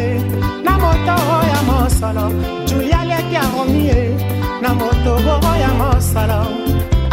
[0.65, 2.25] na motoro ya mosolo
[2.67, 3.99] julia leki aromie
[4.63, 6.41] na motororo ya mosolo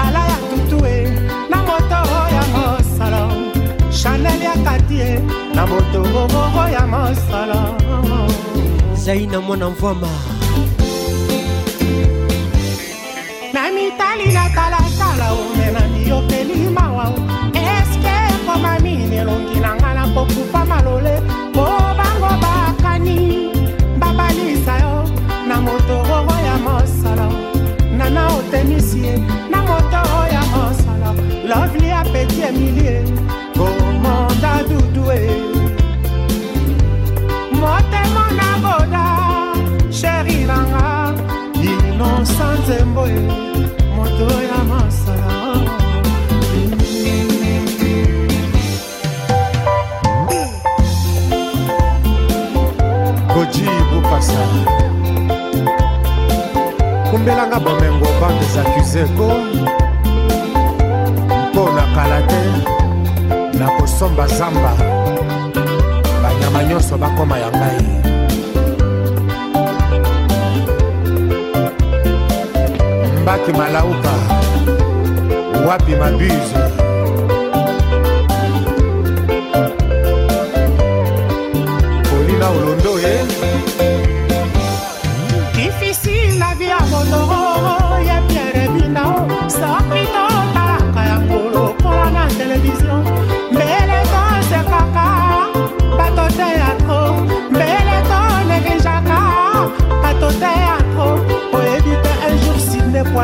[0.06, 1.04] ala ya tutue
[1.50, 3.24] na motoro ya mosolo
[4.02, 5.20] chanel ya katie
[5.56, 7.83] na motororo ya mosolo
[9.04, 10.08] ezai na mwana mvwama
[13.54, 17.14] na mitali na talatala ome na miyokeli mawa
[17.54, 18.14] eske
[18.46, 21.22] komamini elongi na nga na kokufa malole
[21.54, 21.66] po
[21.98, 23.20] bango bakani
[24.00, 24.94] babalisa yo
[25.48, 27.28] na motororo ya mosala
[27.98, 29.18] nana otemisie
[29.52, 31.10] na motoro ya mosala
[31.50, 33.04] lovli apeti emilie
[33.58, 35.53] komanda dudue
[42.24, 43.20] mosanze mboye
[43.96, 45.32] moto ya masala
[53.34, 54.42] koji bupasa
[57.12, 59.28] kumbelanga bomengo bandes akuzeko
[61.52, 62.42] mpo na kala te
[63.60, 64.72] na kosomba zamba
[66.24, 68.03] banyama nyonso bakoma ya ngai
[73.24, 74.12] mbaki malauka
[75.68, 76.62] wapi mabuse
[82.10, 83.33] kolina olondo ye eh?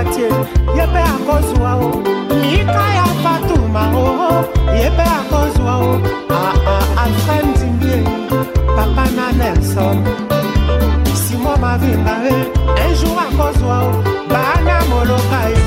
[0.03, 0.27] moitié
[0.77, 1.89] ye mpe akozwa o
[2.41, 4.31] mika ya fatuma oo
[4.77, 5.91] ye mpe akozwa o
[7.03, 7.99] alfred ndimbie
[8.77, 9.97] papa na nelson
[11.23, 12.33] simo mavinga e
[12.87, 13.91] un jour akozwa o
[14.33, 15.59] bana moloka yo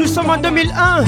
[0.00, 1.04] Nous sommes en 2001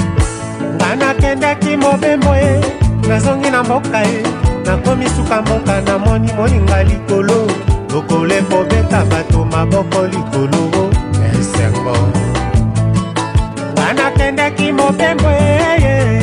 [1.35, 2.61] nalendaki mobembo ye
[3.09, 4.21] nazongi na mboka ye
[4.65, 7.47] nakomi suka mboka namoni moninga likolo
[7.93, 10.91] lokolo ekobeta bato maboko likolo
[11.29, 11.95] esengo
[13.75, 16.21] banakendaki mobembo ye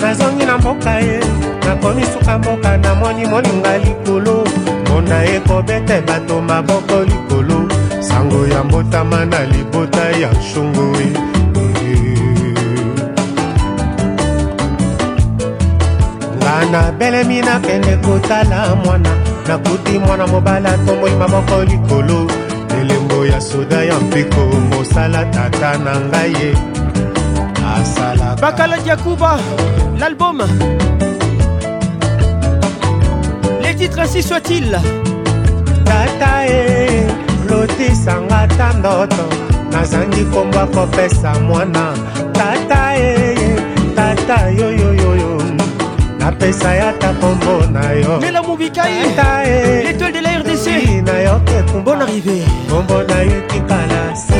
[0.00, 1.20] nazongi na mboka ye
[1.66, 4.44] nakomi suka mboka namoni moninga likolo
[4.82, 7.68] mpona ekobeta bato maboko likolo
[8.00, 11.41] sango ya mbotama na libota ya shungu ye
[16.70, 19.10] nabelemi nakende kotala mwana
[19.48, 22.30] nakuti mwana mobala tomboli maboko likolo
[22.80, 26.50] elembo ya soda ya mpiko mosala tata na ngai ye
[27.76, 29.40] asala bakala jakuba
[30.00, 30.38] l'album
[33.62, 34.70] les titres ainsi soit-il
[35.86, 36.62] tata e
[37.48, 39.24] lotisanga ta ndoto
[39.72, 41.84] nazangi kombwa kopesa mwana
[42.36, 43.14] tata e
[43.96, 45.11] tata yoyoyo
[46.22, 50.66] napesa ya tako mbona yo lela mobikaita e l'étoile de la rdc
[51.06, 52.38] na yo te bon arrivé
[52.70, 54.31] kombo na yuki kalasi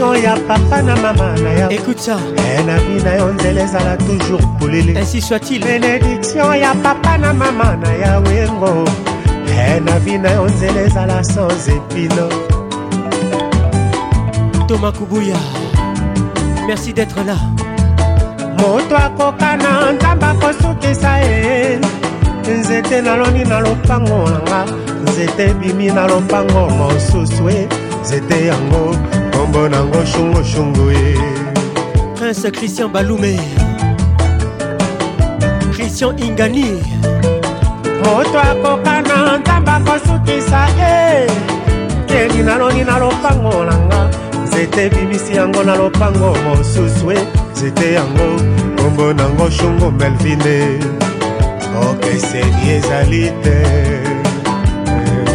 [0.00, 2.16] chanson ya papa na mama na ya écoute ça
[2.58, 7.76] enavi eh, na yo nzela ezala toujours polele ainsi soit-il bénédiction ya papa na mama
[7.76, 8.84] na ya wengo
[9.48, 12.28] enavi eh, na yo nzela ezala sans épino
[14.68, 15.36] toma kubuya
[16.66, 17.36] merci d'être là
[18.58, 21.78] moto akoka na nzamba kosukisa ye
[22.56, 24.64] nzete naloni na lopango nanga
[25.04, 27.68] nzete ebimi na lopango mosusu e
[28.02, 28.96] nzete yango
[29.40, 31.14] kombo nango shungushungu ye
[32.14, 33.36] prince christian balume
[35.74, 36.64] christian ingani
[38.04, 41.26] moto akokana nzamba kosukisa ye
[42.06, 44.10] keli naloni na lopango nanga
[44.44, 47.18] nzete ebimisi yango na lopango mosusu e
[47.52, 48.26] nzete yango
[48.82, 50.78] kombo nango shungu melvine
[51.90, 53.62] okeseni ezali te
[54.86, 55.28] eh.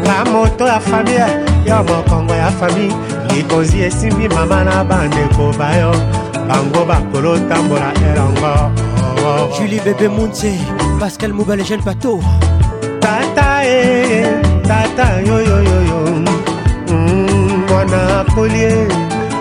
[0.00, 2.88] nga moto ya famia yo mokongo ya fami
[3.34, 5.90] likonzi esimbi mama na bandeko bayo
[6.48, 8.54] bango bakolotambola elongo
[9.58, 10.52] julie bebe monte
[11.00, 12.12] pascal mobale jeune pato
[13.00, 16.00] tata e tata yoyoyoyo
[16.88, 18.86] mm, mwana kolie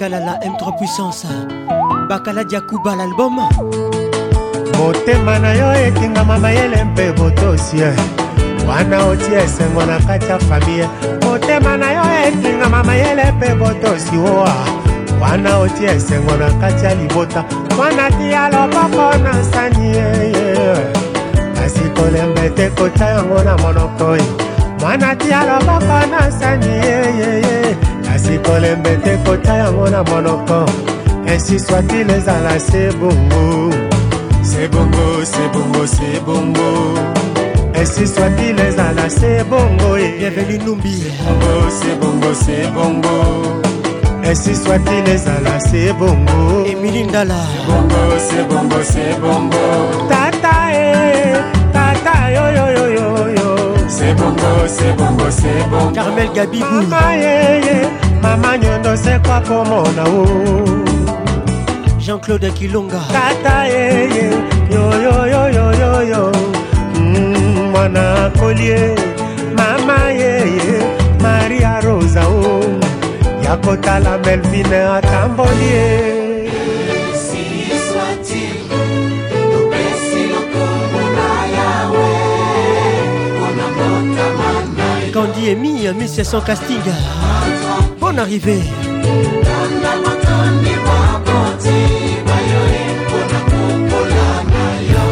[0.00, 1.26] Bakalala M3 puissance
[2.08, 3.40] Bakala Diakouba l'album
[4.78, 7.76] motema na yo etingama mayele mpe botosi
[8.68, 10.88] wana otia esengo na kati ya famie
[11.24, 14.56] motema na yo etingama mayele mpe botosi oa
[15.20, 17.44] wana otia esengo na kati ya libota
[17.76, 20.76] mwana tia loboko na sani yeye
[21.56, 24.16] kasi kolemba ete kota yango na monoko
[24.80, 30.60] mwana tia loboko na sani yeyeye kasi kolembe te kota yango na monoko
[31.32, 33.44] ensi swatile ezala se bongo
[34.50, 36.68] se bongo se bongo se bongo
[37.80, 40.92] ensi swatile ezala se bongo bienvenu numbi
[41.78, 43.16] se bongo se bongo
[44.28, 49.64] ensi swatile ezala se bongo emili ndala bongo se bongo se bongo
[50.10, 51.08] tata e
[51.74, 52.89] tata yoyoyo
[54.00, 57.88] c'est bongo oh, c'est bongo oh, c'est bongo Carmel Gabibou Mama ye ye
[58.22, 60.24] Mama nyondo c'est quoi komona o
[62.00, 64.24] Jean-Claude Kilonga Tata ye ye
[64.72, 66.32] Yo yo yo yo yo yo
[66.96, 68.94] mm, Mwana kolie
[69.56, 70.78] Mama ye ye
[71.22, 73.42] Maria Rosa o oh.
[73.44, 76.19] Yakotala Melvine atambolie
[85.26, 86.80] Candy et Mi, à son Casting.
[88.00, 88.60] Bonne arrivée.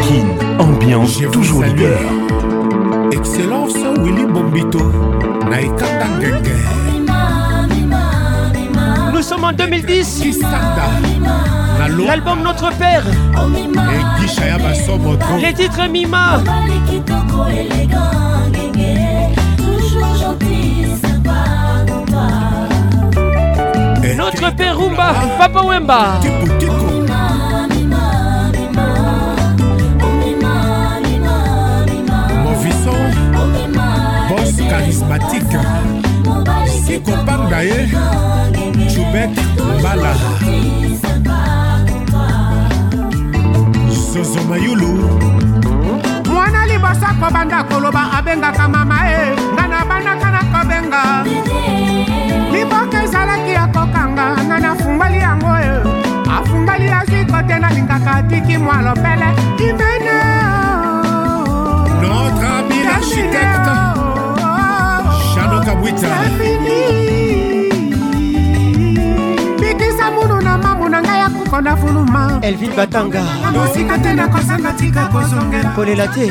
[0.06, 1.98] Kin, ambiance toujours leader.
[3.12, 4.80] Excellence Willy Bombito,
[9.12, 10.22] Nous sommes en 2010.
[12.08, 13.04] L'album Notre Père.
[15.42, 16.40] Les titres Mima.
[25.08, 26.00] ah, papa wemba
[32.44, 32.92] moviso
[34.30, 35.60] bos charismatique
[36.84, 37.78] sikopanga ye
[38.92, 39.32] jubek
[39.78, 40.12] mbala
[44.12, 44.90] zozo mayulu
[46.78, 49.20] libosako banda koloba abengaka mama e
[49.54, 51.02] nga na bandaka na kobenga
[52.54, 55.70] liboka ezalaki ya kokanga nga nafungwali yango e
[56.38, 59.28] afungwali azwi kote nalingaka atiki mwa lopele
[59.66, 60.16] imene
[62.00, 63.74] notre ami l'architecte
[65.34, 66.10] jano kabwita
[69.60, 73.20] bikisa munu na mamu na ngai kokonda fuluma elvin batanga
[73.54, 76.26] mosika te nakosanga tika kozongela kolela te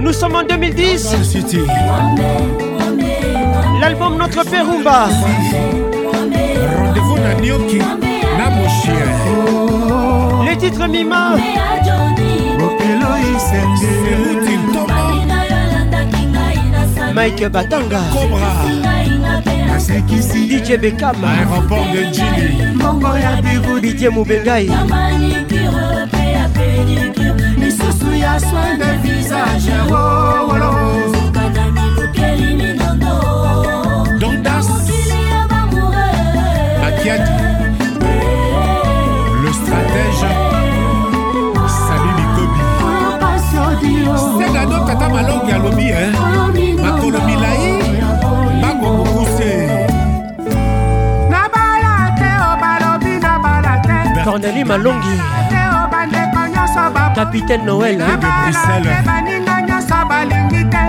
[0.00, 1.16] Nous sommes en 2010.
[3.80, 5.08] L'album Notre Père Rumba.
[6.12, 7.80] Rendez-vous à Nyoki,
[10.48, 11.36] Les titres Mima.
[17.14, 18.00] mike batanga
[20.48, 24.70] dj bekama aéroport de jini mbongo ya bigu dj mobengai
[27.58, 30.94] lisusu ya soin de visage oh, oh, oh.
[34.20, 34.66] dondas
[36.80, 37.33] bakiati
[44.12, 46.04] sedano tata malongi alobi e
[46.82, 47.60] makolo milai
[48.60, 49.50] bakokokuse
[51.32, 55.14] nabala te obalobi nabala te corneli malongi
[57.16, 60.82] capitaine noel baninga nyonso balingi te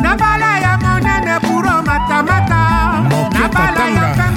[0.02, 2.62] nabala ya monene buro matamata
[3.36, 4.31] nabala ya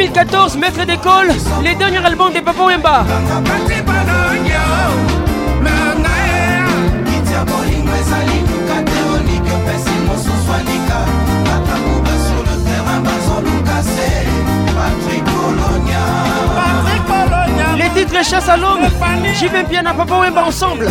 [0.00, 1.28] 2014, maître d'école,
[1.62, 3.04] les derniers albums des Papa Wemba.
[17.76, 18.78] Les titres chasse à l'homme,
[19.38, 20.86] j'y vais bien à Papa Wemba ensemble.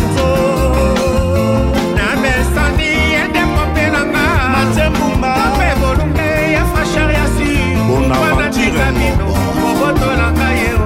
[8.50, 9.26] natika mino
[9.61, 10.80] kobotola ngai yo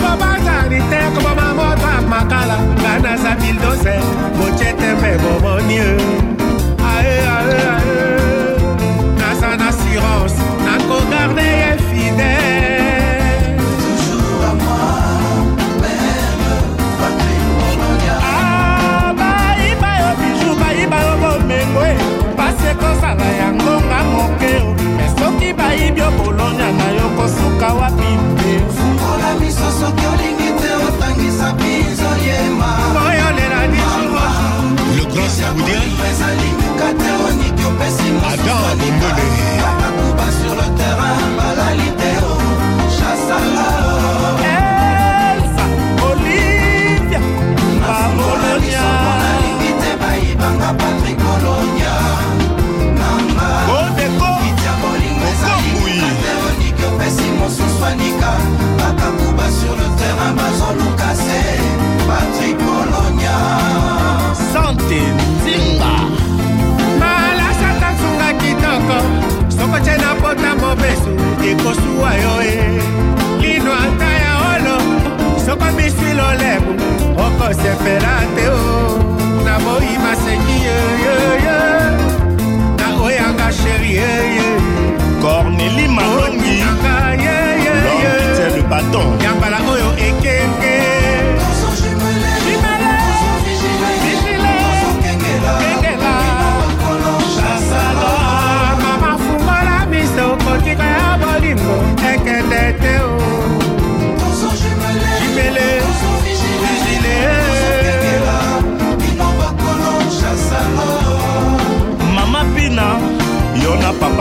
[0.00, 3.94] kobazali te koboma moto makala nga naza bildose
[4.38, 6.31] bocete mpe bomoni
[25.72, 32.70] nayibi okolonia na yo kosuka wapi mpe fungola miso soki olingi te otangisa bizo yema
[33.06, 34.22] oyolela disungo
[34.96, 39.61] le grand saoudien ezalingika te oniki opesi adam bombone
[64.88, 65.94] te nzimba
[67.00, 68.98] malasata nsunga kitoko
[69.56, 71.10] soko tye na pota mobesu
[71.50, 72.56] ekosuwa yo e
[73.42, 74.76] lino ata ya olo
[75.46, 76.70] soko miswi lolemu
[77.24, 78.62] okosepela te o
[79.44, 81.56] na moi maseki yeyeye
[82.80, 84.46] na oyanga sheri yeye
[85.22, 86.52] corneli malongi
[89.24, 90.81] yambala oyo ekenge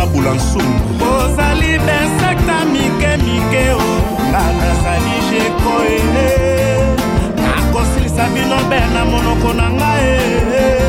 [0.02, 3.82] tolabola nsungu ozali bensekta mike mike o
[4.30, 6.30] nga nazali jekoele
[7.38, 10.81] nakosilisa bino be na monoko na ngai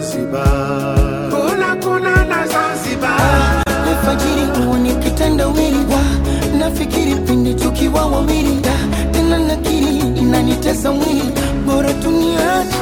[0.00, 3.62] Zanzibar, kona kona na Zanzibar.
[3.88, 6.02] Alfajiri uone kitendawili wa
[6.58, 8.74] nafikiri pindi tukiwa wawili da
[9.12, 11.32] tena nakiri inanitesa mwili
[11.66, 12.78] bora tuniache.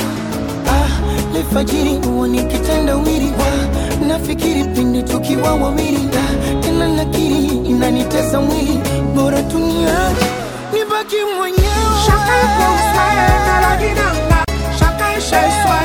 [0.68, 0.88] Ah,
[1.36, 8.80] lefajiri huwa nikitenda wiri wa nafikiri pindi tukiwa wawiri ah, tena nakiri inanitesa mwili,
[9.14, 10.26] bora tuniache
[10.74, 11.83] nibaki mwenyewe.
[12.06, 13.12] chacun prend soin
[13.48, 14.38] de la vie nanga
[14.80, 15.80] chacun chez soi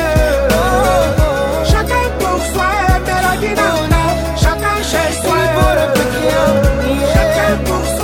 [1.72, 4.02] chacun prend soin de la vie nanga
[4.44, 5.38] chacun chez soi
[7.14, 7.99] chacun prend soin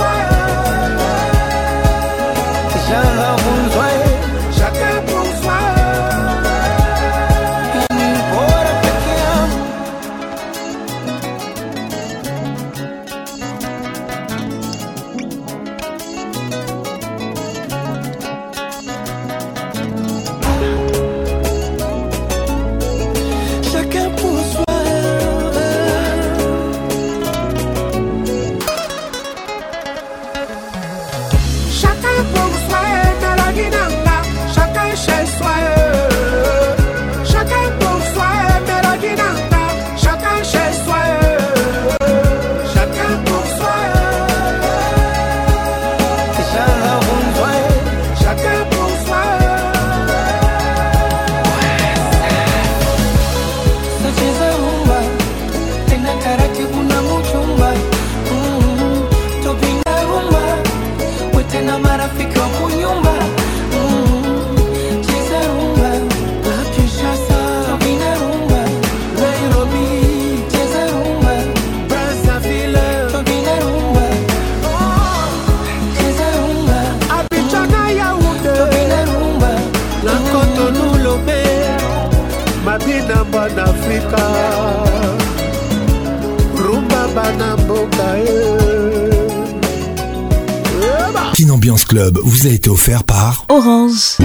[91.88, 94.16] Club vous a été offert par Orange.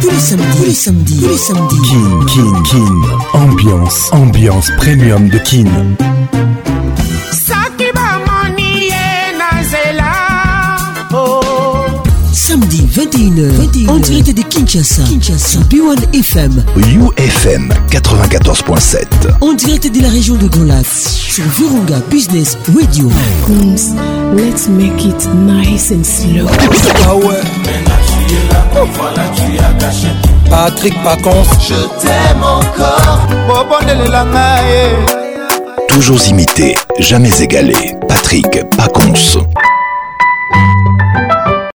[0.00, 0.42] Tous les samedis,
[1.20, 3.38] tous les samedis, Kin, Kin, Kin.
[3.38, 5.64] Ambiance, ambiance premium de Kin.
[11.12, 11.40] Oh.
[12.32, 16.64] Samedi 21h, 21h, en direct de Kinshasa, Kinshasa, B1 FM,
[17.00, 18.98] UFM 94.7,
[19.40, 20.82] en direct de la région de Grand
[21.36, 23.10] sur Virunga Business Radio.
[24.34, 26.46] Let's make it nice and slow.
[27.04, 27.40] Ah ouais.
[30.48, 31.46] Patrick Pacons.
[31.60, 33.20] Je t'aime encore.
[35.88, 37.74] Toujours imité, jamais égalé.
[38.08, 39.46] Patrick Pacons.